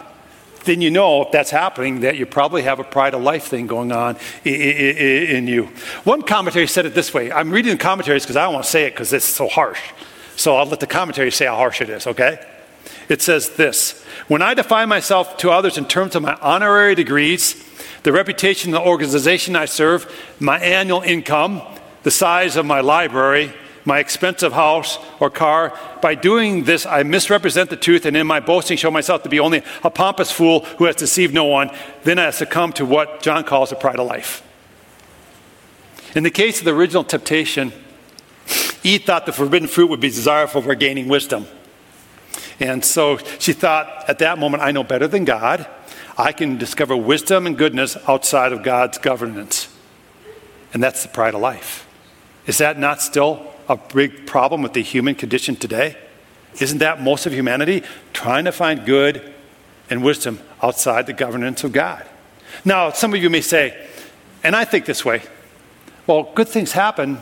then 0.65 0.81
you 0.81 0.91
know 0.91 1.23
if 1.23 1.33
that's 1.33 1.51
happening 1.51 2.01
that 2.01 2.17
you 2.17 2.27
probably 2.27 2.63
have 2.63 2.79
a 2.79 2.85
pride 2.85 3.15
of 3.15 3.23
life 3.23 3.45
thing 3.47 3.67
going 3.67 3.93
on 3.93 4.17
in, 4.45 4.55
in, 4.55 5.37
in 5.37 5.47
you. 5.47 5.65
One 6.05 6.23
commentary 6.23 6.67
said 6.67 6.87
it 6.87 6.95
this 6.95 7.13
way. 7.13 7.33
I'm 7.33 7.51
reading 7.51 7.73
the 7.73 7.79
commentaries 7.83 8.23
because 8.23 8.37
I 8.37 8.45
don't 8.45 8.55
want 8.55 8.65
to 8.65 8.71
say 8.71 8.87
it 8.87 8.91
because 8.91 9.13
it's 9.13 9.25
so 9.25 9.49
harsh. 9.49 9.81
So 10.37 10.57
I'll 10.57 10.67
let 10.67 10.81
the 10.81 10.87
commentary 10.87 11.31
say 11.31 11.47
how 11.47 11.57
harsh 11.57 11.81
it 11.81 11.91
is, 11.91 12.07
okay? 12.07 12.45
It 13.09 13.21
says 13.21 13.51
this 13.51 14.03
When 14.29 14.43
I 14.43 14.55
define 14.55 14.89
myself 14.89 15.37
to 15.39 15.51
others 15.51 15.79
in 15.79 15.85
terms 15.87 16.15
of 16.15 16.23
my 16.23 16.35
honorary 16.41 16.95
degrees, 16.95 17.63
the 18.03 18.13
reputation 18.13 18.75
of 18.75 18.83
the 18.83 18.89
organization 18.89 19.57
I 19.57 19.67
serve, 19.67 20.11
my 20.41 20.59
annual 20.59 21.03
income, 21.03 21.63
the 22.03 22.11
size 22.11 22.57
of 22.57 22.67
my 22.67 22.81
library, 22.81 23.53
my 23.85 23.99
expensive 23.99 24.53
house 24.53 24.99
or 25.21 25.31
car. 25.31 25.79
By 26.01 26.15
doing 26.15 26.65
this, 26.65 26.87
I 26.87 27.03
misrepresent 27.03 27.71
the 27.71 27.77
truth, 27.77 28.07
and 28.07 28.17
in 28.17 28.27
my 28.27 28.41
boasting, 28.41 28.77
show 28.77 28.91
myself 28.91 29.23
to 29.25 29.29
be 29.29 29.41
only 29.41 29.63
a 29.83 29.91
pompous 29.91 30.31
fool 30.31 30.61
who 30.79 30.85
has 30.85 30.97
deceived 30.97 31.35
no 31.35 31.45
one. 31.45 31.71
Then 32.05 32.19
I 32.19 32.31
succumb 32.31 32.73
to 32.75 32.85
what 32.85 33.23
John 33.23 33.45
calls 33.45 33.71
the 33.71 33.77
pride 33.77 33.99
of 33.99 34.07
life. 34.07 34.43
In 36.15 36.23
the 36.23 36.31
case 36.31 36.59
of 36.59 36.65
the 36.65 36.75
original 36.75 37.05
temptation, 37.05 37.73
Eve 38.85 39.05
thought 39.05 39.27
the 39.27 39.33
forbidden 39.33 39.69
fruit 39.69 39.89
would 39.89 40.01
be 40.01 40.09
desirable 40.09 40.63
for 40.63 40.75
gaining 40.75 41.09
wisdom. 41.09 41.47
And 42.61 42.85
so 42.85 43.19
she 43.39 43.53
thought, 43.53 44.09
at 44.09 44.19
that 44.19 44.39
moment, 44.39 44.63
I 44.63 44.73
know 44.73 44.85
better 44.85 45.09
than 45.09 45.25
God. 45.25 45.67
I 46.19 46.33
can 46.33 46.59
discover 46.59 46.97
wisdom 46.97 47.47
and 47.47 47.57
goodness 47.57 47.97
outside 48.07 48.53
of 48.53 48.63
God's 48.63 48.99
governance. 48.99 49.69
And 50.75 50.83
that's 50.83 51.03
the 51.03 51.09
pride 51.09 51.35
of 51.35 51.41
life. 51.41 51.89
Is 52.47 52.59
that 52.59 52.79
not 52.79 53.01
still 53.01 53.52
a 53.69 53.77
big 53.77 54.27
problem 54.27 54.63
with 54.63 54.73
the 54.73 54.83
human 54.83 55.15
condition 55.15 55.57
today? 55.57 55.97
Isn't 56.61 56.79
that 56.79 57.01
most 57.01 57.27
of 57.27 57.33
humanity 57.33 57.83
trying 58.13 58.45
to 58.45 58.53
find 58.53 58.85
good 58.85 59.33
and 59.89 60.03
wisdom 60.03 60.41
outside 60.63 61.07
the 61.07 61.13
governance 61.13 61.65
of 61.65 61.73
God? 61.73 62.07
Now, 62.65 62.91
some 62.91 63.15
of 63.15 63.23
you 63.23 63.31
may 63.31 63.41
say, 63.41 63.87
and 64.45 64.55
I 64.55 64.65
think 64.65 64.85
this 64.85 65.05
way 65.05 65.23
well, 66.07 66.33
good 66.35 66.49
things 66.49 66.73
happen 66.73 67.19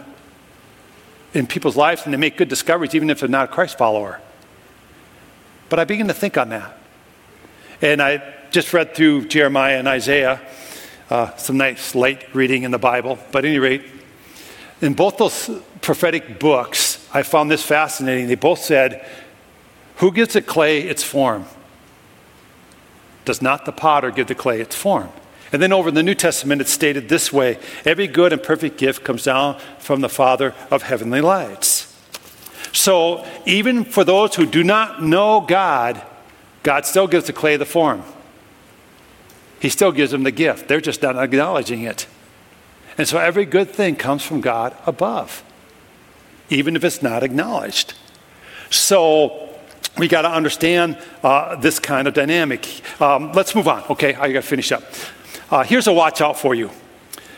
in 1.35 1.47
people's 1.47 1.77
lives 1.77 2.05
and 2.05 2.15
they 2.15 2.19
make 2.19 2.37
good 2.37 2.49
discoveries 2.49 2.95
even 2.95 3.11
if 3.11 3.21
they're 3.21 3.29
not 3.29 3.51
a 3.51 3.53
Christ 3.53 3.77
follower. 3.77 4.21
But 5.69 5.79
I 5.79 5.85
begin 5.85 6.09
to 6.09 6.15
think 6.15 6.39
on 6.39 6.49
that. 6.49 6.79
And 7.83 8.03
I 8.03 8.23
just 8.51 8.73
read 8.73 8.95
through 8.95 9.29
Jeremiah 9.29 9.79
and 9.79 9.87
Isaiah, 9.87 10.41
uh, 11.11 11.37
some 11.37 11.57
nice 11.57 11.95
light 11.95 12.35
reading 12.35 12.63
in 12.63 12.71
the 12.71 12.79
Bible. 12.79 13.19
But 13.33 13.45
at 13.45 13.49
any 13.49 13.59
rate, 13.59 13.85
in 14.81 14.95
both 14.95 15.19
those 15.19 15.51
prophetic 15.83 16.39
books, 16.39 17.07
I 17.13 17.23
found 17.23 17.51
this 17.51 17.63
fascinating. 17.63 18.29
They 18.29 18.35
both 18.35 18.61
said, 18.61 19.05
Who 19.97 20.13
gives 20.13 20.35
the 20.35 20.43
clay 20.43 20.81
its 20.81 21.03
form? 21.03 21.47
Does 23.25 23.43
not 23.43 23.65
the 23.65 23.73
potter 23.73 24.11
give 24.11 24.29
the 24.29 24.35
clay 24.35 24.61
its 24.61 24.75
form? 24.75 25.11
And 25.53 25.61
then 25.61 25.73
over 25.73 25.89
in 25.89 25.95
the 25.95 26.03
New 26.03 26.15
Testament, 26.15 26.61
it's 26.61 26.71
stated 26.71 27.09
this 27.09 27.33
way 27.33 27.59
Every 27.85 28.07
good 28.07 28.33
and 28.33 28.43
perfect 28.43 28.79
gift 28.79 29.05
comes 29.05 29.25
down 29.25 29.59
from 29.79 30.01
the 30.01 30.09
Father 30.09 30.55
of 30.71 30.83
heavenly 30.83 31.21
lights. 31.21 31.87
So 32.73 33.27
even 33.47 33.85
for 33.85 34.05
those 34.05 34.37
who 34.37 34.47
do 34.47 34.63
not 34.63 35.03
know 35.03 35.41
God, 35.41 36.01
God 36.63 36.87
still 36.87 37.09
gives 37.09 37.27
the 37.27 37.33
clay 37.33 37.57
the 37.57 37.67
form. 37.67 38.05
He 39.61 39.69
still 39.69 39.93
gives 39.93 40.13
them 40.13 40.23
the 40.23 40.31
gift. 40.31 40.69
They're 40.69 40.81
just 40.81 41.03
not 41.03 41.17
acknowledging 41.17 41.83
it. 41.83 42.07
And 42.99 43.07
so 43.07 43.19
every 43.19 43.45
good 43.45 43.71
thing 43.71 43.97
comes 43.97 44.23
from 44.23 44.41
God 44.41 44.77
above, 44.87 45.43
even 46.49 46.77
if 46.77 46.85
it's 46.85 47.03
not 47.03 47.23
acknowledged. 47.23 47.95
So 48.71 49.49
we 49.99 50.09
got 50.09 50.23
to 50.23 50.31
understand 50.31 50.99
uh, 51.23 51.57
this 51.57 51.79
kind 51.79 52.07
of 52.07 52.15
dynamic. 52.15 52.67
Um, 53.01 53.33
let's 53.33 53.55
move 53.55 53.69
on. 53.69 53.85
Okay, 53.91 54.15
I 54.15 54.33
got 54.33 54.43
to 54.43 54.49
finish 54.49 54.73
up. 54.73 54.83
Uh, 55.51 55.65
here's 55.65 55.87
a 55.87 55.93
watch 55.93 56.21
out 56.21 56.39
for 56.39 56.55
you. 56.55 56.71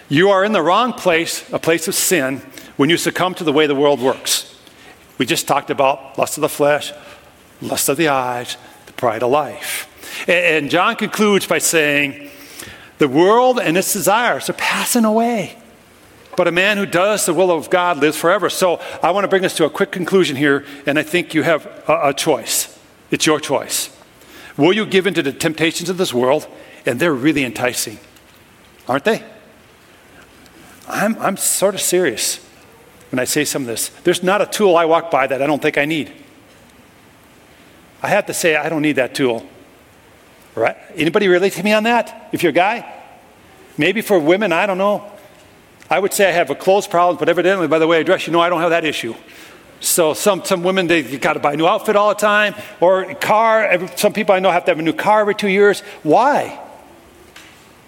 You 0.09 0.31
are 0.31 0.45
in 0.45 0.53
the 0.53 0.63
wrong 0.63 0.93
place, 0.93 1.51
a 1.53 1.59
place 1.59 1.89
of 1.89 1.95
sin, 1.95 2.43
when 2.77 2.91
you 2.91 2.97
succumb 2.97 3.35
to 3.35 3.45
the 3.45 3.53
way 3.53 3.67
the 3.67 3.75
world 3.75 4.01
works. 4.01 4.59
We 5.19 5.27
just 5.27 5.47
talked 5.47 5.71
about 5.71 6.19
lust 6.19 6.37
of 6.37 6.43
the 6.43 6.49
flesh, 6.49 6.93
lust 7.61 7.89
of 7.89 7.97
the 7.97 8.09
eyes, 8.09 8.57
the 8.87 8.93
pride 8.93 9.23
of 9.23 9.31
life. 9.31 9.89
And, 10.29 10.65
and 10.65 10.71
John 10.71 10.97
concludes 10.97 11.47
by 11.47 11.59
saying, 11.59 12.31
the 13.03 13.09
world 13.09 13.59
and 13.59 13.77
its 13.77 13.93
desires 13.93 14.49
are 14.49 14.53
passing 14.53 15.05
away. 15.05 15.57
But 16.37 16.47
a 16.47 16.53
man 16.53 16.77
who 16.77 16.87
does 16.87 17.27
the 17.27 17.35
will 17.35 17.51
of 17.51 17.69
God 17.69 17.99
lives 17.99 18.17
forever. 18.17 18.49
So 18.49 18.81
I 19.03 19.11
want 19.11 19.25
to 19.25 19.29
bring 19.29 19.45
us 19.45 19.57
to 19.57 19.65
a 19.65 19.71
quick 19.71 19.91
conclusion 19.91 20.37
here, 20.37 20.65
and 20.87 20.97
I 20.97 21.03
think 21.03 21.35
you 21.35 21.43
have 21.43 21.67
a, 21.89 22.11
a 22.11 22.15
choice. 22.15 22.79
It's 23.11 23.27
your 23.27 23.41
choice. 23.41 23.91
Will 24.57 24.73
you 24.73 24.87
give 24.87 25.09
in 25.09 25.15
to 25.15 25.23
the 25.23 25.33
temptations 25.33 25.91
of 25.91 25.99
this 25.99 26.15
world? 26.15 26.47
And 26.87 27.01
they're 27.01 27.13
really 27.13 27.43
enticing, 27.43 27.99
aren't 28.87 29.05
they? 29.05 29.25
I'm, 30.87 31.19
I'm 31.19 31.37
sort 31.37 31.75
of 31.75 31.81
serious 31.81 32.37
when 33.11 33.19
I 33.19 33.25
say 33.25 33.45
some 33.45 33.63
of 33.63 33.67
this. 33.67 33.89
There's 34.05 34.23
not 34.23 34.41
a 34.41 34.47
tool 34.47 34.77
I 34.77 34.85
walk 34.85 35.11
by 35.11 35.27
that 35.27 35.43
I 35.43 35.47
don't 35.49 35.61
think 35.61 35.77
I 35.77 35.87
need. 35.87 36.13
I 38.01 38.11
have 38.11 38.27
to 38.27 38.35
say, 38.35 38.55
I 38.55 38.69
don't 38.69 38.83
need 38.83 38.97
that 38.97 39.13
tool. 39.13 39.45
Right? 40.55 40.77
Anybody 40.95 41.29
relate 41.29 41.55
to 41.55 41.63
me 41.63 41.73
on 41.73 41.85
that? 41.85 42.29
If 42.33 42.43
you're 42.43 42.51
a 42.51 42.53
guy? 42.55 43.01
Maybe 43.79 44.03
for 44.03 44.19
women, 44.19 44.53
I 44.53 44.67
don't 44.67 44.79
know. 44.79 45.11
I 45.89 45.99
would 45.99 46.13
say 46.13 46.29
I 46.29 46.33
have 46.33 46.51
a 46.51 46.55
clothes 46.55 46.87
problem, 46.87 47.17
but 47.19 47.29
evidently, 47.29 47.69
by 47.69 47.79
the 47.79 47.87
way 47.87 47.99
I 47.99 48.03
dress, 48.03 48.27
you 48.27 48.33
know 48.33 48.41
I 48.41 48.49
don't 48.49 48.61
have 48.61 48.71
that 48.71 48.85
issue. 48.85 49.15
So 49.81 50.15
some, 50.15 50.45
some 50.45 50.63
women, 50.63 50.87
they 50.87 51.19
got 51.19 51.35
to 51.35 51.41
buy 51.41 51.55
a 51.55 51.57
new 51.57 51.67
outfit 51.67 51.97
all 51.97 52.11
the 52.11 52.15
time, 52.15 52.55
or 52.81 53.15
car. 53.15 53.65
Every, 53.65 53.89
some 53.97 54.13
people 54.13 54.35
I 54.35 54.39
know 54.39 54.51
have 54.51 54.65
to 54.67 54.71
have 54.71 54.79
a 54.79 54.83
new 54.83 54.93
car 54.93 55.23
every 55.23 55.35
two 55.35 55.49
years. 55.49 55.81
Why? 56.03 56.61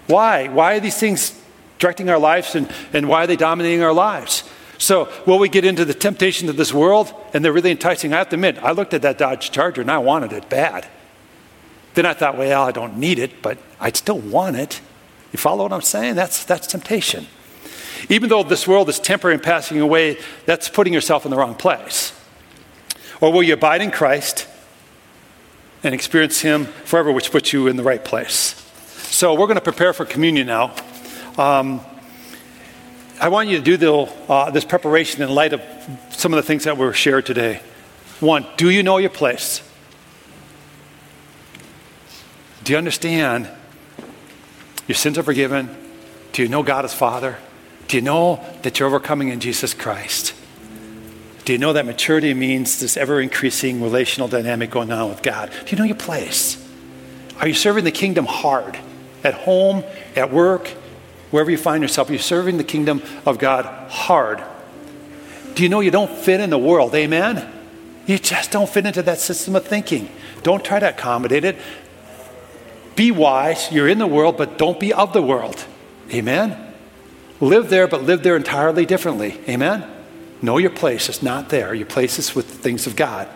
Why? 0.06 0.48
Why 0.48 0.76
are 0.76 0.80
these 0.80 0.98
things 0.98 1.40
directing 1.78 2.10
our 2.10 2.18
lives 2.18 2.54
and, 2.54 2.70
and 2.92 3.08
why 3.08 3.24
are 3.24 3.26
they 3.26 3.36
dominating 3.36 3.82
our 3.82 3.92
lives? 3.92 4.42
So, 4.76 5.10
will 5.24 5.38
we 5.38 5.48
get 5.48 5.64
into 5.64 5.84
the 5.84 5.94
temptations 5.94 6.50
of 6.50 6.56
this 6.56 6.74
world 6.74 7.14
and 7.32 7.44
they're 7.44 7.52
really 7.52 7.70
enticing? 7.70 8.12
I 8.12 8.18
have 8.18 8.28
to 8.30 8.36
admit, 8.36 8.58
I 8.58 8.72
looked 8.72 8.92
at 8.92 9.02
that 9.02 9.18
Dodge 9.18 9.50
Charger 9.50 9.80
and 9.80 9.90
I 9.90 9.98
wanted 9.98 10.32
it 10.32 10.50
bad. 10.50 10.86
Then 11.94 12.06
I 12.06 12.12
thought, 12.12 12.36
well, 12.36 12.62
I 12.62 12.72
don't 12.72 12.98
need 12.98 13.18
it, 13.18 13.40
but 13.40 13.58
I 13.80 13.90
still 13.92 14.18
want 14.18 14.56
it. 14.56 14.80
You 15.32 15.38
follow 15.38 15.64
what 15.64 15.72
I'm 15.72 15.80
saying? 15.80 16.16
That's, 16.16 16.44
that's 16.44 16.66
temptation. 16.66 17.26
Even 18.08 18.28
though 18.28 18.42
this 18.42 18.66
world 18.66 18.88
is 18.88 19.00
temporary 19.00 19.34
and 19.34 19.42
passing 19.42 19.80
away, 19.80 20.18
that's 20.46 20.68
putting 20.68 20.92
yourself 20.92 21.24
in 21.24 21.30
the 21.30 21.36
wrong 21.36 21.54
place. 21.54 22.12
Or 23.20 23.32
will 23.32 23.42
you 23.42 23.54
abide 23.54 23.80
in 23.80 23.90
Christ 23.90 24.46
and 25.82 25.94
experience 25.94 26.40
Him 26.40 26.66
forever, 26.66 27.12
which 27.12 27.30
puts 27.30 27.52
you 27.52 27.68
in 27.68 27.76
the 27.76 27.82
right 27.82 28.04
place? 28.04 28.60
So 29.10 29.32
we're 29.34 29.46
going 29.46 29.56
to 29.56 29.60
prepare 29.60 29.92
for 29.92 30.04
communion 30.04 30.46
now. 30.46 30.74
Um, 31.38 31.80
I 33.20 33.28
want 33.28 33.48
you 33.48 33.58
to 33.58 33.62
do 33.62 33.76
the, 33.76 33.92
uh, 34.28 34.50
this 34.50 34.64
preparation 34.64 35.22
in 35.22 35.30
light 35.30 35.52
of 35.52 35.62
some 36.10 36.32
of 36.32 36.36
the 36.36 36.42
things 36.42 36.64
that 36.64 36.76
were 36.76 36.92
shared 36.92 37.24
today. 37.24 37.60
One, 38.20 38.44
do 38.56 38.70
you 38.70 38.82
know 38.82 38.98
your 38.98 39.10
place? 39.10 39.62
Do 42.64 42.72
you 42.72 42.78
understand 42.78 43.48
your 44.88 44.96
sins 44.96 45.16
are 45.18 45.22
forgiven? 45.22 45.74
Do 46.32 46.42
you 46.42 46.48
know 46.48 46.62
God 46.62 46.84
as 46.84 46.92
Father? 46.92 47.38
Do 47.86 47.96
you 47.96 48.02
know 48.02 48.44
that 48.62 48.78
you're 48.78 48.88
overcoming 48.88 49.28
in 49.28 49.40
Jesus 49.40 49.74
Christ? 49.74 50.34
Do 51.44 51.52
you 51.52 51.58
know 51.58 51.74
that 51.74 51.86
maturity 51.86 52.34
means 52.34 52.80
this 52.80 52.96
ever 52.96 53.20
increasing 53.20 53.82
relational 53.82 54.28
dynamic 54.28 54.70
going 54.70 54.90
on 54.90 55.10
with 55.10 55.22
God? 55.22 55.50
Do 55.66 55.70
you 55.70 55.76
know 55.76 55.84
your 55.84 55.96
place? 55.96 56.60
Are 57.38 57.46
you 57.46 57.54
serving 57.54 57.84
the 57.84 57.92
kingdom 57.92 58.24
hard? 58.24 58.78
at 59.24 59.34
home, 59.34 59.82
at 60.14 60.30
work, 60.30 60.68
wherever 61.30 61.50
you 61.50 61.56
find 61.56 61.82
yourself, 61.82 62.10
you're 62.10 62.18
serving 62.18 62.58
the 62.58 62.64
kingdom 62.64 63.02
of 63.26 63.38
God 63.38 63.64
hard. 63.90 64.42
Do 65.54 65.62
you 65.62 65.68
know 65.68 65.80
you 65.80 65.90
don't 65.90 66.10
fit 66.10 66.40
in 66.40 66.50
the 66.50 66.58
world? 66.58 66.94
Amen? 66.94 67.50
You 68.06 68.18
just 68.18 68.50
don't 68.50 68.68
fit 68.68 68.84
into 68.84 69.02
that 69.02 69.18
system 69.18 69.56
of 69.56 69.66
thinking. 69.66 70.10
Don't 70.42 70.62
try 70.62 70.78
to 70.78 70.90
accommodate 70.90 71.44
it. 71.44 71.56
Be 72.96 73.10
wise. 73.10 73.70
You're 73.72 73.88
in 73.88 73.98
the 73.98 74.06
world, 74.06 74.36
but 74.36 74.58
don't 74.58 74.78
be 74.78 74.92
of 74.92 75.12
the 75.12 75.22
world. 75.22 75.64
Amen? 76.12 76.72
Live 77.40 77.68
there, 77.70 77.88
but 77.88 78.02
live 78.02 78.22
there 78.22 78.36
entirely 78.36 78.86
differently. 78.86 79.40
Amen? 79.48 79.90
Know 80.40 80.58
your 80.58 80.70
place. 80.70 81.08
It's 81.08 81.22
not 81.22 81.48
there. 81.48 81.74
Your 81.74 81.86
place 81.86 82.18
is 82.18 82.34
with 82.34 82.48
the 82.48 82.56
things 82.56 82.86
of 82.86 82.96
God. 82.96 83.28